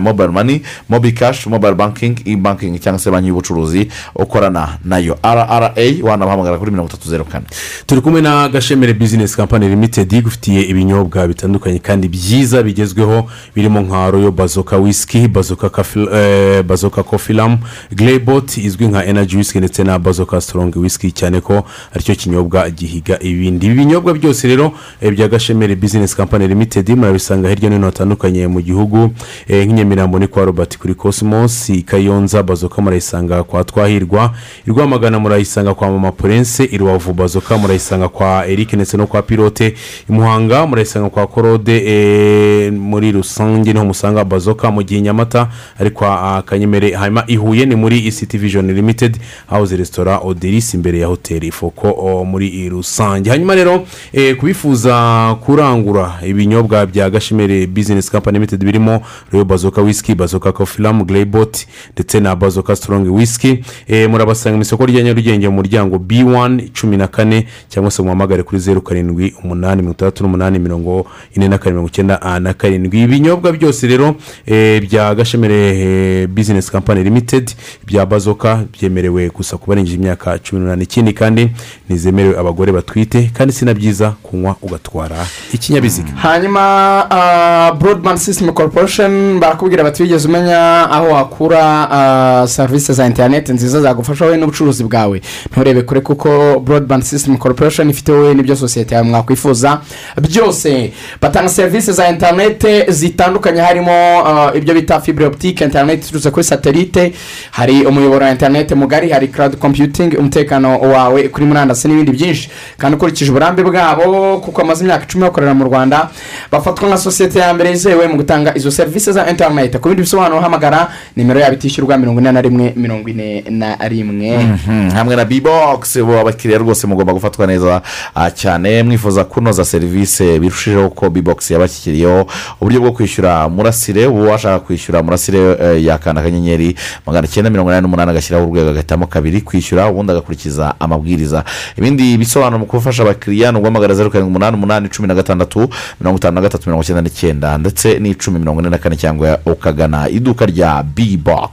[0.88, 5.18] mobi cash mobile banking e banking cyangwa se banki y'ubucuruzi ukorana na yo.
[5.24, 7.46] Rra wanabahamagara kuri mirongo itatu zeru kane.
[7.86, 14.10] Turi kumwe na gashemere bizinesi kampani limitedi igufitiye ibinyobwa bitandukanye kandi byiza bigezweho birimo nka
[14.10, 17.58] royo bazoka wisiki bazoka eh, bazoka kofilamu
[17.94, 21.64] gereboti izwi nka enaji wisiki ndetse na bazoka sitorongi wisiki cyane ko
[21.94, 23.66] ari cyo kinyobwa gihiga ibindi.
[23.66, 28.46] Ibi binyobwa byose rero eh, bya gashemere bizinesi kampani limitedi murabisanga hirya no hino hatandukanye
[28.46, 29.10] mu gihugu.
[29.48, 34.32] Eh, nk'inyamirambo ni kwa robert kuri cosmos i kayonza bazoka murayisanga kwa twahirwa
[34.68, 39.22] i rwamagana murayisanga kwa mama purense i rubavu bazoka murayisanga kwa eric ndetse no kwa
[39.22, 39.66] pilote
[40.10, 45.48] i muhanga murayisanga kwa korode eh, muri rusange ni ho musanga bazoka mu gihe nyamata
[45.80, 50.98] ari kwa kanyemere hanyuma i huye ni muri isiti vision limited house resitora oderisi imbere
[50.98, 53.30] ya hoteli foko muri rusange.
[53.30, 59.02] Hanyuma rero eh, kubifuza kurangura ibinyobwa bya gashimere bizinesi kampani limited birimo
[59.32, 64.86] royo bazoka wisiki bazoka kofilamu gereboti ndetse na bazoka sitorongi wisiki eh, murabasanga mu isoko
[64.86, 69.34] rya nyarugenge mu muryango b wani cumi na kane cyangwa se muhamagare kuri zeru karindwi
[69.44, 73.02] umunani mirongo itandatu n'umunani mirongo ine na kane mirongo icyenda ah, na karindwi.
[73.02, 74.14] Ibinyobwa byose rero
[74.46, 77.54] eh, bya gashemere eh, bizinesi kampani limitedi
[77.86, 80.82] bya bazoka byemerewe gusa ku barengeje imyaka cumi n'umunani.
[80.84, 81.50] Ikindi kandi
[81.88, 86.12] ntizemerewe abagore batwite kandi si na byiza kunywa ugatwara ikinyabiziga.
[86.16, 93.80] Hanyuma borodimani sisitemu koroporesheni barakubwira bati wigeze umenya aho wakura ah, serivisi za interineti nziza
[93.80, 95.20] zagufasha wowe n'ubucuruzi bwawe.
[95.50, 99.80] Nturebe kure kuko broadband system corporation ifite wowe n'ibyo sosiyete yawe mwakwifuza.
[100.20, 103.92] Byose batanga serivisi za interineti zitandukanye harimo
[104.26, 107.12] ah, ibyo bita fibre optique interineti iturutse kuri satelite
[107.50, 112.50] hari umuyoboro wa interineti mugari hari cloud computing umutekano wawe kuri murandasi n'ibindi byinshi.
[112.78, 116.08] Kandi ukurikije uburambe bwabo kuko bamaze imyaka icumi bakorera mu rwanda
[116.52, 120.40] bafatwa nka sosiyete ya mbere yizewe mu gutanga izo serivisi za interineti ku bindi bisobanuro
[120.40, 124.38] hamagara nimero yabo itishyurwa mirongo ine na rimwe mirongo ine na rimwe.
[124.38, 127.82] Mhm, hamwe na bibogisi ubu abakiriya rwose mugomba gufatwa neza
[128.14, 128.82] ah, cyane.
[128.82, 132.26] Mwifuza kunoza serivisi birushijeho ko bibogisi yabashyiriyeho
[132.60, 136.76] uburyo bwo kwishyura murasire ubu washaka kwishyura murasire eh, yakanda akanyenyeri
[137.06, 141.44] magana cyenda mirongo inani n'umunani agashyiraho urwego agahitamo kabiri kwishyura ubundi agakurikiza amabwiriza.
[141.78, 145.68] Ibindi bisobanuro mu gufasha abakiriya ni uguhamagara zeru karindwi umunani umunani cumi na gatandatu
[146.00, 150.08] mirongo itanu na gatatu mirongo icyenda n'icyenda ndetse n'icumi mirongo ine na kane cyangwa ukagana
[150.08, 151.45] iduka rya bibogisi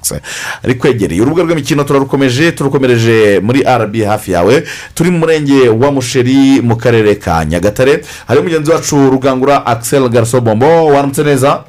[0.64, 1.22] rikwegereye.
[1.22, 4.64] Urubuga rw'imikino turarukomeje turukomereje muri rb hafi yawe.
[4.96, 8.02] Turi mu murenge wa musheri mu karere ka nyagatare.
[8.28, 11.64] Hari mugenzi wacu rugangura axel garso bombo waramutse neza?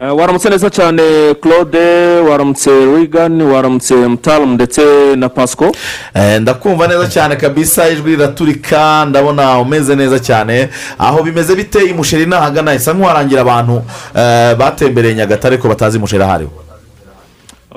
[0.00, 1.02] Eh, waramutse neza cyane
[1.42, 4.82] claude waramutse rigani waramutse mutamu ndetse
[5.16, 5.72] na pasco.
[6.14, 10.68] Eh, ndakumva neza cyane kabisa ijwi riraturika ndabona umeze neza cyane.
[10.98, 13.82] Aho bimeze bite imusheri ntahagana isa nk'uwarangira abantu
[14.16, 16.50] eh, batembereye nyagatare ko batazi imusheri aho ariho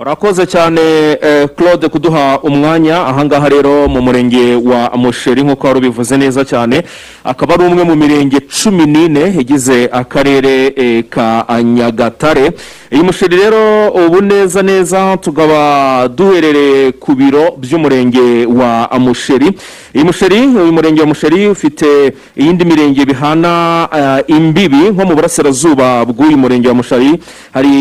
[0.01, 0.81] urakoze cyane
[1.21, 3.05] eh, claude kuduha umwanya.
[3.07, 6.83] Ahangaha rero mu murenge wa musheri nk'uko wari ubivuze neza cyane
[7.23, 12.51] akaba ari umwe mu mirenge cumi n'ine igize akarere eh, ka nyagatare.
[12.91, 19.49] Iyi musheri rero ubu neza neza tukaba duherereye ku biro by'umurenge wa musheri.
[19.97, 23.53] Iyi musheri uyu murenge wa musheri ufite iyindi mirenge bihana
[23.97, 27.17] eh, imbibi nko mu burasirazuba bw'uyu murenge wa musheri.
[27.53, 27.73] Hari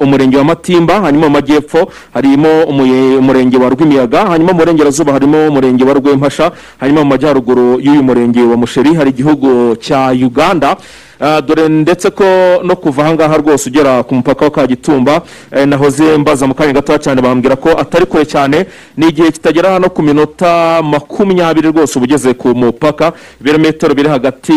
[0.00, 2.48] umurenge wa matimba hanyuma mu majyepfo harimo
[3.20, 8.40] umurenge wa rwimiyaga hanyuma mu burengerazuba harimo umurenge wa rwempasha hanyuma mu majyaruguru y'uyu murenge
[8.42, 10.76] wa musheri hari igihugu cya uganda.
[11.46, 12.24] Dore ndetse ko
[12.64, 15.22] no kuva ahangaha rwose ugera ku mupaka wa kagitumba
[15.52, 18.66] eh, nahoze mbaza mu kanya gatoya cyane bambwira ko atari kure cyane.
[18.96, 23.12] Ni igihe kitagera hano ku minota makumyabiri rwose uba ugeze ku mupaka.
[23.40, 24.52] Ibirometero biri hagati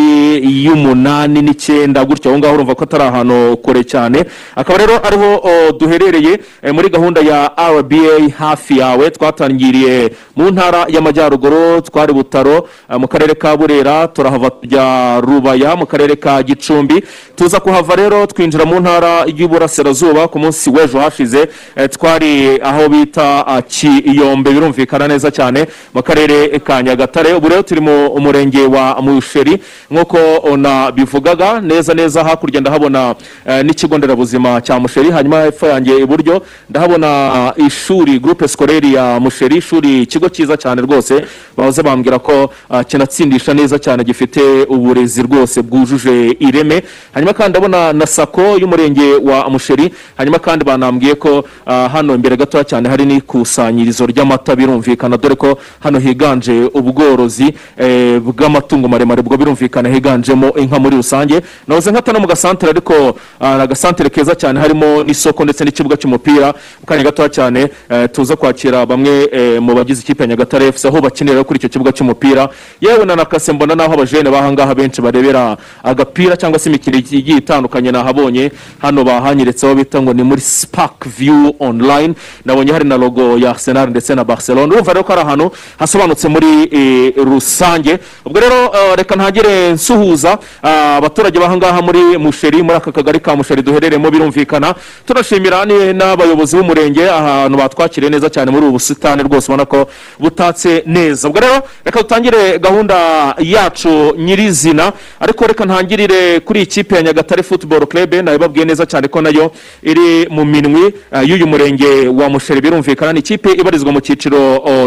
[0.66, 4.26] y'umunani n'icyenda gutyo aho ngaho urumva ko atari ahantu kure cyane.
[4.56, 5.42] Akaba rero ariho
[5.80, 9.10] duherereye eh, muri gahunda ya rba hafi yawe.
[9.12, 15.86] Twatangiriye mu ntara y'amajyaruguru twari butaro eh, mu karere ka burera turahava tujya rubaya mu
[15.86, 17.03] karere ka gicumbi.
[17.36, 21.48] Tuza kuhava rero twinjira mu ntara y'uburasirazuba ku munsi w'ejo hashize.
[21.76, 27.34] Eh, twari aho bita kiyombe birumvikana neza cyane mu karere ka nyagatare.
[27.34, 29.57] Ubu rero turi mu murenge wa musheri.
[29.91, 30.18] Nk'uko
[30.57, 33.15] nabivugaga neza neza hakurya ndahabona
[33.45, 35.11] eh, n'ikigo nderabuzima cya musheri.
[35.11, 39.57] Hanyuma hepfo yanjye iburyo ndahabona ah, ishuri gurupe sikoreri ya musheri.
[39.57, 41.26] Ishuri ikigo cyiza cyane rwose.
[41.57, 42.52] Bahoze bambwira ko
[42.88, 46.84] kinatsindisha neza cyane gifite uburezi rwose bwujuje ireme.
[47.14, 49.94] Hanyuma kandi ndabona na sako y'umurenge wa musheri.
[50.18, 55.18] Hanyuma kandi banambwiye ko ah, hano imbere gatoya cyane hari n'ikusanyirizo ry'amata birumvikana.
[55.18, 59.22] Dore ko hano higanje ubworozi eh, bw'amatungo maremare.
[59.22, 61.42] Bwo birumvikana higanjemo inka muri rusange.
[61.68, 66.54] Nahoze nkata no mu gasantere ariko ah, agasantere keza cyane harimo n'isoko ndetse n'ikibuga cy'umupira.
[66.80, 70.88] Mu kanya gatoya cyane eh, tuza kwakira bamwe eh, mu bagize ikipe ya nyagatare efuse
[70.88, 72.50] aho bakinira kuri icyo kibuga cy'umupira.
[72.82, 77.91] Yewe na nakase mbona n'aho abajene bahangaha benshi barebera agapira cyangwa se imikino igiye itandukanye
[77.91, 78.52] nahabonye.
[78.82, 82.14] Hano bahanyiretseho bita ngo ni muri spark view online.
[82.45, 84.74] Nabonye hari na logo ya arsenal ndetse na barcelona.
[84.74, 87.99] Urumva rero ko ari ahantu hasobanutse muri eh, rusange.
[88.26, 93.36] Ubwo rero eh, reka ntagire nsuhuza ah, abaturage bahangaha muri musheri muri aka kagari ka
[93.36, 94.76] musheri duherereyemo birumvikana.
[95.06, 99.88] Turashimira n'abayobozi b'umurenge ahantu batwakiriye neza cyane muri ubu busitani rwose ubona ko
[100.20, 101.28] butatse neza.
[101.28, 102.98] Ubwo rero reka dutangire gahunda
[103.40, 104.94] yacu nyirizina.
[105.20, 109.30] Ariko reka ntangirire kuri iyi kipe ya nyagatare football club nabibabwiye neza cyane ko na
[109.30, 109.52] yo
[109.84, 112.61] iri mu minwi eh, y'uyu murenge wa musheri.
[112.61, 114.39] Birumvikana ni ikipe ibarizwa mu cyiciro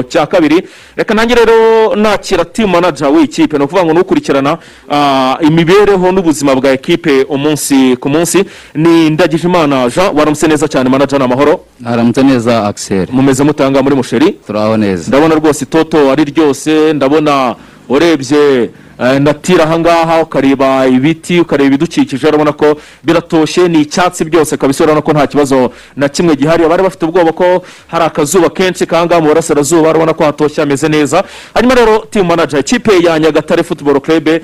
[0.08, 0.62] cya kabiri.
[0.96, 4.58] Reka ntangire rero nakira team manager w'iyi kipe ni ukuvuga ngo n'ukurikirana
[4.90, 8.44] ah, imibereho n'ubuzima bwa ekipe umunsi ku munsi.
[8.74, 11.60] Ni ndagijimana jean waramutse neza cyane manager ni amahoro.
[11.84, 14.32] Haramutse neza akiseri mumeze mutanga muri musheri?
[14.46, 15.08] Turaho neza.
[15.08, 17.54] Ndabona rwose itoto ari ryose ndabona
[17.88, 18.70] urebye
[19.20, 25.12] ndatira ahangaha ukareba ibiti ukareba ibidukikije urabona ko biratoshye ni icyatsi byose kabisa urabona ko
[25.12, 26.64] nta kibazo na kimwe gihari.
[26.64, 31.24] Abari bafite ubwoba ko hari akazuba kenshi kangaha mu burasirazuba urabona ko hatoshye hameze neza.
[31.54, 34.40] Hanyuma rero timu manager ikipe ya nyagatare football club eh,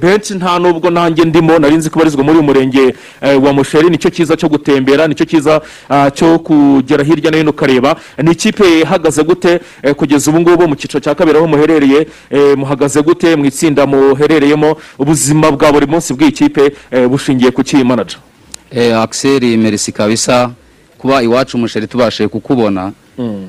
[0.00, 3.90] benshi nta nubwo nanjye ndimo nari nzi ko ibarizwa muri uyu murenge eh, wa musheri
[3.90, 7.96] ni cyo cyiza cyo gutembera ni cyo cyiza ah, cyo kugera hirya no hino ukareba.
[8.22, 12.56] Ni ikipe ihagaze gute eh, kugeza ubu ngubu mu cyiciro cya kabiri aho muherereye eh,
[12.56, 17.84] muhagaze gute mu itsinda muherereyemo ubuzima bwa buri munsi bw'iyi kipe eh, bushingiye ku kiyi
[17.84, 18.18] manager.
[18.70, 20.50] Eh, Axel Merisi kabisa
[20.98, 22.92] kuba iwacu umusheri tubashije kukubona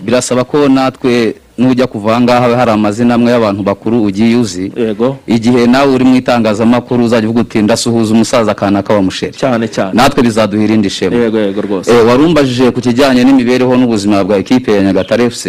[0.03, 4.71] birasaba ko natwe nujya kuva aha ngaha hari amazina amwe y'abantu bakuru ugiye uzi.
[4.75, 5.17] Yego.
[5.27, 9.91] Igihe nawe uri mu itangazamakuru uzajya uvuga uti ndasuhuza umusaza akanaka wa musheri cyane cyane.
[9.93, 11.15] Natwe bizaduha irindi shema.
[11.15, 11.91] Yego yego rwose.
[11.91, 15.45] Eh, warumbajije ku kijyanye n'imibereho n'ubuzima bwa ekipe ya nyagatare fc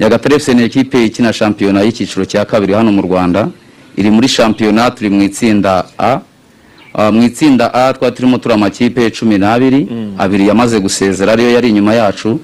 [0.00, 3.48] nyagatare fc ni ekipe ikina shampiyona y'icyiciro cya kabiri hano mu rwanda.
[3.98, 6.20] Iri muri shampiyona turi mu itsinda a.
[7.12, 9.86] Mu itsinda a twari turimo turi amakipe cumi n'abiri.
[10.18, 12.40] Abiri yamaze gusezera ariyo yari inyuma yacu.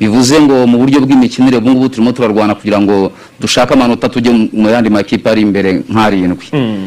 [0.00, 3.10] Bivuze ngo mu buryo bw'imikinire ubu ngubu turimo turarwana kugira ngo
[3.40, 6.46] dushake amanota tujye mu- yandi makipe ari imbere nk'arindwi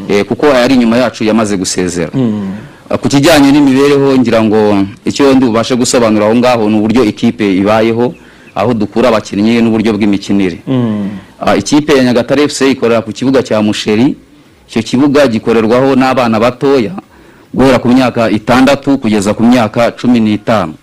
[0.09, 2.11] Eh, kuko ayari inyuma yacu yamaze gusezera.
[2.15, 4.59] Uh, ku kijyanye n'imibereho ngira ngo
[5.05, 8.15] icyo ndi bubashe gusobanura aho ngaho ni uburyo ikipe ibayeho
[8.55, 10.59] aho dukura abakinnyi n'uburyo bw'imikinire.
[11.57, 14.15] Ikipe ya nyagatare fc ikorera ku kibuga cya musheri.
[14.69, 16.95] Icyo kibuga gikorerwaho n'abana batoya
[17.53, 20.73] guhera ku myaka itandatu kugeza ku myaka cumi n'itanu.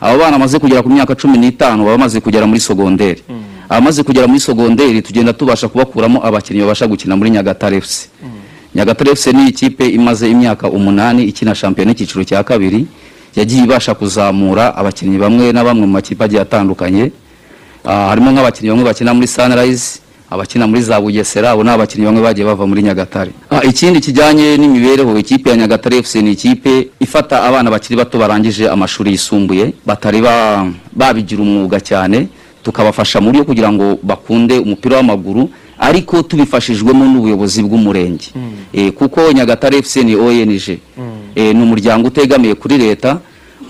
[0.00, 3.22] Abo bana bamaze kugera ku myaka cumi n'itanu baba bamaze kugera muri sogonderi
[3.68, 8.08] abamaze kugera muri sogonderi tugenda tubasha kubakuramo abakinnyi babasha gukina muri nyagatare fc
[8.74, 12.86] nyagatare fc ni ikipe imaze imyaka umunani ikina shampiyona y'icyiciro cya kabiri
[13.36, 17.04] yagiye ibasha kuzamura abakinnyi bamwe na bamwe mu makipe agiye atandukanye.
[17.04, 17.29] Ah,
[17.84, 20.00] harimo nk'abakinnyi bamwe bakina muri sunrise
[20.30, 23.30] abakina muri za bugesera abo ni abakinnyi bamwe bagiye bava muri nyagatare.
[23.50, 28.68] Ah, ikindi kijyanye n'imibereho ikipe ya nyagatare fc ni ikipe ifata abana bakiri bato barangije
[28.68, 32.28] amashuri yisumbuye batari ba- babigira umwuga cyane
[32.62, 38.28] tukabafasha mu buryo kugira ngo bakunde umupira w'amaguru ariko tubifashijwemo n'ubuyobozi bw'umurenge.
[38.72, 40.60] Eh, kuko nyagatare fc ni ong
[41.34, 43.18] Eh, ni umuryango utegamiye kuri leta.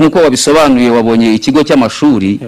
[0.00, 2.40] Nk'uko wabisobanuye wabonye ikigo cy'amashuri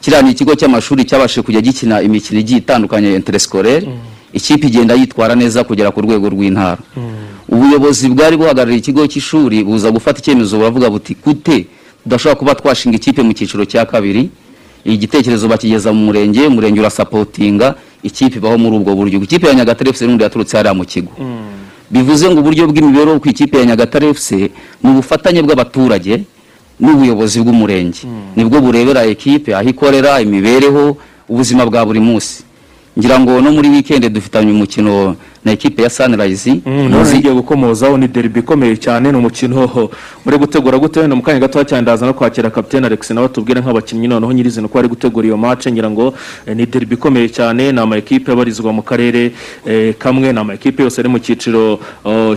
[0.00, 3.88] kiriya ni ikigo cy'amashuri cyabashije kujya gikina imikino igiye itandukanye interescolaire
[4.32, 6.78] ikipe igenda yitwara neza kugera ku rwego rw'intara.
[7.48, 11.66] Ubuyobozi bwari buhagarariye ikigo cy'ishuri buza gufata icyemezo buravuga buti gute
[12.04, 14.30] tudashobora kuba twashinga ikipe mu cyiciro cya kabiri?
[14.84, 19.16] Igitekerezo bakigeza mu murenge umurenge urasapotinga ikipe ibaho muri ubwo buryo.
[19.22, 21.12] Ikipe ya nyagatare fc n'undi yaturutse hariya mu kigo.
[21.90, 24.30] Bivuze ngo uburyo bw'imibereho ku ikipe ya nyagatare fc
[24.84, 26.20] ni ubufatanye bw'abaturage
[26.80, 28.00] n'ubuyobozi bw'umurenge.
[28.36, 30.96] Nibwo burebera ekipe aho ikorera imibereho
[31.28, 32.42] ubuzima bwa buri munsi.
[32.98, 38.08] Ngira ngo no muri wikendi dufitanye umukino na ekipe ya sunrise none igiye gukomozaho ni
[38.08, 39.88] derby ikomeye cyane ni umukino
[40.24, 43.60] muri gutegura gute ni mu kanya gato cyane ndaza no kwakira kapitene alex nawe tubwire
[43.60, 46.14] nk'abakinnyi noneho nyirizina uko ari gutegura iyo match ngira ngo
[46.46, 47.72] eh, ni derby ikomeye cyane.
[47.72, 49.32] Ni ama ekipe abarizwa mu karere
[49.66, 51.78] eh, kamwe ni ama ekipe yose ari mu cyiciro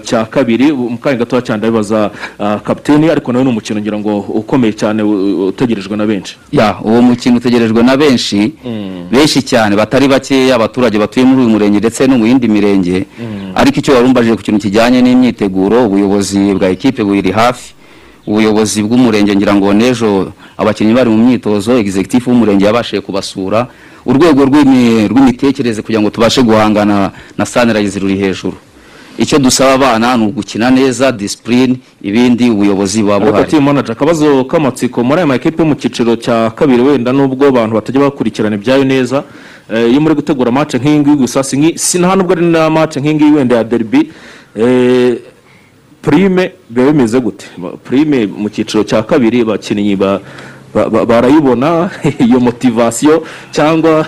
[0.03, 0.71] cya kabiri.
[0.71, 5.03] Mu kanya gato cyane ndabibaza ah, kapitene ariko nawe ni umukino ngira ngo ukomeye cyane
[5.03, 6.37] utegerejwe na benshi.
[6.51, 8.53] Ya uwo mukino utegerejwe na benshi.
[9.11, 12.90] Benshi cyane batari bakeya abaturage batuye muri uyu murenge ndetse no mu yindi mirenge.
[13.55, 17.73] Ariko icyo warumbajije ku kintu kijyanye n'imyiteguro ubuyobozi bwa ekipe buri hafi
[18.27, 23.67] ubuyobozi bw'umurenge ngira ngo n'ejo abakinnyi bari mu myitozo executive w'umurenge yabashije kubasura
[24.05, 28.57] urwego rw'imi- rw'imitekerereze kugira ngo tubashe guhangana na sunrise ruri hejuru.
[29.21, 35.03] Icyo dusaba abana ni ugukina neza disipurine ibindi ubuyobozi buba buhari team manager akabazo k'amatsiko
[35.03, 39.23] muri aya makipe yo mu cyiciro cya kabiri wenda nubwo abantu batajya bakurikirana ibyayo neza
[39.73, 42.69] eh, iyo muri gutegura match nk'iyi ngiyi gusa si nki- si nta nubwo ari na
[42.69, 44.09] match nk'iyi ngiyi wenda ya derby
[44.57, 45.17] eh,
[46.01, 47.45] prime biba bimeze gute
[47.83, 50.19] prime mu cyiciro cya kabiri abakinnyi ba-
[50.73, 51.89] ba- ba- barayibona
[52.25, 54.07] iyo motivasiyo cyangwa.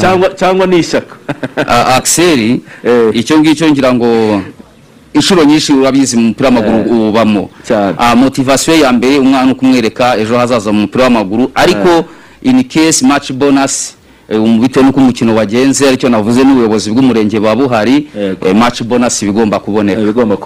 [0.00, 1.16] Cyangwa cyangwa ni ishyaka.
[1.56, 2.60] A- Axel
[3.12, 4.42] icyo ngicyo ngira ngo
[5.14, 7.50] inshuro nyinshi urabizi mu mupira w'amaguru ubamo.
[7.98, 11.50] Ah, motivasiyo ya mbere umwana ukumwereka ejo hazaza mu mupira w'amaguru.
[11.54, 12.04] Ariko
[12.42, 13.99] in case match bonus eh, um,
[14.60, 18.08] bitewe n'uko umukino wagenze ari cyo navuze n'ubuyobozi bw'umurenge buba buhari.
[18.16, 20.00] Eh, match bonus bigomba kuboneka.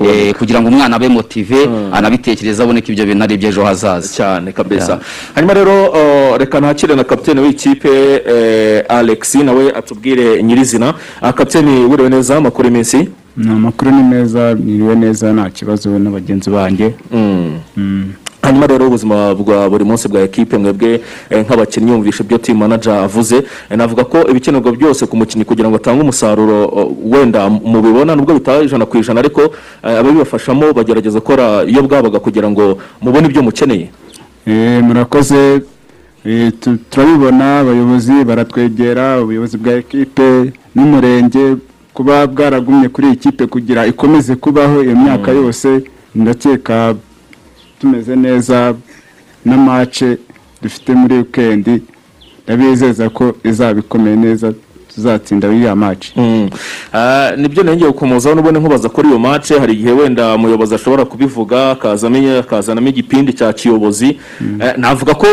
[0.04, 4.08] Eh, kugira ngo umwana abe motive anabitekereza abone ko ibyo bintu ari iby'ejo hazaza.
[4.08, 5.00] Cyane kabisa.
[5.34, 10.94] Hanyuma rero uh, reka nakire na kapitene w'ikipe eh, alex nawe atubwire nyirizina.
[11.20, 12.96] Ah, kapitene wiriwe neza amakuru y'iminsi?
[12.96, 16.94] ni amakuru ni meza niriwe neza nta kibazo na bagenzi banjye.
[18.42, 21.00] Hanyuma rero ubuzima bwa buri munsi bwa ekipe mwebwe
[21.30, 23.36] eh, nk'abakinnyi yumvisha ibyo team manager avuze.
[23.70, 28.34] Eh, navuga ko ibikenerwa byose ku mukinnyi kugira ngo atange umusaruro oh, wenda mubibona nubwo
[28.34, 29.20] bitaba ijana ku ijana.
[29.20, 29.40] Ariko
[29.82, 33.88] eh, ababibafashamo bagerageza gukora iyo bwabaga kugira ngo mubone ibyo mukeneye.
[34.46, 35.62] Eh, murakoze.
[36.24, 41.56] Eh, tu- turabibona abayobozi baratwegera ubuyobozi bwa ekipe n'umurenge.
[41.94, 45.82] Kuba bwaragumye kuri iyi kipe kugira ikomeze kubaho iyo myaka yose.
[46.14, 46.94] Ndakeka
[47.80, 48.74] tumeze neza
[49.44, 50.18] na mace
[50.62, 51.82] dufite muri wikendi
[52.44, 54.52] ndabizeza ko izaba ikomeye neza.
[54.94, 56.48] Tuzatsinda iriya mace Mm.
[56.92, 61.04] Ah, ni byo nengeye gukomozaho n'ubundi nkubaza kuri iyo mace hari igihe wenda umuyobozi ashobora
[61.04, 64.16] kubivuga akazanamo igipindi cya kiyobozi.
[64.60, 65.26] Eh, navuga ko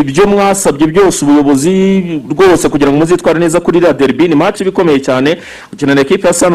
[0.00, 4.70] ibyo mwasabye byose ubuyobozi rwose kugira ngo muzitware neza kuri iriya derby ni mace iba
[4.70, 5.36] ikomeye cyane.
[5.70, 6.50] Gukina na ekipe ya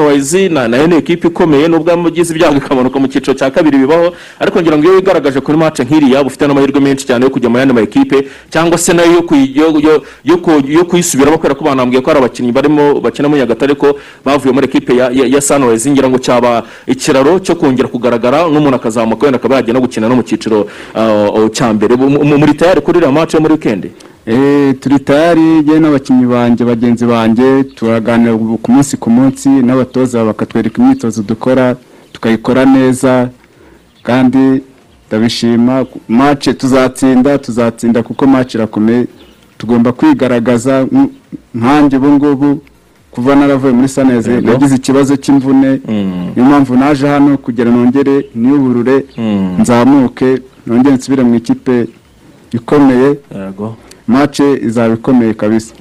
[0.49, 4.13] na na yo ni ekipe ikomeye nubwo mugize ibyago ikamanuka mu cyiciro cya kabiri bibaho.
[4.39, 7.57] Ariko ngira ngo iyo wigaragaje kuri mace nk'iriya ufite n'amahirwe menshi cyane yo kujya mu
[7.57, 9.21] yandi ma ekipe cyangwa se na yo
[10.65, 13.95] yo kuyisubiramo kubera ko banambwiye ko hari abakinnyi barimo bakina muri nyagatare ko
[14.25, 19.25] bavuye muri ekipe ya, ya, ya ngira ngo cyaba ikiraro cyo kongera kugaragara n'umuntu akazamuka
[19.25, 21.95] wenda akaba no gukina no mu cyiciro uh, cya mbere.
[21.95, 23.91] Mu- mu- muri tayari kuri iriya mace yo muri wikendi
[24.25, 30.81] Eh, turi tayari yewe n'abakinnyi banjye bagenzi banjye turaganira ku munsi ku munsi n'abatoza bakatwereka
[30.81, 31.75] imyitozo dukora
[32.13, 33.29] tukayikora neza
[34.03, 34.61] kandi
[35.07, 39.05] ndabishima mace tuzatsinda tuzatsinda kuko mace irakomeye.
[39.61, 41.09] Tugomba kwigaragaza nk-
[41.55, 42.49] nkanjye ubu ngubu
[43.11, 45.71] kuva naravuye muri saneze nagize ikibazo cy'imvune.
[46.33, 49.05] Niyo mpamvu naje hano kugira nongere niyuburure
[49.61, 50.29] nzamuke
[50.67, 51.87] nongere nsubire mu ikipe
[52.57, 53.09] ikomeye.
[53.35, 53.75] Yego.
[54.11, 55.73] Mace izaba ikomeye kabisa.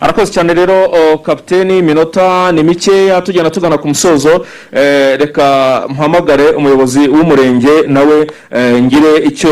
[0.00, 0.76] Arakoze cyane rero
[1.22, 4.44] kapiteni iminota ni mikeya tugenda tugana ku musozo.
[4.72, 9.50] Eh, reka mpamagare umuyobozi w'umurenge nawe eh, ngire icyo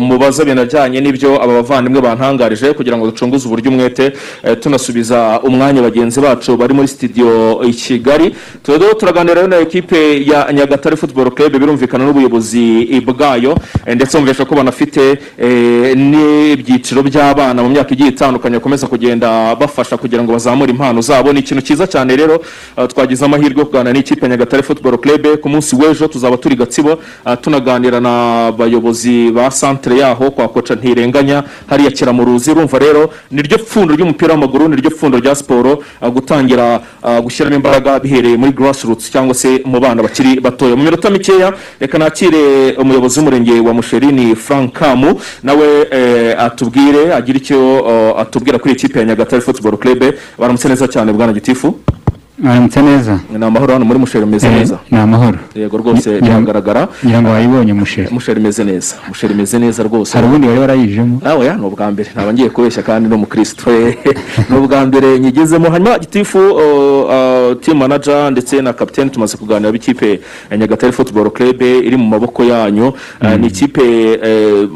[0.00, 4.12] mubaza binajyanye n'ibyo aba bavandimwe bantangarije kugira ngo ducunguze uburyo umwete
[4.44, 8.34] eh, tunasubiza umwanya bagenzi bacu bari muri studio i kigali.
[8.62, 13.58] Turado turaganira na ekipe ya nyagatare football club birumvikana n'ubuyobozi bwayo.
[13.94, 15.18] Ndetse bumvisha ko banafite
[15.96, 21.32] n'ibyiciro by'abana mu myaka igiye itandukanye bakomeza kugenda bafasha kugira ngo bazamure impano zabo.
[21.32, 22.40] Ni ikintu cyiza cyane rero
[22.76, 25.26] uh, twagize amahirwe yo kuganira n'ikipe ya nyagatare football club.
[25.42, 26.92] Ku munsi w'ejo tuzaba turi gatsibo
[27.26, 32.50] uh, tunaganira n'abayobozi ba centre yaho kwa koca ntirenganya hariya kiramuruzi.
[32.50, 36.80] Urumva rero niryo pfundo ry'umupira w'amaguru niryo pfundo rya siporo uh, gutangira
[37.22, 40.76] gushyiramo imbaraga bihereye muri grassroots cyangwa se mu bana bakiri batoya.
[40.76, 45.20] Mu minota mikeya reka nakire umuyobozi w'umurenge wa musheri ni frank kamu.
[45.42, 45.68] Nawe
[46.38, 50.00] atubwire agire icyo uh, atubwira kuri ikipe ya nyagatare football club
[50.38, 51.78] baramutse neza cyane bwana gitifu.
[52.38, 53.18] Mwaramutse neza.
[53.38, 54.78] Ni amahoro hano muri musheri umeze Eh, neza.
[54.90, 55.38] ni amahoro.
[55.54, 56.88] Yego rwose biragaragara.
[57.04, 58.08] Ngira ngo wayibonye musheri.
[58.14, 58.94] Musheri imeze neza.
[59.08, 60.12] Musheri imeze neza rwose.
[60.18, 61.20] Hari ubundi wari warayijemo?
[61.24, 62.10] Nawe ya ni ubwa mbere.
[62.14, 63.70] Ntabwo ngiye kubeshya kandi ni umukristo
[64.50, 65.70] ni ubwa mbere nyigezemo.
[65.70, 66.38] Hanyuma gitifu
[67.60, 70.20] team manager ndetse na kapitene tumaze kuganira b'ikipe
[70.50, 72.92] ya nyagatare football club iri mu maboko yanyu.
[73.22, 73.82] Eh, ni ikipe
[74.22, 74.68] eh,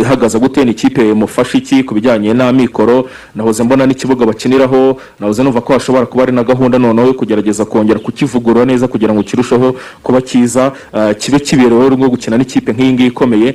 [0.00, 0.64] ihagaze gute?
[0.64, 3.08] Ni ikipe mufasha iki ku bijyanye n'amikoro?
[3.34, 4.98] Nahoze mbona n'ikibuga bakiniraho.
[5.20, 6.65] Nahoze numva ko hashobora kuba ari na gahunda.
[6.78, 12.08] Noneho yo kugerageza kongera kukivugurura neza kugira ngo kirusheho kuba cyiza eh, kibe kibereweho rwo
[12.12, 13.48] gukina n'ikipe nk'iyi ngiyi ikomeye.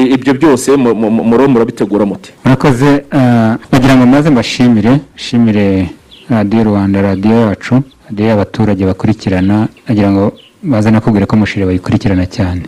[0.00, 2.30] I- ibyo byose mu- mu- muro murabitegura muti.
[2.44, 2.90] Murakoze
[3.72, 5.66] bagira ngo maze mbashimire nshimire
[6.30, 7.74] radiyo rwanda radiyo yacu
[8.08, 10.24] radiyo y'abaturage bakurikirana bagira ngo
[10.62, 12.62] baze nakubwira ko musheri bayikurikirana cyane.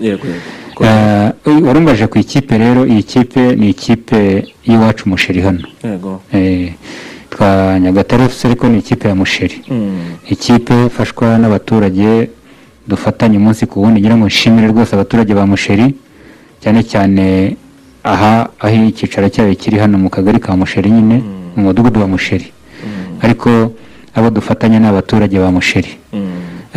[1.67, 5.65] Warumbaje ku ikipe rero iyi kipe ni ikipe y'iwacu musheri hano.
[6.33, 6.73] Eh,
[7.31, 9.57] twa nyagatare FC ariko ni ikipe ya musheri.
[10.31, 12.31] Ikipe ifashwa n'abaturage
[12.89, 15.95] dufatanye umunsi ku wundi ngira ngo nshimire rwose abaturage ba musheri
[16.63, 17.25] cyane cyane
[18.05, 21.17] aha aho icyicaro cyayo kiri hano mu kagari ka musheri nyine
[21.57, 22.49] mu mudugudu wa musheri.
[23.25, 23.73] Ariko
[24.17, 25.93] abo dufatanya ni abaturage ba musheri.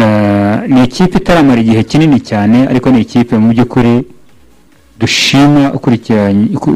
[0.02, 4.04] Eh, ni ikipe itaramara igihe kinini cyane ariko ni ikipe mu by'ukuri
[5.00, 5.72] dushima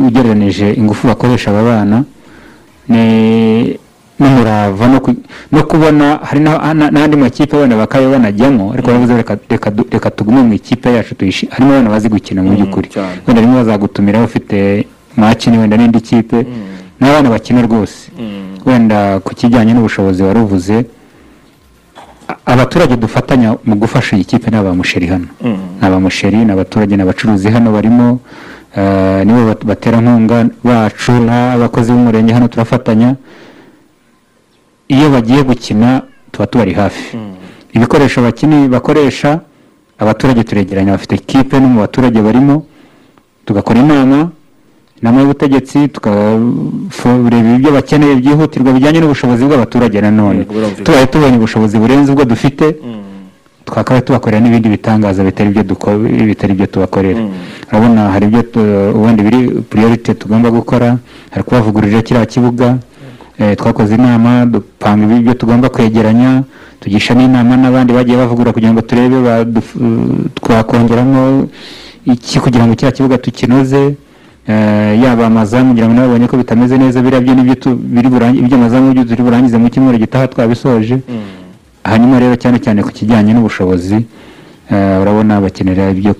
[0.07, 1.97] ugereranije ingufu bakoresha aba bana.
[4.19, 5.15] N'umurava no ku-
[5.51, 9.37] no kubona hari na- na- n'andi makipe wenda bakaba banajyamo ariko baravuze reka-
[9.91, 11.15] reka tugume mu ikipe yacu
[11.51, 12.87] harimo abana bazi gukina mu by'ukuri.
[13.27, 14.87] wenda rimwe bazagutumira bafite
[15.17, 16.39] makini wenda n'indi kipe
[16.99, 18.09] n'abana bakina rwose.
[18.65, 20.85] Wenda ku kijyanye n'ubushobozi wari uvuze
[22.45, 25.27] abaturage dufatanya mu gufasha iyi kipe ni abamusheri hano.
[25.43, 28.19] Ni abamusheri ni abaturage ni abacuruzi hano barimo
[29.25, 33.15] nibo bat- baterankunga bacu n'abakozi b'umurenge hano turafatanya.
[34.87, 37.17] Iyo bagiye gukina tuba tubari hafi.
[37.73, 39.39] Ibikoresho bakini bakoresha
[39.99, 40.91] abaturage turegeranya.
[40.91, 42.65] Bafite kipe no mu baturage barimo
[43.45, 44.29] tugakora inama
[45.01, 50.43] inama y'ubutegetsi tukareba ibyo bakeneye byihutirwa bijyanye n'ubushobozi bw'abaturage nanone
[50.83, 52.75] tubaye tubonye ubushobozi burenze ubwo dufite.
[53.65, 55.63] Twakaba tubakorera n'ibindi bitangaza bitari ibyo
[56.25, 57.19] bitari ibyo tubakorera.
[57.71, 58.41] Urabona hari ibyo
[58.95, 59.39] ubundi biri
[59.69, 60.97] puriyorite tugomba gukora
[61.31, 62.77] hari kubavugururira kiriya kibuga
[63.39, 66.43] eh, twakoze inama dupanga ibyo tugomba kwegeranya
[66.79, 69.17] tugisha n'inama n'abandi bagiye bavugura kugira ngo turebe
[70.35, 71.47] twakongeramo
[72.05, 73.95] iki kugira ngo kiriya kibuga tukinoze
[74.47, 77.33] eh, yaba amazamu kugira ngo nawe babonye ko bitameze neza biriya byo
[78.13, 81.01] burangi- ibyo amazamu turi burangize mu cyumweru gitaha twabisoje.
[81.85, 83.97] Hanyuma rero cyane cyane ku kijyanye n'ubushobozi
[84.71, 86.15] eh, urabona bakenera ibyo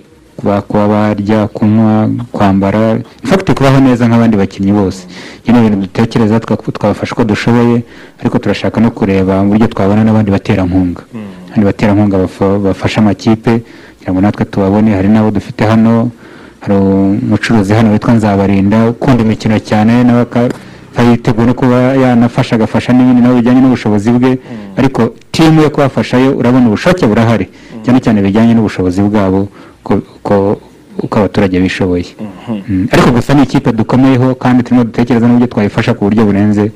[0.68, 3.00] kuba barya kunywa kwambara.
[3.24, 5.08] Infakiti kubaho neza nk'abandi bakinnyi bose.
[5.48, 7.84] Ibyo ni ibintu dutekereza twa- twabafasha uko dushoboye
[8.20, 11.02] ariko turashaka no kureba uburyo twabona n'abandi baterankunga.
[11.50, 13.54] Abandi baterankunga bafa- bafasha amakipe
[13.96, 14.92] kugira ngo natwe tubabone.
[14.94, 16.12] Hari n'abo dufite hano
[16.62, 20.54] hari umucuruzi hano witwa nzabarinda ukunda imikino cyane nawe aka- akaba
[21.04, 24.38] yiteguye no kuba yanafasha agafasha n'ibindi nabo bijyanye n'ubushobozi bwe
[24.78, 25.02] ariko
[25.32, 27.48] timu yo kubafashayo urabona ubushake burahari.
[27.84, 29.48] Cyane cyane bijyanye n'ubushobozi bwabo
[29.84, 30.58] ko- ko-
[30.98, 32.06] uko abaturage bishoboye.
[32.70, 32.88] Mm.
[32.92, 36.72] ariko gusa ni ikipe dukomeyeho kandi turimo dutekereza n'uburyo twayifasha ku buryo burenze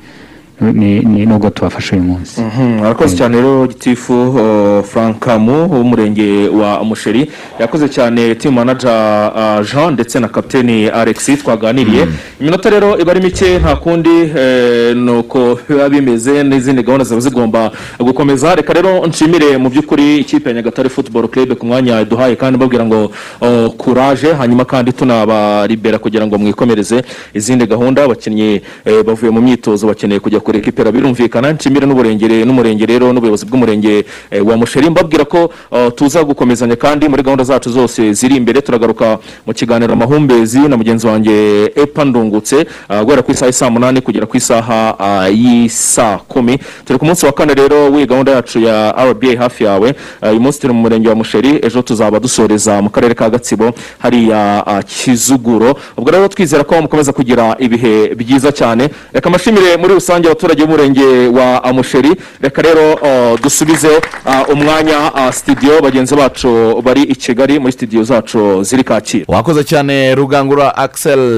[0.60, 2.40] ni- nubwo tubafasha uyu munsi.
[2.40, 7.30] Mhm, arakoze cyane rero gitifu uh, frank kamu w'umurenge wa musheri.
[7.60, 12.06] Yakoze cyane team manager uh, jean ndetse na kapiteni alex twaganiriye.
[12.40, 17.20] Iminota rero iba ari mike nta kundi eh, ni uko biba bimeze n'izindi gahunda ziba
[17.20, 18.54] zigomba gukomeza.
[18.54, 22.84] Reka rero nshimire mu by'ukuri ikipe ya nyagatare football club ku mwanya duhaye kandi mbabwira
[22.84, 23.04] ngo
[23.40, 24.32] uh, courage.
[24.32, 27.02] Hanyuma kandi tunabaribera kugira ngo mwikomereze
[27.34, 28.04] izindi gahunda.
[28.04, 28.60] Abakinnyi
[29.06, 34.46] bavuye mu myitozo bakeneye kujya kure kipera birumvikana nshimire n'uburengere n'umurenge rero n'ubuyobozi bw'umurenge eh,
[34.46, 34.90] wa musheri.
[34.90, 38.60] Mbabwira ko uh, tuza gukomezanya kandi muri gahunda zacu zose ziri imbere.
[38.60, 44.00] Turagaruka mu kiganiro amahumbezi na mugenzi wanjye epa ndungutse uh, guhera ku isaha y'isaa munani
[44.00, 44.96] kugera ku isaha
[45.30, 46.58] y'isaa kumi.
[46.84, 49.94] Turi ku munsi wa kane rero w'iyi gahunda yacu ya rba hafi yawe.
[50.30, 54.64] Uyu munsi turi mu murenge wa musheri ejo tuzaba dusoreza mu karere ka gatsibo hariya
[54.86, 55.76] kizuguro.
[55.96, 58.88] Ubwo rero twizera ko mukomeza kugira ibihe byiza cyane.
[59.12, 62.10] Reka amashimire muri rusange abaturage b'umurenge wa uh, musheri
[62.40, 63.88] reka rero uh, dusubize
[64.26, 65.80] uh, umwanya uh, studio.
[65.82, 69.24] Bagenzi bacu bari i kigali muri studio zacu ziri kacyiru.
[69.28, 70.74] Wakoze cyane rugangura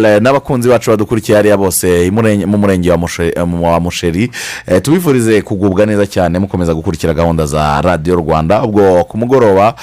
[0.07, 2.11] eh, n'abakunzi bacu badukurikiye hariya bose
[2.47, 2.99] mu murenge wa
[3.63, 4.31] wa musheri.
[4.67, 8.63] Eh, tubifurize kugubwa neza cyane mukomeza gukurikira gahunda za radiyo rwanda.
[8.63, 9.75] Ubwo ku mugoroba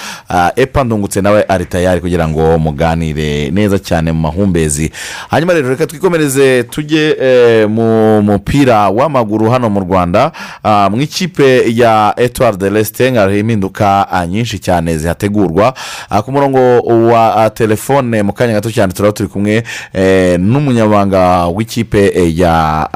[0.56, 4.90] epa ndungutse nawe ari tayari kugira ngo muganire neza cyane mu mahumbezi.
[5.30, 10.32] Hanyuma rero reka twikomereze tujye eh, mu mupira w'amaguru hano mu rwanda
[10.64, 15.74] Ah, mu ikipe ya etuwari de resite hari impinduka ah, nyinshi cyane zihategurwa.
[16.10, 16.80] Ah, ku murongo
[17.12, 19.62] wa telefone mu kanya gato cyane turaba turi kumwe
[19.92, 22.88] eh, n'umunyamabanga w'ikipe eh, ya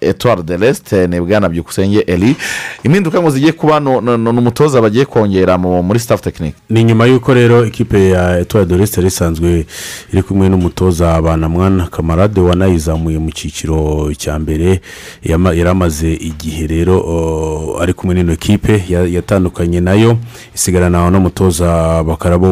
[0.00, 2.36] etuwari de resite ni bwana byukusenge eri
[2.84, 3.88] impinduka ngo zigiye kuba ni
[4.28, 8.76] umutoza bagiye kongera mu- muri staff tekinike ni nyuma y'uko rero ikipe ya etuwari de
[8.76, 9.66] resite isanzwe
[10.12, 14.80] iri kumwe n'umutoza banamwana kamarade wanayizamuye mu cyiciro cya mbere.
[15.22, 20.16] Yari amaze igihe rero o, ari kumwe n'ino kipe ya- yatandukanye na yo
[20.54, 22.46] isigarana n'umutoza bakarabo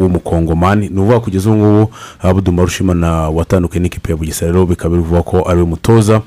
[0.00, 1.90] w'umukongomani ni ukuvuga kugeza ubu ngubu
[2.22, 4.52] abudu marushimana watandukanye n'ikipe ya bugesera.
[4.52, 6.22] Rero bikaba bivuga ko ari we mutoza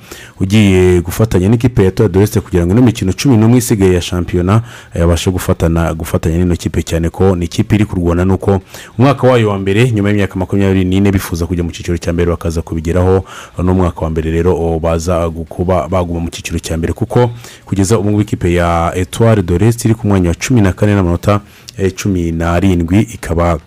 [0.54, 4.02] ugiye gufatanya n'ikipe ya etuwari de resite kugira ngo ino mikino cumi n'umwe isigaye ya
[4.02, 4.62] shampiyona
[4.96, 8.62] yabashe gufatana gufatanya n'ino kipe cyane ko ni ikipe iri kurwana nuko
[8.98, 12.62] umwaka wayo wa mbere nyuma y'imyaka makumyabiri n'ine bifuza kujya mu cyiciro cya mbere bakaza
[12.62, 13.26] kubigeraho
[13.64, 16.94] n'umwaka wa mbere rero baza kuba baguma mu cyiciro cya mbere.
[16.94, 17.30] Kuko
[17.66, 20.96] kugeza ubu ngubu ikipe ya etuwari de resite iri ku mwanya wa cumi na kane
[20.96, 21.42] n'amanota
[21.78, 23.60] eh, cumi n'arindwi ikaba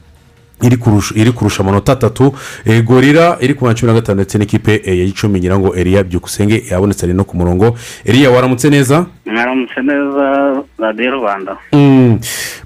[0.63, 2.33] iri kurusha amanota atatu.
[2.65, 6.05] Eh, gorira iri ku cumi na gatanu ndetse n'ikipe eh, ya gicumbi ngira ngo eriya
[6.05, 7.77] byukusenge yabonetse ari no ku murongo.
[8.05, 9.07] Eriya waramutse neza?
[9.27, 11.57] Mwaramutse neza radiyo rwanda.
[11.73, 12.19] Mm.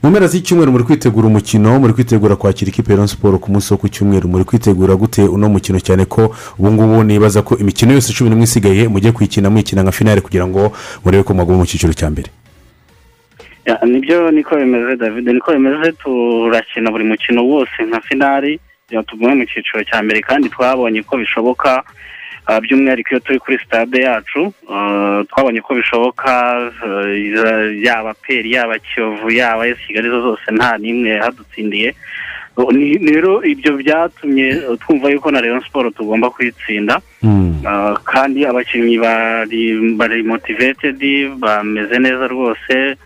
[0.03, 3.79] mu mpera z'icyumweru muri kwitegura umukino muri kwitegura kwakira ikipe ya siporo ku munsi wo
[3.79, 8.13] ku cyumweru muri kwitegura gute uno mukino cyane ko ubu ngubu nibaza ko imikino yose
[8.13, 10.73] cumi n'umwe isigaye mujye kuyikina muyikina nka finale kugira ngo
[11.05, 12.31] murebe ko mwaguma mu cyiciro cya mbere.
[13.87, 15.27] Ni byo niko bimeze david.
[15.29, 18.61] Niko bimeze turakina buri mukino wose nka finari
[19.07, 21.83] tugume mu cyiciro cya mbere kandi twabonye ko bishoboka
[22.47, 26.31] ah, by'umwihariko iyo turi kuri sitade yacu ah, twabonye ko bishoboka
[26.87, 27.11] ah,
[27.83, 31.95] yaba peri yaba kiyovu yaba esi kigali zo zose nta n'imwe hadutsindiye
[32.59, 37.01] Oh, rero ibyo byatumye twumva yuko na rayon siporo tugomba kuyitsinda
[37.67, 38.97] Ah, kandi abakinnyi
[39.99, 42.97] bari motivetedi bameze neza rwose.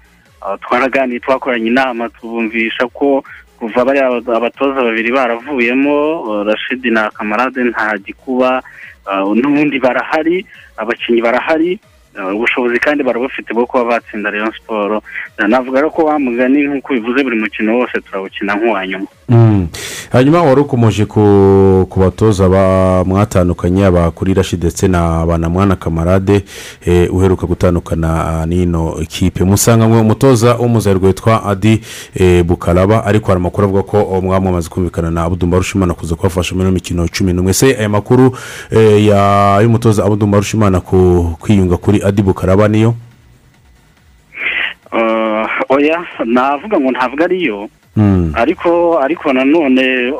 [0.63, 3.25] Twaraganiye twakoranye inama tubumvisha ko
[3.59, 4.07] kuva bariya
[4.37, 8.63] abatoza babiri baravuyemo uh, rashidi na kamarade nta gikuba
[9.07, 10.47] ah, n'ubundi barahari
[10.77, 11.79] abakinnyi barahari
[12.17, 15.03] ah, ubushobozi kandi barabufite bwo kuba batsinda rayon siporo
[15.49, 19.07] navuga ko wamugani nk'uko bivuze buri mukino wose turawukina nk'uwa nyuma.
[20.13, 26.45] Hanyuma wari ukomeje ku batoza ba- mwatandukanye aba kuri rashi ndetse na banamwana kamarade
[26.87, 31.81] eh, uheruka gutandukana ah, n'ino kipe musanganywe umutoza w'umuzarwa witwa adi
[32.15, 36.55] eh, bukaraba ariko hari amakuru avuga ko oh, mwamaze kumvikana na abudumba rushimana kuza kubafasha
[36.55, 37.53] muri ino mikino cumi n'umwe.
[37.53, 38.37] Se aya makuru
[38.71, 39.07] eh,
[39.63, 40.41] y'umutoza abudumba
[40.81, 42.95] ku kwiyunga kuri adi bukaraba niyo?
[44.93, 47.69] Uh, oya navuga ngo ntabwo ariyo.
[48.35, 50.13] Ariko ariko nanone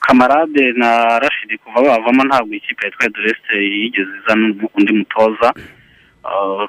[0.00, 5.52] kamarade na rashidi kuva bavamo ntabwo ikipe ya tweduresite yigeze izana undi mutoza.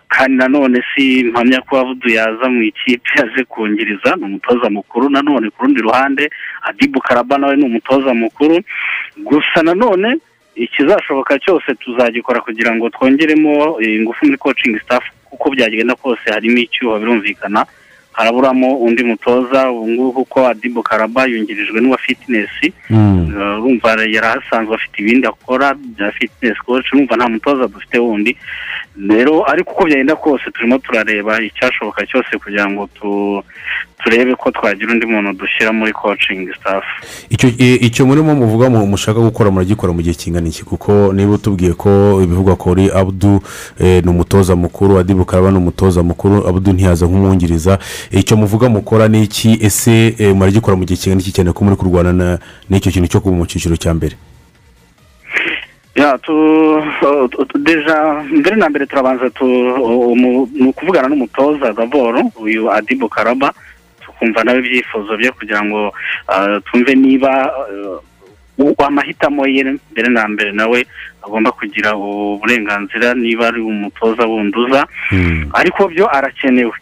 [0.07, 5.09] Kandi nanone si mpamya ko avudu yaza mu ikipe aje kungiriza ni umutoza mukuru.
[5.09, 6.29] Nanone ku rundi ruhande
[6.61, 8.59] adibu karaba nawe ni umutoza mukuru.
[9.17, 10.17] Gusa nanone
[10.55, 16.57] ikizashoboka cyose tuzagikora kugira ngo twongeremo eh, ingufu muri coaching staff kuko byagenda kose harimo
[16.57, 17.65] icyuho birumvikana.
[18.11, 22.73] Haraburamo undi mutoza ubu ngubu kuko adibu karaba yungirijwe n'uwa fitinesi
[23.31, 28.37] Uh, urumva yari ahasanzwe afite ibindi akora bya fitness coach urumva nta mutoza dufite wundi.
[28.95, 33.43] Rero ariko uko byagenda kose turimo turareba icyashoboka cyose kugira ngo tu,
[34.03, 36.83] turebe ko twagira undi muntu dushyira muri coaching staff.
[37.29, 40.63] Icyo murimo muvuga mu- mushaka gukora muragikora mu gihe kingana iki?
[40.63, 43.39] Kuko niba utubwiye ko ibivugwa kuri abudu
[43.79, 47.79] eh, ni umutoza mukuru adibu karaba ni umutoza mukuru abudu ntiyaza nk'umwungiriza.
[48.11, 49.57] Icyo muvuga mukora ni iki?
[49.61, 52.39] Ese eh, muragikora mu gihe kingana iki cyane ko muri kurwana na-
[52.69, 54.15] n'icyo kintu cyo kuba mu cyiciro cya mbere?
[55.95, 56.17] Ya
[57.59, 63.53] deja mbere na mbere turabanza ni ukuvugana n'umutoza daboro uyu adibu karaba
[64.01, 65.93] tukumva nawe ibyifuzo bye kugira ngo
[66.65, 67.51] twumve niba
[68.87, 70.85] amahitamo ye mbere na mbere nawe
[71.25, 74.87] agomba kugira uburenganzira niba ari umutoza wunduza.
[75.53, 76.73] Ariko byo arakenewe.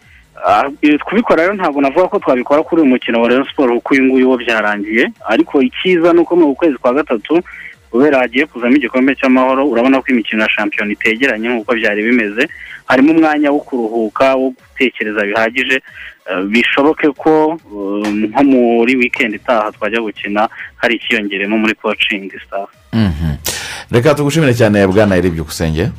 [1.06, 4.30] Kubikora rero ntabwo navuga ko twabikora kuri uyu mukino wa Rayon Sport kuko uyu nguyu
[4.30, 5.12] wo byarangiye.
[5.28, 7.42] Ariko icyiza ni uko mu kwezi kwa gatatu
[7.92, 12.48] kubera hagiye kuzamo igikombe cy'amahoro urabona ko imikino ya shampiyona itegeranye nk'uko byari bimeze.
[12.86, 15.82] Harimo umwanya wo kuruhuka wo gutekereza bihagije.
[16.30, 22.70] Eh, bishoboke ko eh, nko muri weekend itaha twajya gukina hari ikiyongeremo muri coaching staff.
[22.94, 23.36] Mhm.
[23.92, 25.90] reka tugushimire cyane bwana eri byukusenge.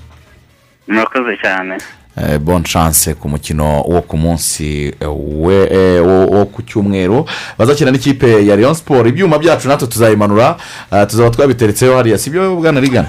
[0.89, 1.79] Murakoze cyane.
[2.29, 7.25] Eh, bonne chance ku mukino wo ku munsi eh, eh, wo ku cyumweru.
[7.59, 10.57] Bazakina n'ikipe ya leon siporo ibyuma byacu natwe tuzayimanura
[11.09, 13.09] tuzaba twabiteretseho hariya si byo bwana rigana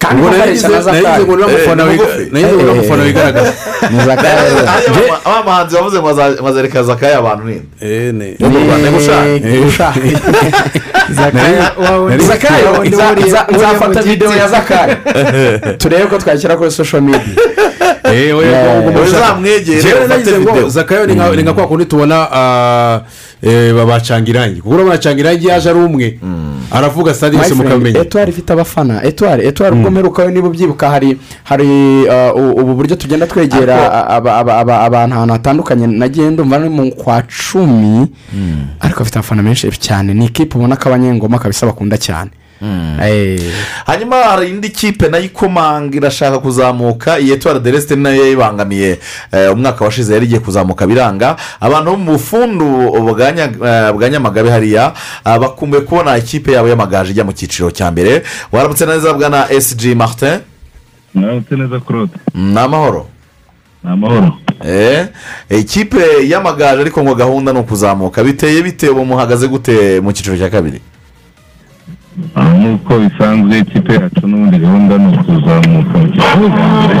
[0.00, 0.68] kandi nagize-
[1.76, 3.52] na wiga- eh, nagize ngo uriya eh, mufana eh, wigaragaza.
[3.90, 4.42] ni zakayo
[5.24, 5.98] aba bahanzi bavuze
[6.44, 7.64] bazereka zakayo abantu ninde
[8.40, 9.24] yo mu rwanda gushaka
[11.10, 11.62] nza- nari-
[13.56, 14.96] nzafata videwo ya zakayo
[15.78, 17.34] turebe ko twayishyira kuri social media.
[19.00, 20.68] Gushaka- Uzamwegere, ufate ngo video.
[20.68, 22.16] zakayo ni nka- kwa kundi tubona
[23.76, 26.18] babacanga irangi kuko urabona irangi yaje ari umwe.
[26.70, 29.04] Aravuga stade yose mukamenya etuwari ifite abafana.
[29.04, 31.68] Etuwari etuwari ubwo mperuka niba ubyibuka hari hari
[32.08, 35.86] uh, ubu buryo tugenda twegera abantu ahantu hatandukanye.
[35.86, 38.06] Nagiye ndumva ari mu kwa cumi.
[38.80, 40.14] Ariko afite abafana benshi cyane.
[40.14, 42.30] Ni ikipe ubona ko abanyengoma kabisa bakunda cyane.
[42.34, 42.39] Eh.
[43.86, 48.22] Hanyuma hari indi kipe na yo ikomanga irashaka kuzamuka iyi etuwari de resite na yo
[48.24, 48.98] yayibangamiye
[49.32, 51.36] eh, umwaka washize yari igiye kuzamuka biranga.
[51.60, 52.66] Abantu bo mu bufundu
[53.00, 54.92] bwa eh, nyamagabe hariya
[55.24, 58.22] ah, bakumbuye kubona ikipe yabo y'amagaju ijya mu cyiciro cya mbere.
[58.52, 60.38] Waramutse neza bwana esiji martin?
[61.14, 62.12] Mwaramutse neza claude.
[62.34, 63.06] Ni amahoro.
[63.84, 64.32] Ni amahoro.
[64.66, 65.06] Eh,
[65.50, 68.24] ikipe y'amagaju ariko ngo gahunda ni ukuzamuka.
[68.24, 70.80] Biteye bite ubu muhagaze gute mu cyiciro cya kabiri?
[72.36, 75.98] Nk'uko bisanzwe ikipe yacu n'ubundi gahunda ni ukuzamuka.
[76.38, 77.00] Mu mbere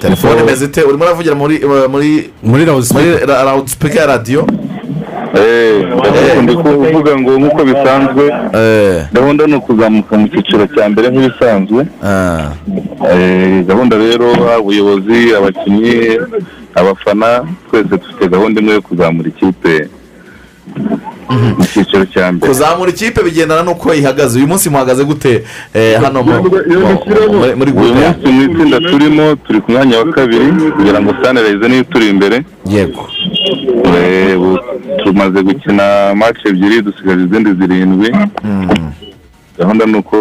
[0.00, 0.82] telefone imeze ite?
[0.82, 1.56] Urimo uravugira muri
[1.92, 2.62] muri muri
[3.26, 4.46] rawudisipika ya radiyo
[6.42, 8.24] ndi kuvuga ngo nk'uko bisanzwe
[9.12, 11.86] gahunda ni ukuzamuka mu cyiciro cya mbere nk'ibisanzwe.
[13.12, 14.26] Eh, gahunda rero
[14.60, 16.18] ubuyobozi abakinnyi
[16.74, 17.28] abafana
[17.70, 19.88] twese dufite gahunda imwe yo kuzamura ikipe.
[21.58, 22.48] Mu cyiciro cya mbere.
[22.52, 24.38] Kuzamura ikipe bigendana n'uko ihagaze.
[24.38, 25.42] Uyu munsi muhagaze gute?
[25.74, 26.50] Eh, hano mu- mu-
[27.40, 30.46] muri- muri uyu munsi mu itsinda turimo turi ku mwanya wa kabiri
[30.76, 32.36] kugira ngo sanirayize niyo turi imbere.
[32.68, 33.08] Yego.
[33.96, 34.58] Eh, ubu
[35.04, 38.08] tumaze gukina match ebyiri dusigaje izindi zirindwi.
[39.58, 40.16] Gahunda ni uko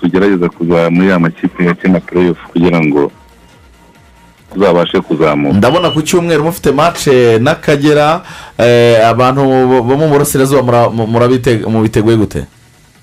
[0.00, 3.12] tugerageza kuza muri ya makipe yakina playoff kugira ngo
[4.58, 5.56] tuzabashe kuzamuka.
[5.58, 8.22] Ndabona ku cyumweru mufite mace n'akagera
[8.58, 9.40] eh, abantu
[9.86, 10.90] bo mu burasirazuba
[11.68, 12.44] mubiteguye gute?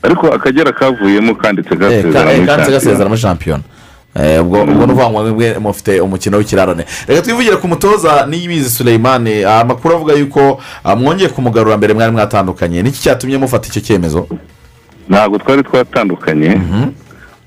[0.03, 3.64] Ariko akagera kavuyemo kanditse Eh, gasezera eh, muri shampiyona
[4.15, 6.86] Eh, ubwo ni ukuvuga ngo mwebwe mufite umukino w'ikirarane.
[7.07, 12.84] Reka twivugire ku mutoza niyibizi sureyimani amakuru avuga yuko ah, mwongeye kumugarura mbere mwari mwatandukanye.
[12.84, 14.27] Niki cyatumye mufata icyo cyemezo?
[15.10, 16.61] Ntabwo twari twatandukanye.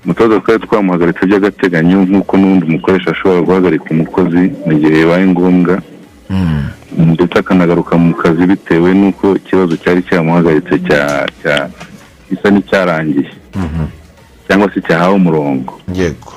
[0.05, 5.75] Umutoza twari twamuhagaritse by'agateganyo nk'uko n'undi mukoresha ashobora guhagarika umukozi mu gihe bibaye ngombwa
[7.13, 11.01] ndetse akanagaruka mu kazi bitewe n'uko ikibazo cyari cyamuhagaritse cya
[11.41, 11.55] cya
[12.29, 13.29] gisa n'icyarangiye.
[14.47, 15.73] Cyangwa se cyahawe umurongo.
[15.93, 16.31] Yego.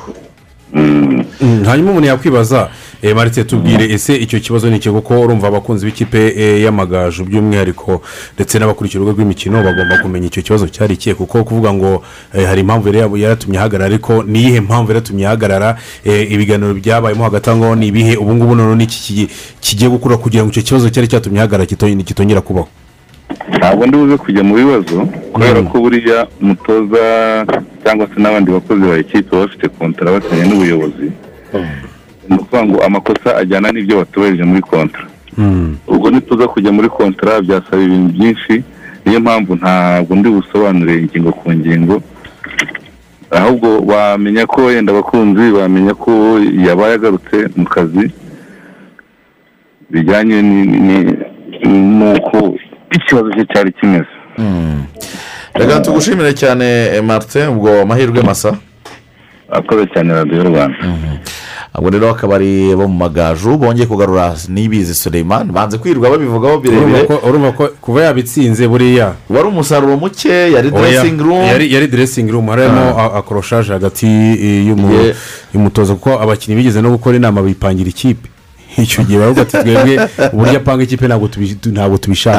[0.75, 1.25] Mm,
[1.69, 2.69] hanyuma umuntu yakwibaza
[3.17, 8.03] maritse tubwire ese icyo kibazo ni iki kuko urumva abakunzi b'ikipe eh, y'amagaju by'umwihariko
[8.35, 11.15] ndetse n'abakurikira urugo rw'imikino bagomba kumenya icyo kibazo cyari ikihe.
[11.15, 12.03] Kuko kuvuga ngo
[12.35, 12.89] eh, hari impamvu
[13.19, 15.79] yaratumye ahagarara ariko ni iyihe mpamvu yaratumye ahagarara?
[16.05, 18.17] Eh, ibiganiro byabayemo hagati aho ngaho ni ibihe?
[18.17, 19.29] Ubu ngubu noneho ni iki kigi-
[19.61, 22.69] kigiye gukura kugira ngo icyo kibazo cyari cyatumye ahagarara kito- kitongera kubaho?
[23.59, 27.03] Ntabwo buze kujya mu bibazo kubera ko buriya umutoza
[27.83, 31.07] cyangwa se n'abandi bakozi ba ekipe baba bafite kontara basinye n'ubuyobozi
[32.29, 35.07] ni ukuvuga ngo amakosa ajyana n'ibyo batubahirije muri kontara
[35.87, 38.55] ubwo nituza kujya muri kontara byasaba ibintu byinshi
[39.05, 42.03] niyo mpamvu ntabwo ndi busobanure ingingo ku ngingo
[43.31, 46.11] ahubwo bamenya ko wenda abakunzi bamenya ko
[46.67, 48.11] yabaye agarutse mu kazi
[49.91, 50.39] bijyanye
[51.99, 52.55] n'uko
[52.97, 54.13] ikibazo cye cyari kimeze.
[55.55, 58.57] Reka tugushimire cyane martin ubwo amahirwe masa.
[59.53, 60.77] Akoze cyane radiyo rwanda.
[61.75, 67.09] Abo rero akaba ari bo mu magaju bongeye kugarura nibizi sureyimani banze kwirirwa babivugaho birebire.
[67.29, 69.13] Urumva ko- kuba yabitsinze buriya.
[69.31, 71.45] Wari umusaruro muke yari dressing room.
[71.73, 72.49] yari dressing room.
[72.49, 75.15] Harimo akoroshaje hagati eh, y'umu- Ye-
[75.55, 78.29] y'umutoza kuko abakinnyi bigeze no gukora inama bipangira ikipe.
[78.83, 82.39] Icyo gihe baravuga ati twebwe uburyo apanga ikipe ntabwo tubi- tu- ntabwo tubishaka.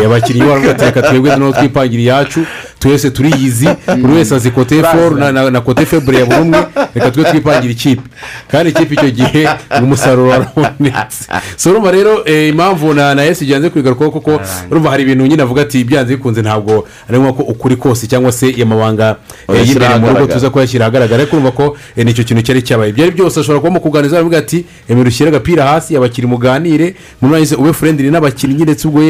[0.00, 2.40] Eh, abakinnyi baravuga ati reka twebwe noneho twipangira iyacu.
[2.80, 3.68] Twese turiyizi
[4.00, 6.58] buri wese azi kote foru na- kote febure ya buri umwe
[6.94, 8.02] reka twe twipangira ikipe.
[8.50, 9.48] Kandi ikipe icyo gihe
[9.82, 11.24] umusaruro warabonetse.
[11.56, 14.40] So urumva rero eh, impamvu na na esi byanze kwigarukaho kuko
[14.70, 18.54] urumva hari ibintu nyine avuga ati byanze bikunze ntabwo ari ko ukuri kose cyangwa se
[18.62, 19.16] amabanga
[19.48, 21.22] eh, y'imbere mu rugo tuza kuyashyira ahagaragara.
[21.22, 22.90] Ariko urumva ko eh, ni cyo kintu cyari cyabaye.
[22.90, 26.94] Ibyo ari byose ashobora kuba mu kuganiriza aravuga ati emera ushyire agapira hasi abakiriya muganire
[27.20, 29.00] muri ube furendiri n'abakinnyi ndetse ubwo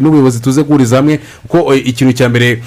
[0.00, 1.20] n'ubuyobozi tuze guhuriza hamwe.
[1.48, 2.62] Kuko ikintu cya mbere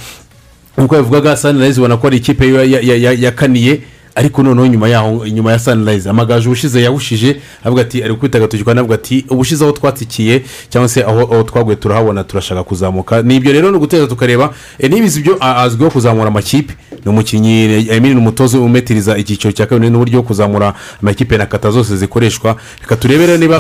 [0.78, 3.82] nk'uko yavugaga sanirayizi ubona ko ari ikipe ya- ya- ya- yakaniye.
[4.18, 8.64] Ariko noneho nyuma yaho nyuma ya sanirayizi amagaju ubushize yawushije avuga ati ari kwita agatoki
[8.64, 13.22] kandi avuga ati ubushize aho twatsikiye cyangwa se aho twaguye turahabona turashaka kuzamuka.
[13.22, 16.74] Ni ibyo rero ni uguteza tukareba eh, nibizi ibyo a- azwiho kuzamura amakipe
[17.06, 21.72] ni umukinnyi emini ni umutoza umetiriza icyiciro cya kabiri n'uburyo bwo kuzamura amakipe na kata
[21.72, 22.56] zose zikoreshwa.
[22.82, 23.60] Reka turebe rero niba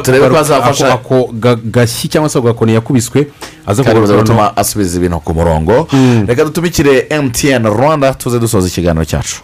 [0.56, 3.28] ako- ako ga- gashyi cyangwa se ako gakoni yakubiswe
[3.66, 4.24] aza noneho.
[4.24, 5.88] Gutuma asubiza ibintu ku murongo.
[6.28, 9.42] Reka dutumikire mtn rwanda tuze dusoza ikiganiro cyacu.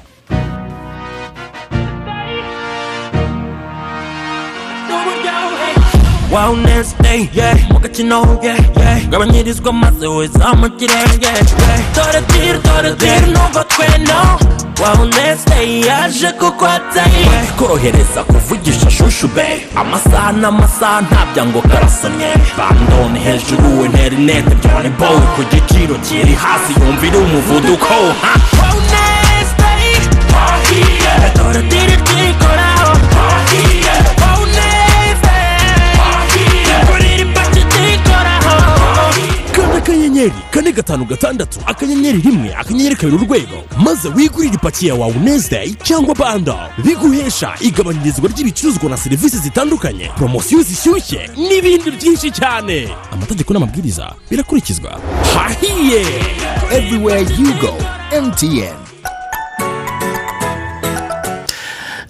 [6.34, 7.56] Yeah.
[7.72, 8.40] mu gakino
[9.10, 11.22] gabanyirizwa maze wezamukire yeah.
[11.22, 11.96] yeah.
[11.96, 14.40] dore diri dore diri numva tweno
[15.50, 17.28] day yaje kukwataye
[17.58, 25.44] korohereza kuvugisha shushu be amasaha n'amasaha ntabya ngo karasomye bandone hejuru interineti byone bowe ku
[25.52, 27.94] giciro kiri hasi yumvira umuvuduko
[30.36, 32.73] wahiye dore diri diri koraho
[40.14, 43.64] akanyenyeri kane gatanu gatandatu akanyenyeri rimwe akanyenyeri kabiri urwego.
[43.84, 50.10] Maze wigurire ipaki ya wawu nezideyi cyangwa banda biguhesha igabanyirizwa ry'ibicuruzwa na serivisi zitandukanye.
[50.16, 52.90] Poromosiyo zishyushye n'ibindi byinshi cyane.
[53.12, 55.00] Amategeko n'amabwiriza birakurikizwa.
[55.34, 56.06] Hahiye!
[56.72, 57.74] Everywhere you go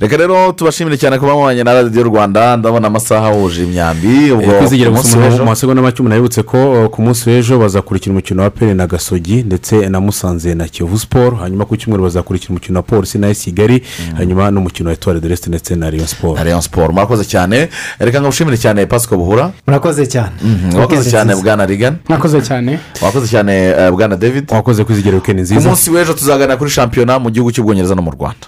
[0.04, 2.58] reka rero tubashimire cyane kuba mubanye na radiyo rwanda.
[2.58, 5.44] Ndabona amasaha ahuje imyambi ubwo kwizigira ku gusa munsi umuntu w'ejo.
[5.44, 8.88] Mu masegonda make umuntu yibutse ko uh, ku munsi w'ejo bazakurikira umukino wa pere na
[8.88, 13.34] gasogi ndetse na musanze na kiyovu siporo hanyuma ku cyumweru bazakurikira umukino wa polisi na
[13.34, 13.84] kigali.
[14.18, 17.70] Hanyuma n'umukino wa etuwari de resite ndetse na riyo siporo na riyo siporo murakoze cyane.
[18.00, 19.52] Reka ngushimire cyane pasiko buhura.
[19.68, 20.32] Murakoze cyane.
[20.80, 21.36] Wakoze cyane.
[21.36, 22.80] bwana rigani mwakoze cyane.
[23.02, 24.52] Wakoze cyane eh, bwana david.
[24.52, 28.12] Wakoze kwizigira wikendi ku nziza munsi w'ejo tuzaganira kuri shampiyona mu gihugu cy'ubwongereza no mu
[28.12, 28.48] rwanda.